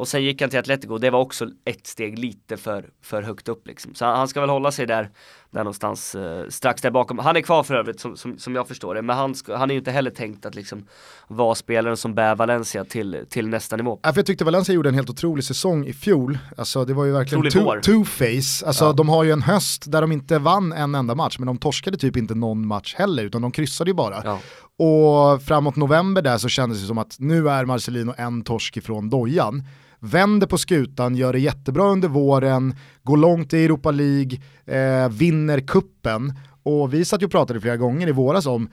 [0.00, 3.48] Och sen gick han till Atletico, det var också ett steg lite för, för högt
[3.48, 3.94] upp liksom.
[3.94, 5.10] Så han ska väl hålla sig där,
[5.50, 7.18] där någonstans eh, strax där bakom.
[7.18, 9.70] Han är kvar för övrigt som, som, som jag förstår det, men han, ska, han
[9.70, 10.86] är ju inte heller tänkt att liksom
[11.28, 14.00] vara spelaren som bär Valencia till, till nästa nivå.
[14.02, 16.38] Ja, för jag tyckte Valencia gjorde en helt otrolig säsong i fjol.
[16.56, 18.66] Alltså det var ju verkligen two-face.
[18.66, 18.92] alltså ja.
[18.92, 21.98] de har ju en höst där de inte vann en enda match, men de torskade
[21.98, 24.22] typ inte någon match heller, utan de kryssade ju bara.
[24.24, 24.38] Ja.
[24.84, 29.10] Och framåt november där så kändes det som att nu är Marcelino en torsk ifrån
[29.10, 29.64] dojan
[30.00, 35.60] vänder på skutan, gör det jättebra under våren, går långt i Europa League, eh, vinner
[35.60, 36.32] kuppen
[36.62, 38.70] och vi satt ju och pratade flera gånger i våras om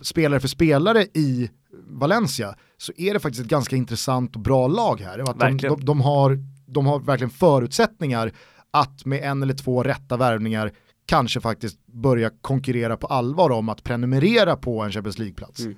[0.00, 1.50] spelare för spelare i
[1.88, 5.18] Valencia så är det faktiskt ett ganska intressant och bra lag här.
[5.18, 8.32] Att de, de, de, har, de har verkligen förutsättningar
[8.70, 10.72] att med en eller två rätta värvningar
[11.06, 15.60] kanske faktiskt börja konkurrera på allvar om att prenumerera på en Champions League-plats.
[15.60, 15.76] Mm.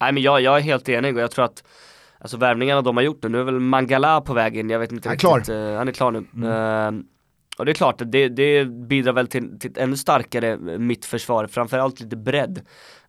[0.00, 1.64] Nej men jag, jag är helt enig och jag tror att
[2.20, 4.92] Alltså värvningarna de har gjort nu, nu är väl Mangala på väg in, jag vet
[4.92, 5.46] inte han är riktigt.
[5.46, 5.70] Klar.
[5.70, 6.24] Uh, han är klar nu.
[6.34, 6.94] Mm.
[6.94, 7.02] Uh,
[7.58, 12.00] och det är klart, det, det bidrar väl till, till ett ännu starkare mittförsvar, framförallt
[12.00, 12.60] lite bredd.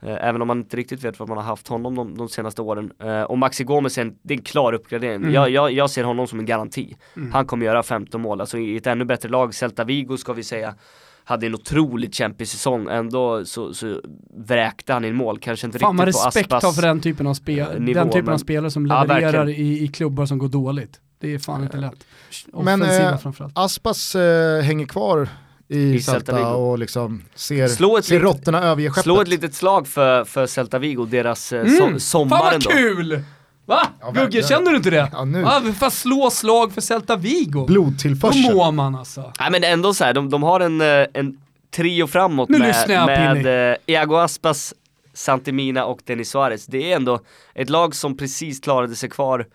[0.04, 2.62] Uh, även om man inte riktigt vet vad man har haft honom de, de senaste
[2.62, 2.92] åren.
[3.04, 5.16] Uh, och Maxi Gomez är en, det är en klar uppgradering.
[5.16, 5.34] Mm.
[5.34, 6.96] Jag, jag, jag, ser honom som en garanti.
[7.16, 7.32] Mm.
[7.32, 10.44] Han kommer göra 15 mål, alltså i ett ännu bättre lag, Celta Vigo ska vi
[10.44, 10.76] säga
[11.24, 14.02] hade en otroligt kämpig säsong, ändå så, så
[14.38, 17.28] vräkte han in mål, kanske inte Fan, riktigt på Aspas respekt har för den typen
[17.28, 20.26] av, spe eh, nivå, den typen men, av spelare som levererar ja, i, i klubbar
[20.26, 21.00] som går dåligt.
[21.20, 22.06] Det är fan inte lätt.
[22.54, 23.18] Men eh,
[23.54, 25.30] Aspas eh, hänger kvar
[25.68, 29.04] i, I Celta, och liksom ser, slå ett ser litet, råttorna överge skeppet.
[29.04, 32.74] Slå ett litet slag för, för Celta Vigo, deras eh, mm, so sommaren Fan vad
[32.74, 33.24] kul!
[33.72, 33.88] Va?
[34.02, 35.10] Ja, Gugge, känner du inte det?
[35.12, 35.42] Ja, nu.
[35.42, 35.62] Va?
[35.80, 37.66] Fast slå slag för Celta Vigo.
[37.66, 38.44] Blodtillförsel.
[38.44, 39.34] Då mår man alltså.
[39.40, 41.38] Nej men ändå så här, de, de har en, eh, en
[41.72, 44.74] trio framåt nu med, jag, med eh, Iago Aspas,
[45.14, 46.66] Santimina och Denis Suarez.
[46.66, 47.20] Det är ändå
[47.54, 49.48] ett lag som precis klarade sig kvar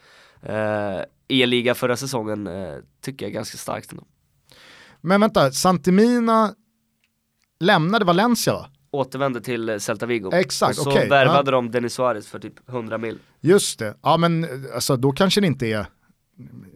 [0.42, 2.74] eh, i en liga förra säsongen, eh,
[3.04, 4.04] tycker jag är ganska starkt ändå.
[5.00, 6.54] Men vänta, Santimina
[7.60, 8.66] lämnade Valencia va?
[8.90, 10.30] Återvände till eh, Celta Vigo.
[10.32, 11.56] Exakt, Och så okay, värvade ja.
[11.56, 13.18] de Denis Suarez för typ 100 mil.
[13.40, 15.86] Just det, ja men alltså då kanske det inte är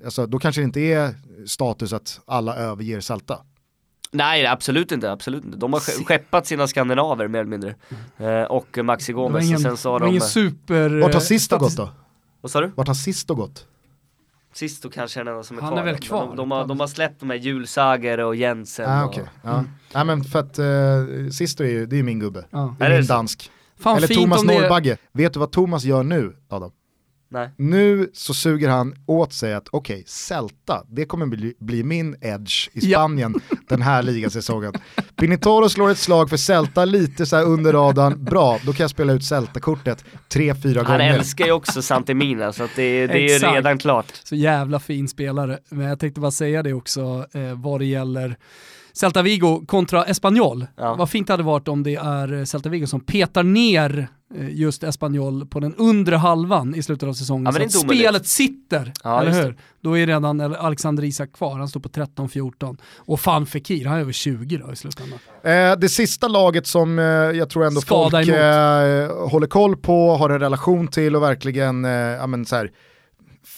[0.05, 1.15] Alltså, då kanske det inte är
[1.47, 3.39] status att alla överger Celta.
[4.13, 5.59] Nej, absolut inte, absolut inte.
[5.59, 7.75] De har skeppat sina skandinaver mer eller mindre.
[8.19, 10.09] Eh, och Maxi Gomez ingen, och sen så har de...
[10.09, 11.01] Ingen super...
[11.01, 11.89] Vart har Sisto gått då?
[12.41, 12.71] Vad sa du?
[12.75, 13.67] Vart har Sisto gått?
[14.61, 15.81] Sisto kanske är den enda som är Han kvar.
[15.81, 16.27] är väl kvar?
[16.27, 18.91] De, de, har, de har släppt de här Julsager och Jensen.
[18.91, 19.11] Ah, och...
[19.11, 19.25] okay.
[19.43, 19.55] ja.
[19.55, 19.69] Mm.
[19.93, 22.45] ja men för att uh, Sisto är ju, det är min gubbe.
[22.51, 22.77] Ja.
[22.79, 23.51] Det är min dansk.
[23.79, 24.47] Fan, Eller Thomas det...
[24.47, 24.97] Norrbagge.
[25.13, 26.71] Vet du vad Thomas gör nu Adam?
[27.33, 27.51] Nej.
[27.57, 32.17] Nu så suger han åt sig att okej, okay, Celta, det kommer bli, bli min
[32.21, 33.57] edge i Spanien ja.
[33.69, 34.73] den här ligasäsongen.
[35.17, 39.13] Pinitoro slår ett slag för Celta lite så under radarn, bra, då kan jag spela
[39.13, 40.99] ut Celta-kortet tre, fyra gånger.
[40.99, 44.21] Han älskar ju också Santemina så att det, det är ju redan klart.
[44.25, 48.37] Så jävla fin spelare, men jag tänkte bara säga det också eh, vad det gäller
[48.93, 50.67] Celta Vigo kontra Espanyol.
[50.77, 50.95] Ja.
[50.95, 54.09] Vad fint det hade varit om det är Celta Vigo som petar ner
[54.51, 57.45] just Espanyol på den undre halvan i slutet av säsongen.
[57.45, 59.57] Ja, så att spelet sitter, ja, eller hur?
[59.81, 62.77] Då är redan Alexander Isak kvar, han står på 13-14.
[62.97, 65.19] Och fan Fekir, han är över 20 då i slutändan.
[65.43, 70.17] Eh, det sista laget som eh, jag tror ändå Skada folk eh, håller koll på,
[70.17, 72.71] har en relation till och verkligen, eh, ja men så här,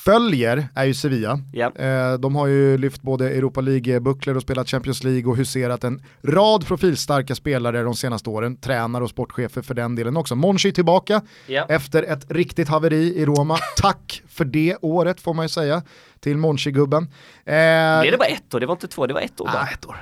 [0.04, 1.40] följer är ju Sevilla.
[1.52, 1.78] Yep.
[1.78, 6.02] Eh, de har ju lyft både Europa League-bucklor och spelat Champions League och huserat en
[6.22, 10.34] rad profilstarka spelare de senaste åren, tränare och sportchefer för den delen också.
[10.34, 11.70] Monchi är tillbaka yep.
[11.70, 13.58] efter ett riktigt haveri i Roma.
[13.76, 15.82] Tack för det året får man ju säga
[16.20, 17.02] till Monchi-gubben.
[17.02, 19.62] Eh, det, det var ett år, det var inte två, det var ett år bara.
[19.62, 19.96] Ah, ett år.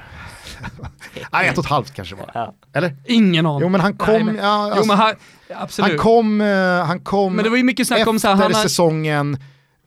[1.33, 2.31] Nej, ett och ett halvt kanske var.
[2.35, 2.55] Ja.
[2.73, 2.97] Eller?
[3.07, 3.61] Ingen aning.
[3.61, 5.15] Jo men han kom, Nej, men, ja, alltså, jo, men han,
[5.49, 5.91] absolut.
[5.91, 8.55] han kom, uh, han kom men det var ju mycket snack om så här, han
[8.55, 9.39] säsongen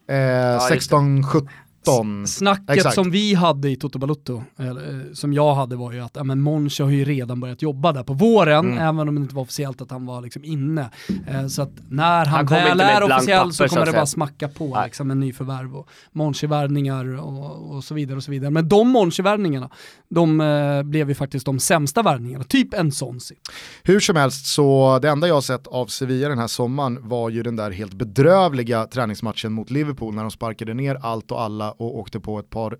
[0.07, 1.45] Eh, 16-17
[1.85, 2.27] 2017.
[2.27, 2.95] Snacket Exakt.
[2.95, 6.23] som vi hade i Toto Balotto, eller, eh, som jag hade var ju att ja,
[6.23, 8.77] men Monchi har ju redan börjat jobba där på våren, mm.
[8.77, 10.89] även om det inte var officiellt att han var liksom inne.
[11.27, 14.75] Eh, så att när han, han väl är officiell så kommer det bara smacka på
[14.75, 14.85] Nej.
[14.85, 18.51] liksom, med nyförvärv och Monchi-värvningar och, och, så vidare och så vidare.
[18.51, 19.69] Men de Monchi-värvningarna,
[20.09, 23.35] de eh, blev ju faktiskt de sämsta värvningarna, typ en Sonsi.
[23.83, 27.43] Hur som helst, så det enda jag sett av Sevilla den här sommaren var ju
[27.43, 31.97] den där helt bedrövliga träningsmatchen mot Liverpool när de sparkade ner allt och alla och
[31.97, 32.77] åkte på ett par,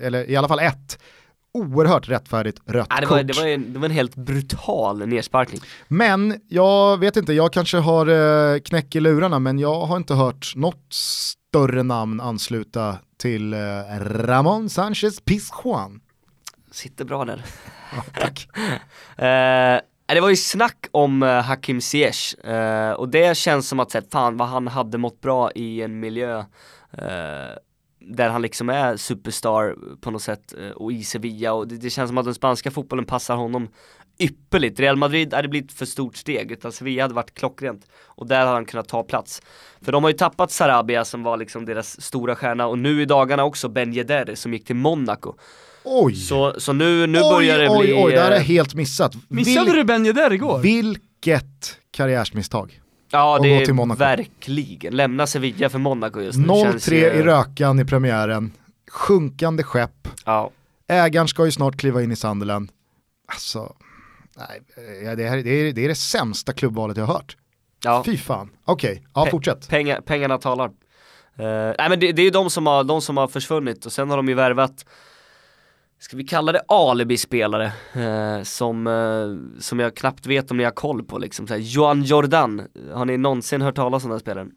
[0.00, 0.98] eller i alla fall ett,
[1.56, 5.60] oerhört rättfärdigt rött ja, det, var, det, var en, det var en helt brutal nedsparkning.
[5.88, 10.14] Men jag vet inte, jag kanske har eh, knäck i lurarna men jag har inte
[10.14, 13.58] hört något större namn ansluta till eh,
[14.00, 16.00] Ramon Sanchez Pizjuan.
[16.70, 17.44] Sitter bra där.
[17.96, 18.48] Ja, tack.
[19.18, 19.80] eh,
[20.14, 24.00] det var ju snack om uh, Hakim Ziyech uh, och det känns som att, så,
[24.12, 26.44] fan vad han hade mått bra i en miljö uh,
[28.06, 32.08] där han liksom är superstar på något sätt och i Sevilla och det, det, känns
[32.08, 33.68] som att den spanska fotbollen passar honom
[34.18, 34.80] ypperligt.
[34.80, 38.50] Real Madrid hade blivit för stort steg utan Sevilla hade varit klockrent och där hade
[38.50, 39.42] han kunnat ta plats.
[39.82, 43.04] För de har ju tappat Sarabia som var liksom deras stora stjärna och nu i
[43.04, 45.34] dagarna också Ben Yedder som gick till Monaco.
[45.84, 46.14] Oj!
[46.14, 47.92] Så, så nu, nu oj, börjar det oj, bli...
[47.92, 49.14] Oj, oj, det här är helt missat.
[49.28, 50.58] Missade Vil du Ben Yedder igår?
[50.58, 52.80] Vilket karriärsmisstag.
[53.16, 56.46] Ja det är verkligen, lämna Sevilla för Monaco just nu.
[56.46, 56.98] 0-3 ju...
[56.98, 58.52] i rökan i premiären,
[58.90, 60.50] sjunkande skepp, ja.
[60.88, 62.70] ägaren ska ju snart kliva in i Sunderland.
[63.32, 63.74] Alltså,
[64.36, 64.62] nej,
[65.16, 67.36] det, här, det, är, det är det sämsta klubbvalet jag har hört.
[67.84, 68.02] Ja.
[68.06, 69.04] Fy fan, okej, okay.
[69.14, 69.68] ja Pe fortsätt.
[69.68, 70.68] Pengar, pengarna talar.
[70.68, 70.74] Uh,
[71.78, 74.10] nej men det, det är ju de som, har, de som har försvunnit och sen
[74.10, 74.86] har de ju värvat
[75.98, 80.70] ska vi kalla det alibi-spelare eh, som, eh, som jag knappt vet om ni har
[80.70, 81.46] koll på liksom.
[81.46, 82.62] Såhär, Johan Jordan,
[82.92, 84.50] har ni någonsin hört talas om den spelaren?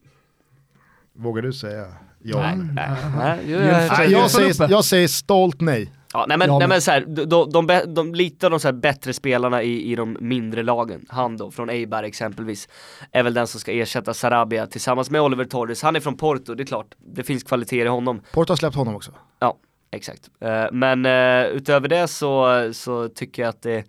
[1.14, 1.86] Vågar du säga
[2.24, 2.40] ja?
[2.42, 5.94] Nej, nej, nej, nej jag, säger, jag säger stolt nej.
[6.14, 8.72] Ja, nej men, nej, men så här, de, de, de, de, lite av de så
[8.72, 12.68] bättre spelarna i, i de mindre lagen, han då, från Eibar exempelvis,
[13.12, 15.84] är väl den som ska ersätta Sarabia tillsammans med Oliver Torres.
[15.84, 18.22] Han är från Porto, det är klart, det finns kvaliteter i honom.
[18.34, 19.12] Porto har släppt honom också.
[19.40, 19.58] Ja,
[19.92, 20.30] Exakt.
[20.44, 23.84] Uh, men uh, utöver det så, så tycker jag att det,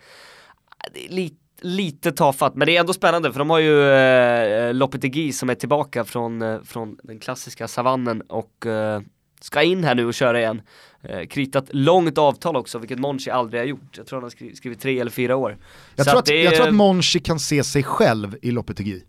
[0.92, 4.74] det är lite lite tafatt, men det är ändå spännande för de har ju eh,
[4.74, 9.00] Lopetegui som är tillbaka från, eh, från den klassiska savannen och eh,
[9.40, 10.62] ska in här nu och köra igen.
[11.02, 13.96] Eh, kritat långt avtal också, vilket Monchi aldrig har gjort.
[13.96, 15.58] Jag tror han har skrivit, skrivit tre eller fyra år.
[15.96, 16.44] Jag, tror att, att är...
[16.44, 19.02] jag tror att Monchi kan se sig själv i Lopetegui.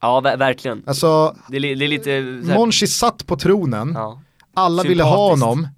[0.00, 0.82] Ja, ver verkligen.
[0.86, 2.22] Alltså, det, är, det är lite...
[2.54, 4.22] Monchi satt på tronen, ja.
[4.54, 5.68] alla ville ha honom,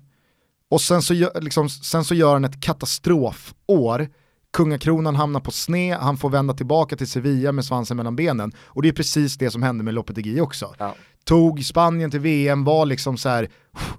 [0.70, 4.08] och sen så, gör, liksom, sen så gör han ett katastrofår.
[4.52, 8.52] Kungakronan hamnar på sne, han får vända tillbaka till Sevilla med svansen mellan benen.
[8.58, 10.74] Och det är precis det som hände med Lopetegui också.
[10.78, 10.94] Ja.
[11.24, 13.48] Tog Spanien till VM, var liksom så här,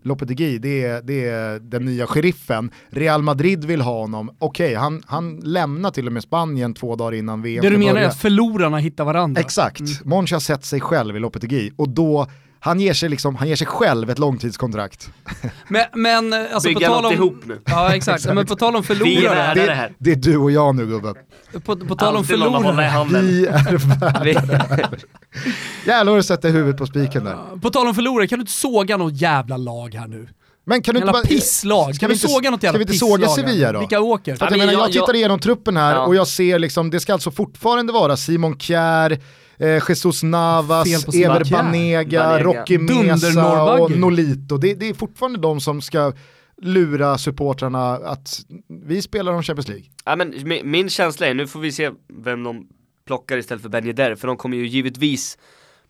[0.02, 2.72] Lopetegui, det är, det är den nya sheriffen.
[2.90, 6.96] Real Madrid vill ha honom, okej, okay, han, han lämnar till och med Spanien två
[6.96, 7.62] dagar innan VM.
[7.62, 9.42] Det du menar är att förlorarna hittar varandra?
[9.42, 9.94] Exakt, mm.
[10.04, 12.28] Monchi har sett sig själv i Lopetegui och då
[12.60, 15.10] han ger sig, liksom, han ger sig själv ett långtidskontrakt.
[15.68, 17.14] Men, men eh, alltså Bygga på tal om...
[17.14, 17.62] ihop nu.
[17.66, 19.54] Ja exakt, men på tal om förlorare.
[19.56, 21.16] Det, det, det är du och jag nu gubben.
[21.66, 23.06] På, på tal om förlorare.
[23.22, 24.90] Vi är värda
[25.86, 27.60] Jävlar du sätter huvudet på spiken där.
[27.62, 30.28] På tal om förlorare, kan du inte såga något jävla lag här nu?
[30.66, 31.24] Men kan du inte bara...
[31.24, 33.80] pisslag, ska vi inte såga något jävla Ska vi inte såga Sevilla då?
[33.80, 34.36] Vilka åker?
[34.36, 36.06] För att, jag, menar, jag tittar igenom truppen här ja.
[36.06, 39.20] och jag ser liksom, det ska alltså fortfarande vara Simon Kjär,
[39.60, 44.58] eh, Jesus Navas, Ever Banega, Rocky Mesa och Nolito.
[44.58, 46.14] Det, det är fortfarande de som ska
[46.62, 49.86] lura supportrarna att vi spelar om Champions League.
[50.06, 52.68] Ja, men min, min känsla är, nu får vi se vem de
[53.06, 55.38] plockar istället för Ben Yedder, för de kommer ju givetvis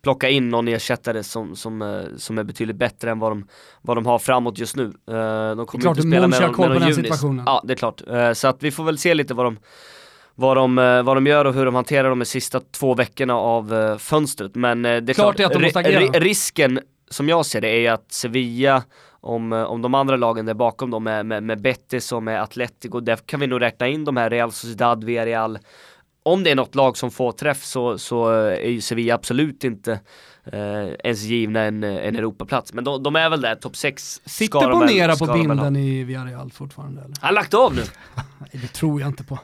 [0.02, 3.48] plocka in någon ersättare som, som, eh, som är betydligt bättre än vad de,
[3.82, 4.84] vad de har framåt just nu.
[4.84, 4.92] Uh,
[5.56, 7.44] de kommer inte spela med, med, den situationen.
[7.46, 8.02] Ja, det är klart.
[8.12, 9.58] Uh, så att vi får väl se lite vad de
[10.40, 13.74] vad de, eh, vad de gör och hur de hanterar de sista två veckorna av
[13.74, 14.56] uh, fönstret.
[14.56, 16.80] Men uh, det är klart, klart att de risken
[17.10, 18.84] som jag ser det är att Sevilla,
[19.22, 23.00] om, om de andra lagen där bakom dem med, med, med Betis och med Atletico,
[23.00, 25.60] där kan vi nog räkna in de här Real Sociedad, Villarreal.
[26.24, 30.00] Om det är något lag som får träff så, så är ju Sevilla absolut inte
[30.46, 32.74] eh, ens givna en, en Europaplats.
[32.74, 37.02] Men de, de är väl där, topp 6 Sitter Bonera på binden i Villarreal fortfarande
[37.02, 37.16] eller?
[37.22, 37.84] Han har lagt av nu?
[38.52, 39.40] det tror jag inte på.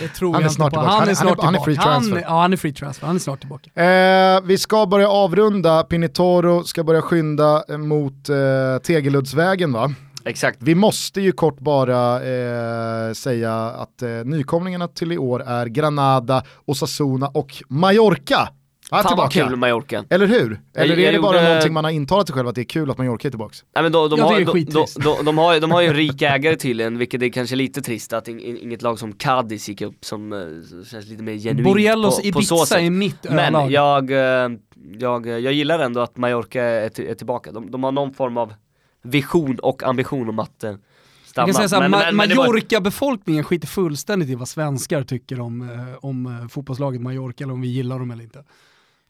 [0.00, 0.80] Det tror han jag inte på.
[0.80, 1.46] Han är snart tillbaka.
[1.46, 2.14] Han är free transfer.
[2.14, 3.06] Han, ja, han är free transfer.
[3.06, 3.82] Han är snart tillbaka.
[3.82, 8.36] Eh, vi ska börja avrunda, Pinitoro ska börja skynda mot eh,
[8.82, 9.94] Tegeluddsvägen va?
[10.24, 10.62] Exakt.
[10.62, 16.42] Vi måste ju kort bara eh, säga att eh, nykomlingarna till i år är Granada,
[16.64, 18.48] Osasuna och Mallorca.
[18.90, 20.04] Ja, Fan vad kul Mallorca.
[20.10, 20.60] Eller hur?
[20.74, 21.48] Eller jag, är det bara gjorde...
[21.48, 23.54] någonting man har intalat sig själv att det är kul att Mallorca är tillbaka?
[23.74, 25.94] Nej men de, de, ja, har, de, de, de, de, har, de har ju en
[25.94, 30.04] rik ägare tydligen, vilket är kanske lite trist att inget lag som Cadiz gick upp
[30.04, 32.78] som uh, känns lite mer genuint Borrellos på, Ibiza på så sätt.
[32.78, 34.16] är mitt Men jag, uh,
[34.98, 37.52] jag, jag gillar ändå att Mallorca är, är tillbaka.
[37.52, 38.54] De, de har någon form av
[39.02, 40.74] vision och ambition om att uh,
[41.30, 41.48] Stanna.
[41.48, 46.48] Jag kan säga såhär, Ma Mallorca-befolkningen skiter fullständigt i vad svenskar tycker om, eh, om
[46.50, 48.44] fotbollslaget Mallorca eller om vi gillar dem eller inte.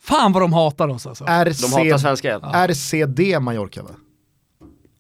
[0.01, 1.25] Fan vad de hatar oss alltså.
[1.25, 2.29] RC, de hatar svenska.
[2.29, 2.69] Ja.
[2.69, 3.91] RCD Mallorca va?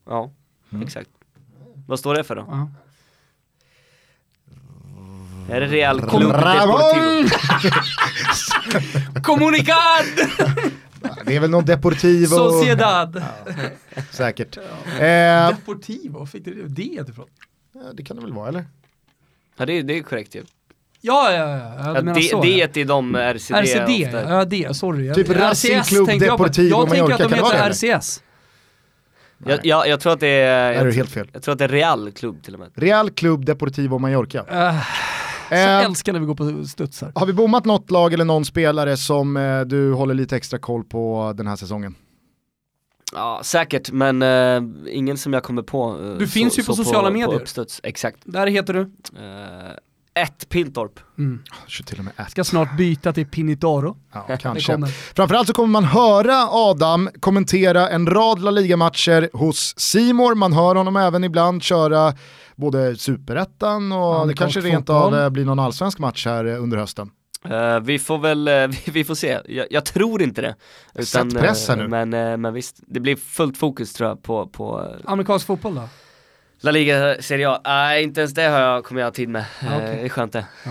[0.06, 0.30] Ja,
[0.72, 0.86] mm.
[0.86, 1.10] exakt.
[1.86, 2.44] Vad står det för då?
[2.48, 2.70] Ja.
[5.50, 7.28] Är det Real Club Deportivo?
[9.22, 10.04] Kommunikad!
[11.24, 12.36] Det är väl någon Deportivo.
[12.36, 13.22] Sociedad.
[13.94, 14.58] Ja, säkert.
[14.98, 15.04] Ja.
[15.04, 17.26] Eh, Deportivo, fick du det ifrån?
[17.72, 18.64] Ja, det kan det väl vara eller?
[19.56, 20.38] Ja det, det är korrekt ju.
[20.38, 20.44] Ja,
[21.00, 21.48] ja, ja.
[21.84, 24.34] Jag ja, det, så, det är de RCD RCD, ofta.
[24.34, 25.14] ja det, sorry.
[25.14, 28.22] Typ Racing Club Deportivo Jag tänker att de heter RCS.
[29.46, 30.72] Jag, jag, jag, tror att det är...
[30.72, 31.28] Jag, är helt fel.
[31.32, 32.70] Jag tror att det är Real Club till och med.
[32.74, 34.38] Real Club Deportivo Mallorca.
[34.38, 34.82] Uh,
[35.48, 37.12] så eh, älskar när vi går på studsar.
[37.14, 40.84] Har vi bommat något lag eller någon spelare som eh, du håller lite extra koll
[40.84, 41.94] på den här säsongen?
[43.14, 45.96] Ja, säkert, men uh, ingen som jag kommer på.
[45.96, 47.54] Uh, du finns ju på sociala på, medier.
[47.54, 48.18] På exakt.
[48.24, 48.90] Där heter du?
[50.18, 51.00] Uh, ett Pintorp.
[51.18, 51.42] Mm.
[51.86, 52.30] Till och med ett.
[52.30, 53.96] Ska snart byta till Pinitaro.
[54.12, 54.78] Ja, kanske.
[55.14, 60.34] Framförallt så kommer man höra Adam kommentera en rad La Liga-matcher hos Simor.
[60.34, 62.14] Man hör honom även ibland köra
[62.56, 66.62] både superettan och ja, det kanske rent av eh, blir någon allsvensk match här eh,
[66.62, 67.10] under hösten.
[67.46, 68.54] Uh, vi får väl, uh,
[68.84, 69.40] vi, vi, får se.
[69.48, 70.56] Jag, jag, tror inte det.
[70.94, 71.88] Utan, Sätt pressen nu.
[71.88, 75.88] Men, men visst, det blir fullt fokus tror jag på, på Amerikansk fotboll då?
[76.62, 79.44] La Liga Serie A, nej inte ens det har jag, kommer jag ha tid med.
[79.62, 79.80] okay.
[79.80, 80.46] Det är skönt det.
[80.64, 80.70] Ja,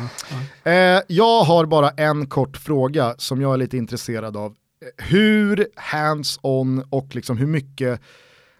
[0.63, 0.71] ja.
[0.71, 4.55] Eh, jag har bara en kort fråga som jag är lite intresserad av.
[4.97, 8.01] Hur hands-on och liksom hur mycket,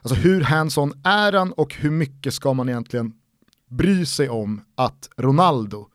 [0.02, 3.14] alltså hur hands-on är han och hur mycket ska man egentligen
[3.70, 5.88] bry sig om att Ronaldo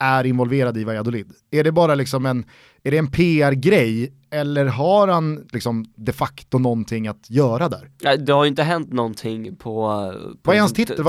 [0.00, 1.32] är involverad i Valladolid?
[1.50, 2.44] Är det bara liksom en,
[2.82, 7.90] är det en PR-grej eller har han liksom de facto någonting att göra där?
[8.00, 9.62] Ja, det har ju inte hänt någonting på...
[9.62, 11.04] på Vad är hans titel?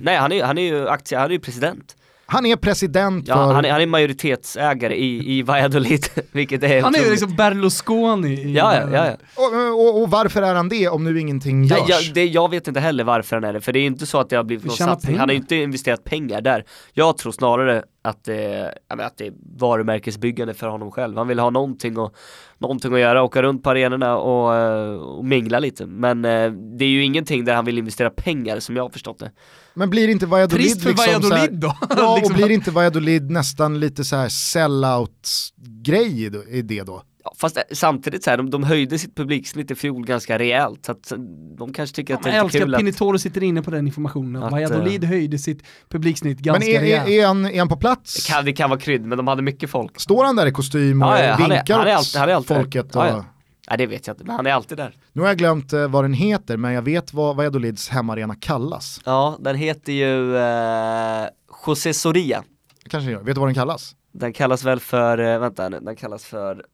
[0.00, 1.96] Nej, han är, han är ju aktie, han är ju president.
[2.28, 3.54] Han är president ja, för...
[3.54, 8.52] Han är, han är majoritetsägare i, i Valladolid, vilket är Han är liksom Berlusconi i...
[8.52, 9.06] Ja, ja, ja.
[9.06, 9.16] ja.
[9.36, 11.78] Och, och, och, varför är han det om nu ingenting görs?
[11.78, 14.06] Nej, jag, det, jag vet inte heller varför han är det, för det är inte
[14.06, 15.18] så att det har blivit någon satsning.
[15.18, 16.64] Han har ju inte investerat pengar där.
[16.92, 21.16] Jag tror snarare att det, att det är varumärkesbyggande för honom själv.
[21.16, 22.14] Han vill ha någonting, och,
[22.58, 25.86] någonting att göra, åka runt på arenorna och, eh, och mingla lite.
[25.86, 29.18] Men eh, det är ju ingenting där han vill investera pengar som jag har förstått
[29.18, 29.30] det.
[29.74, 31.76] Men blir inte Valladolid Trist för liksom Valladolid då?
[31.96, 32.34] Ja, liksom.
[32.34, 37.02] och blir inte Valladolid nästan lite så här sell-out-grej i det då?
[37.36, 40.84] Fast eh, samtidigt så här, de, de höjde sitt publiksnitt i fjol ganska rejält.
[40.86, 41.12] Så att
[41.58, 42.80] de kanske tycker Ja, att det är lite älskar kul att att...
[42.80, 44.42] Pinitoro sitter inne på den informationen.
[44.42, 47.08] Att, Valladolid eh, höjde sitt publiksnitt Men ganska är, är, rejält.
[47.08, 48.14] är, han, är han på plats?
[48.26, 50.00] Det kan, det kan vara krydd, men de hade mycket folk.
[50.00, 52.28] Står han där i kostym och Ja, ja, han är- vinkar han är alltid- han
[52.28, 52.96] är alltid folket?
[52.96, 53.02] Och...
[53.02, 53.24] Ja, ja.
[53.70, 54.94] Nej det vet jag inte, men han är alltid där.
[55.12, 59.00] Nu har jag glömt eh, vad den heter, men jag vet vad Valladolids hemmaarena kallas.
[59.04, 61.26] Ja, den heter ju eh,
[61.66, 62.42] José Soria.
[62.90, 63.18] Kanske jag.
[63.24, 63.94] Vet du vad den kallas?
[64.12, 66.64] Den kallas väl för, eh, vänta nu, den kallas för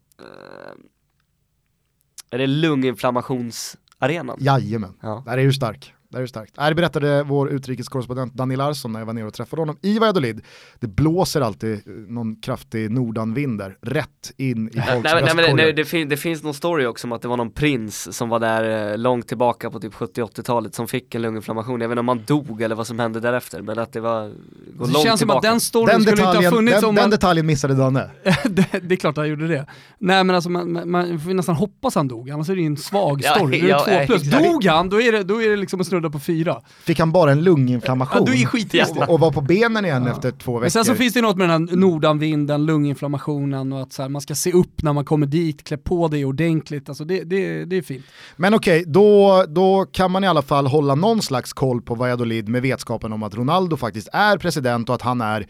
[2.30, 4.36] Är det lunginflammationsarenan?
[4.40, 5.22] Jajamän, Ja.
[5.26, 5.94] där är du stark.
[6.12, 6.54] Där är starkt.
[6.68, 10.40] Det berättade vår utrikeskorrespondent Danny Larsson när jag var nere och träffade honom i Valladolid.
[10.80, 15.14] Det blåser alltid eh, någon kraftig nordanvind där, rätt in i Nej, folks nej, men-
[15.14, 15.56] nej, det, bröstkorgar.
[15.56, 18.28] nej, det, fin, det finns någon story också om att det var någon prins som
[18.28, 21.80] var där eh, långt tillbaka på typ 70-80-talet som fick en lunginflammation.
[21.80, 24.28] Jag vet inte om han dog eller vad som hände därefter men att det var,
[24.28, 25.50] går Det långt känns som att tillbaka.
[25.50, 27.10] den storyn Den skulle inte ha funnits den, om den man...
[27.10, 28.10] detaljen missade Danne.
[28.44, 29.66] det, det är klart han gjorde det.
[29.98, 32.66] Nej men alltså man, man, man får nästan hoppas han dog, annars är det ju
[32.66, 33.58] en svag Ja, story.
[33.58, 34.22] Ja, ja, det är två plus.
[34.26, 34.44] exakt.
[34.44, 36.60] Dog han, då är det, då är det liksom att snudda på fyra.
[36.84, 40.06] Fick han bara en lunginflammation Ja, då är skit och, och var på benen igen
[40.06, 40.60] efter två veckor.
[40.60, 44.08] Men sen så finns det något med den här nordanvinden, lunginflammationen och att så här,
[44.08, 46.88] man ska se upp när man kommer dit, klä på dig ordentligt.
[46.88, 48.04] Alltså det, det, det är fint.
[48.36, 52.48] Men okej, då, då kan man i alla fall hålla någon slags koll på Valladolid
[52.48, 55.46] med vetskapen om att Ronaldo faktiskt är president och att han är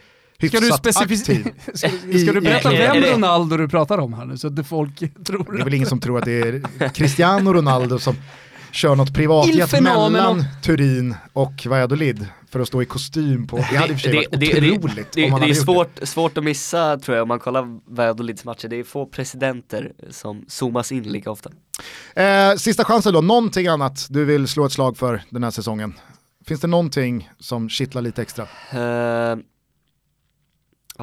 [0.47, 1.47] Ska du, aktiv.
[1.73, 5.53] ska, ska du berätta vem Ronaldo du pratar om här nu så att folk tror
[5.53, 8.15] Det är väl ingen som tror att det är Cristiano Ronaldo som
[8.73, 13.93] kör något privatjet mellan Turin och Valladolid för att stå i kostym på, det hade
[13.93, 16.37] i och för sig varit otroligt det, om han det, hade är gjort svårt, svårt
[16.37, 18.67] att missa tror jag om man kollar Valladolids matcher.
[18.67, 21.49] Det är få presidenter som zoomas in lika ofta.
[22.15, 22.23] det.
[22.23, 25.93] Eh, sista chansen då, någonting annat du vill slå ett slag för den här säsongen?
[26.45, 28.43] Finns det någonting som kittlar lite extra?
[28.71, 29.37] Eh,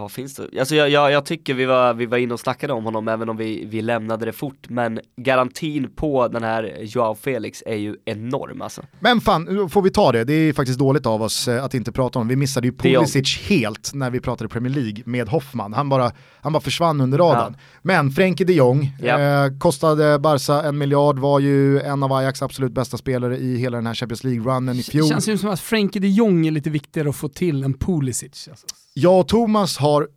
[0.00, 0.58] Ja, finns det?
[0.60, 3.28] Alltså jag, jag, jag tycker vi var, vi var inne och snackade om honom även
[3.28, 4.66] om vi, vi lämnade det fort.
[4.68, 8.82] Men garantin på den här Joao Felix är ju enorm alltså.
[9.00, 10.24] Men fan, får vi ta det.
[10.24, 12.32] Det är faktiskt dåligt av oss eh, att inte prata om det.
[12.32, 15.72] Vi missade ju Det Pulisic helt när vi pratade Premier League med Hoffman.
[15.72, 17.56] Han bara, han bara försvann under radarn.
[17.82, 19.20] Men Frenkie de Jong, Ja.
[19.20, 23.76] eh, kostade Barca en miljard, var ju en av Ajax absolut bästa spelare i hela
[23.76, 25.08] den här Champions League-runnen i fjol.
[25.08, 28.48] Känns ju som att Frenkie de Jong är lite viktigare att få till än Pulisic.
[28.50, 28.66] Alltså.
[28.94, 30.08] Jag och Thomas har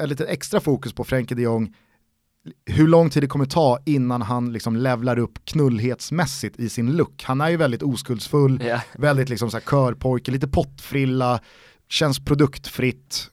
[0.00, 1.74] eh, lite extra fokus på Frenkie de Jong,
[2.66, 7.22] hur lång tid det kommer ta innan han liksom levlar upp knullhetsmässigt i sin look.
[7.26, 8.80] Han är ju väldigt oskuldsfull, Ja.
[8.94, 11.40] väldigt liksom så körpojke, lite pottfrilla,
[11.88, 13.30] känns produktfritt.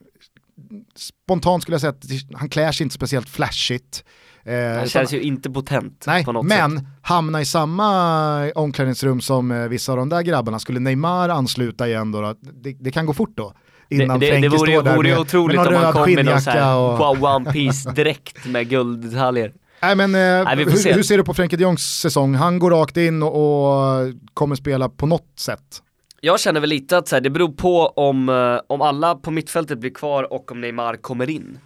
[0.95, 2.05] Spontant skulle jag säga att
[2.39, 4.03] han klär sig inte speciellt flashigt.
[4.43, 6.85] Eh, Han utan- känns ju inte potent Nej, på något men sätt.
[7.01, 12.11] hamna i samma omklädningsrum som eh, vissa av de där grabbarna, skulle Neymar ansluta igen
[12.11, 13.53] då, då det, det kan gå fort då.
[13.89, 16.13] Innan det, det, Frenkie det vore, står där vore med, otroligt med om han kom
[16.13, 17.17] med någon skinnjacka här och...
[17.17, 19.53] wow, One Piece direkt med gulddetaljer.
[19.81, 20.93] Nej men eh, får hur, se.
[20.93, 22.35] hur ser du på Frenkie de Jongs säsong?
[22.35, 25.81] Han går rakt in och, och kommer spela på något sätt.
[26.21, 29.31] Jag känner väl lite att så här, det beror på om, eh, om alla på
[29.31, 31.59] mittfältet blir kvar och om Neymar kommer in.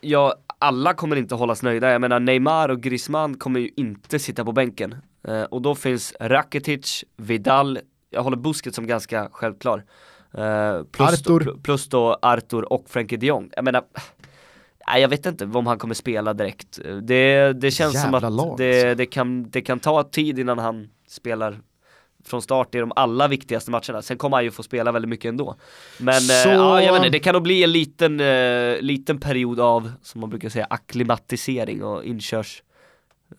[0.00, 4.44] Jag, alla kommer inte hållas nöjda, jag menar Neymar och Griezmann kommer ju inte sitta
[4.44, 4.94] på bänken.
[5.28, 7.78] Eh, och då finns Rakitic, Vidal,
[8.10, 9.84] jag håller Busquets som ganska självklar.
[10.34, 11.40] Eh, plus, Arthur.
[11.40, 13.50] Då, plus då Arthur och Frenkie de Jong.
[13.56, 13.82] Jag menar,
[14.88, 16.78] nej, jag vet inte om han kommer spela direkt.
[16.84, 18.94] Eh, Det, det känns som Jävla att lag, det, alltså.
[18.94, 21.58] det, kan, det kan ta tid innan han spelar
[22.24, 24.02] från start i de allra viktigaste matcherna.
[24.02, 25.54] Sen kommer han ju få spela väldigt mycket ändå.
[25.98, 29.20] Men Så- eh, ja, jag vet inte, det kan nog bli en liten, eh, liten
[29.20, 32.66] period av, som man brukar säga, akklimatisering och inkörsperiod.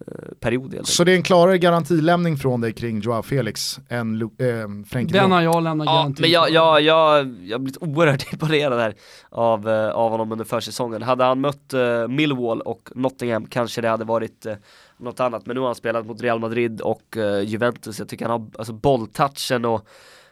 [0.07, 0.87] Eh, period, helt.
[0.87, 4.23] Så det är en klarare garantilämning från dig kring Joao Felix än Lu-
[4.61, 6.53] eh, Frenkie de Den har jag lämnat Ja, garanti men jag, på.
[6.53, 8.93] jag, jag, jag har blivit oerhört imponerad här
[9.29, 11.01] av, eh, av honom under försäsongen.
[11.01, 14.53] Hade han mött eh, Millwall och Nottingham kanske det hade varit eh,
[14.97, 15.45] något annat.
[15.45, 17.99] Men nu har han spelat mot Real Madrid och eh, Juventus.
[17.99, 19.87] Jag tycker han har alltså, bolltouchen och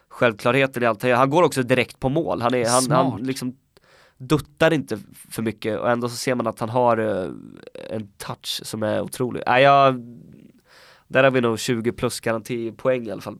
[0.09, 1.03] självklarheten i allt.
[1.03, 2.41] Han går också direkt på mål.
[2.41, 3.55] Han, är, han, han liksom
[4.19, 4.97] duttar inte
[5.29, 9.01] för mycket och ändå så ser man att han har eh, en touch som är
[9.01, 9.43] otrolig.
[9.47, 10.01] Nej, jag,
[11.07, 13.37] där har vi nog 20 plus garantipoäng i alla fall.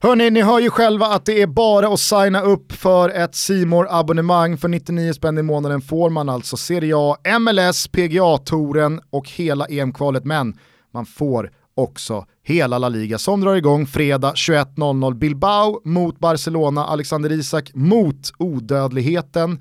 [0.00, 3.86] Hörni, ni hör ju själva att det är bara att signa upp för ett simor
[3.90, 9.66] abonnemang För 99 spänn i månaden får man alltså Serie A, MLS, PGA-touren och hela
[9.66, 10.24] EM-kvalet.
[10.24, 10.58] Men
[10.92, 15.14] man får också hela La Liga som drar igång fredag 21.00.
[15.14, 19.60] Bilbao mot Barcelona, Alexander Isak mot odödligheten.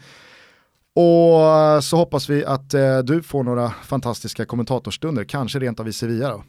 [1.00, 5.94] Och så hoppas vi att eh, du får några fantastiska kommentatorstunder, kanske rent av i
[5.94, 6.44] Sevilla då.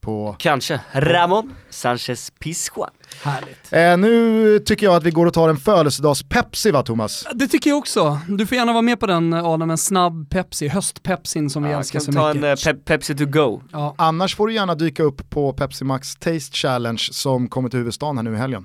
[0.00, 0.36] På...
[0.38, 0.80] Kanske.
[0.92, 2.90] Ramon Sanchez Pizjuan.
[3.22, 3.72] Härligt.
[3.72, 7.26] Eh, nu tycker jag att vi går och tar en födelsedags-Pepsi va Thomas?
[7.34, 8.18] Det tycker jag också.
[8.28, 11.78] Du får gärna vara med på den Adam, en snabb Pepsi, höstpepsin som vi Ja,
[11.78, 12.66] älskar kan så ta mycket.
[12.66, 13.60] en eh, pe Pepsi to go.
[13.72, 13.94] Ja.
[13.98, 18.16] Annars får du gärna dyka upp på Pepsi Max Taste Challenge som kommer till huvudstaden
[18.16, 18.64] här nu i helgen.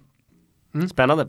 [0.91, 1.27] Spännande.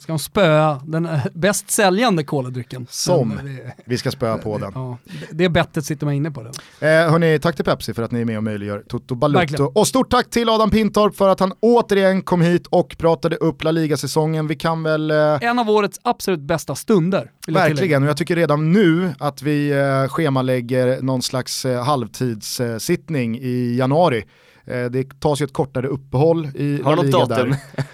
[0.00, 2.86] Ska de spöa den eh, bäst säljande koladrycken?
[2.90, 3.28] Som.
[3.28, 4.72] Men Det, Vi ska spöa på den.
[4.74, 4.98] ja,
[5.30, 6.52] det- bettet sitter man inne på den.
[6.80, 9.38] Eh, hörni, tack till Pepsi för att ni är med och möjliggör Toto Balutto.
[9.40, 9.66] Verkligen.
[9.74, 13.62] Och stort tack till Adam Pintorp för att han återigen kom hit och pratade upp
[13.64, 14.46] La Liga-säsongen.
[14.46, 17.30] Vi kan väl eh, En av årets absolut bästa stunder.
[17.48, 23.76] Verkligen, och jag tycker redan nu att vi eh, schemalägger någon slags eh, halvtidssittning i
[23.78, 24.24] januari.
[24.66, 27.50] Eh, det tas ju ett kortare uppehåll i Har La du Liga något datum?
[27.50, 27.84] där.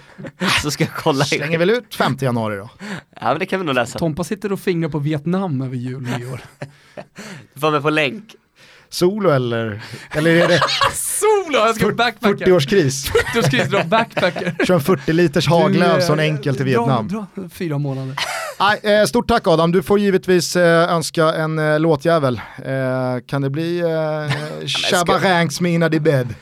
[0.63, 1.25] Så ska jag kolla.
[1.25, 2.71] Slänger väl ut 5 januari då.
[3.21, 3.99] Ja men det kan vi nog läsa.
[3.99, 6.41] Tompa sitter och fingrar på Vietnam över jul och nyår.
[7.55, 8.35] Du får med på länk.
[8.93, 10.61] Solo eller, eller är det
[10.93, 11.59] Solo!
[11.59, 12.45] Jag ska backpacka.
[12.45, 13.11] 40-årskris?
[13.13, 14.65] 40-årskris, dra backpacker.
[14.67, 17.09] Kör en 40 liters Haglöf sån enkel till Vietnam.
[17.09, 18.17] Dra, dra, fyra månader.
[18.61, 22.41] Nej, eh, stort tack Adam, du får givetvis eh, önska en eh, låtjävel.
[22.65, 22.73] Eh,
[23.27, 26.35] kan det bli eh, Shabba Ranks Mina Di Bed?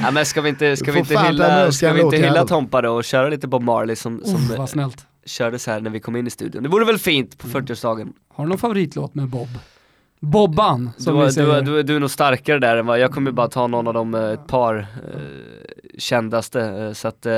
[0.00, 2.46] Ja men ska vi inte, ska Du vi inte hylla, ska vi inte hylla.
[2.46, 5.06] Tompa då och köra lite Bob Marley som, som eh, vad snällt.
[5.26, 6.62] körde så här när vi kom in i studion.
[6.62, 7.62] Det vore väl fint på Mm.
[7.66, 8.12] 40-årsdagen.
[8.34, 9.48] Har du någon favoritlåt med Bob?
[10.20, 11.48] Bobban, Du, som vi du, säger.
[11.48, 13.94] var- du, du är nog starkare där än vad, jag kommer bara ta någon av
[13.94, 15.20] de eh, ett par eh,
[15.98, 16.60] kändaste.
[16.62, 17.32] eh, så att eh,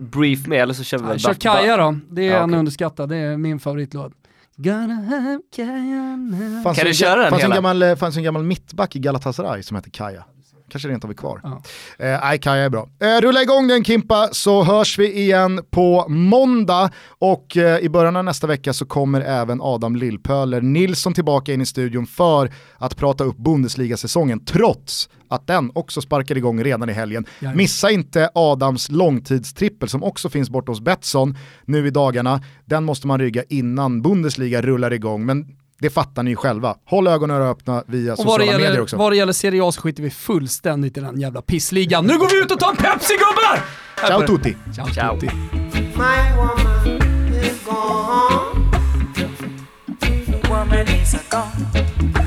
[0.00, 2.58] brief med eller så kör vi väl Kör Kaja då, det är Ja, en okej.
[2.58, 4.12] underskattad, det är min favoritlåt.
[4.56, 7.54] Gonna have Kaja Kan du köra den fanns en hela?
[7.54, 10.24] gammal, eh, fanns en gammal mittback i Galatasaray som hette Kaja.
[10.70, 11.40] Kanske rent av är kvar.
[11.42, 11.62] Ja.
[11.98, 12.88] Eh, Nej, Kaja är bra.
[13.00, 18.16] Eh, rulla igång den Kimpa så hörs vi igen på måndag och eh, i början
[18.16, 22.96] av nästa vecka så kommer även Adam Lillpöler Nilsson tillbaka in i studion för att
[22.96, 27.26] prata upp Bundesliga-säsongen trots att den också sparkar igång redan i helgen.
[27.40, 27.56] Jajamän.
[27.56, 32.42] Missa inte Adams långtidstrippel som också finns borta hos Betsson nu i dagarna.
[32.64, 35.46] Den måste man rygga innan Bundesliga rullar igång, men
[35.78, 36.76] det fattar ni ju själva.
[36.84, 38.96] Håll ögonen öppna via Och sociala medier gäller, också.
[38.96, 42.06] vad det gäller Serie A så skiter vi fullständigt i den jävla pissligan.
[42.06, 43.60] Nu går vi ut och tar en Pepsi gubbar!
[44.08, 44.56] Ciao tutti!
[44.76, 45.20] Ciao, Ciao.
[45.20, 45.26] tutti.
[45.96, 47.02] My woman
[47.42, 48.66] is gone.
[50.48, 52.25] Woman is gone.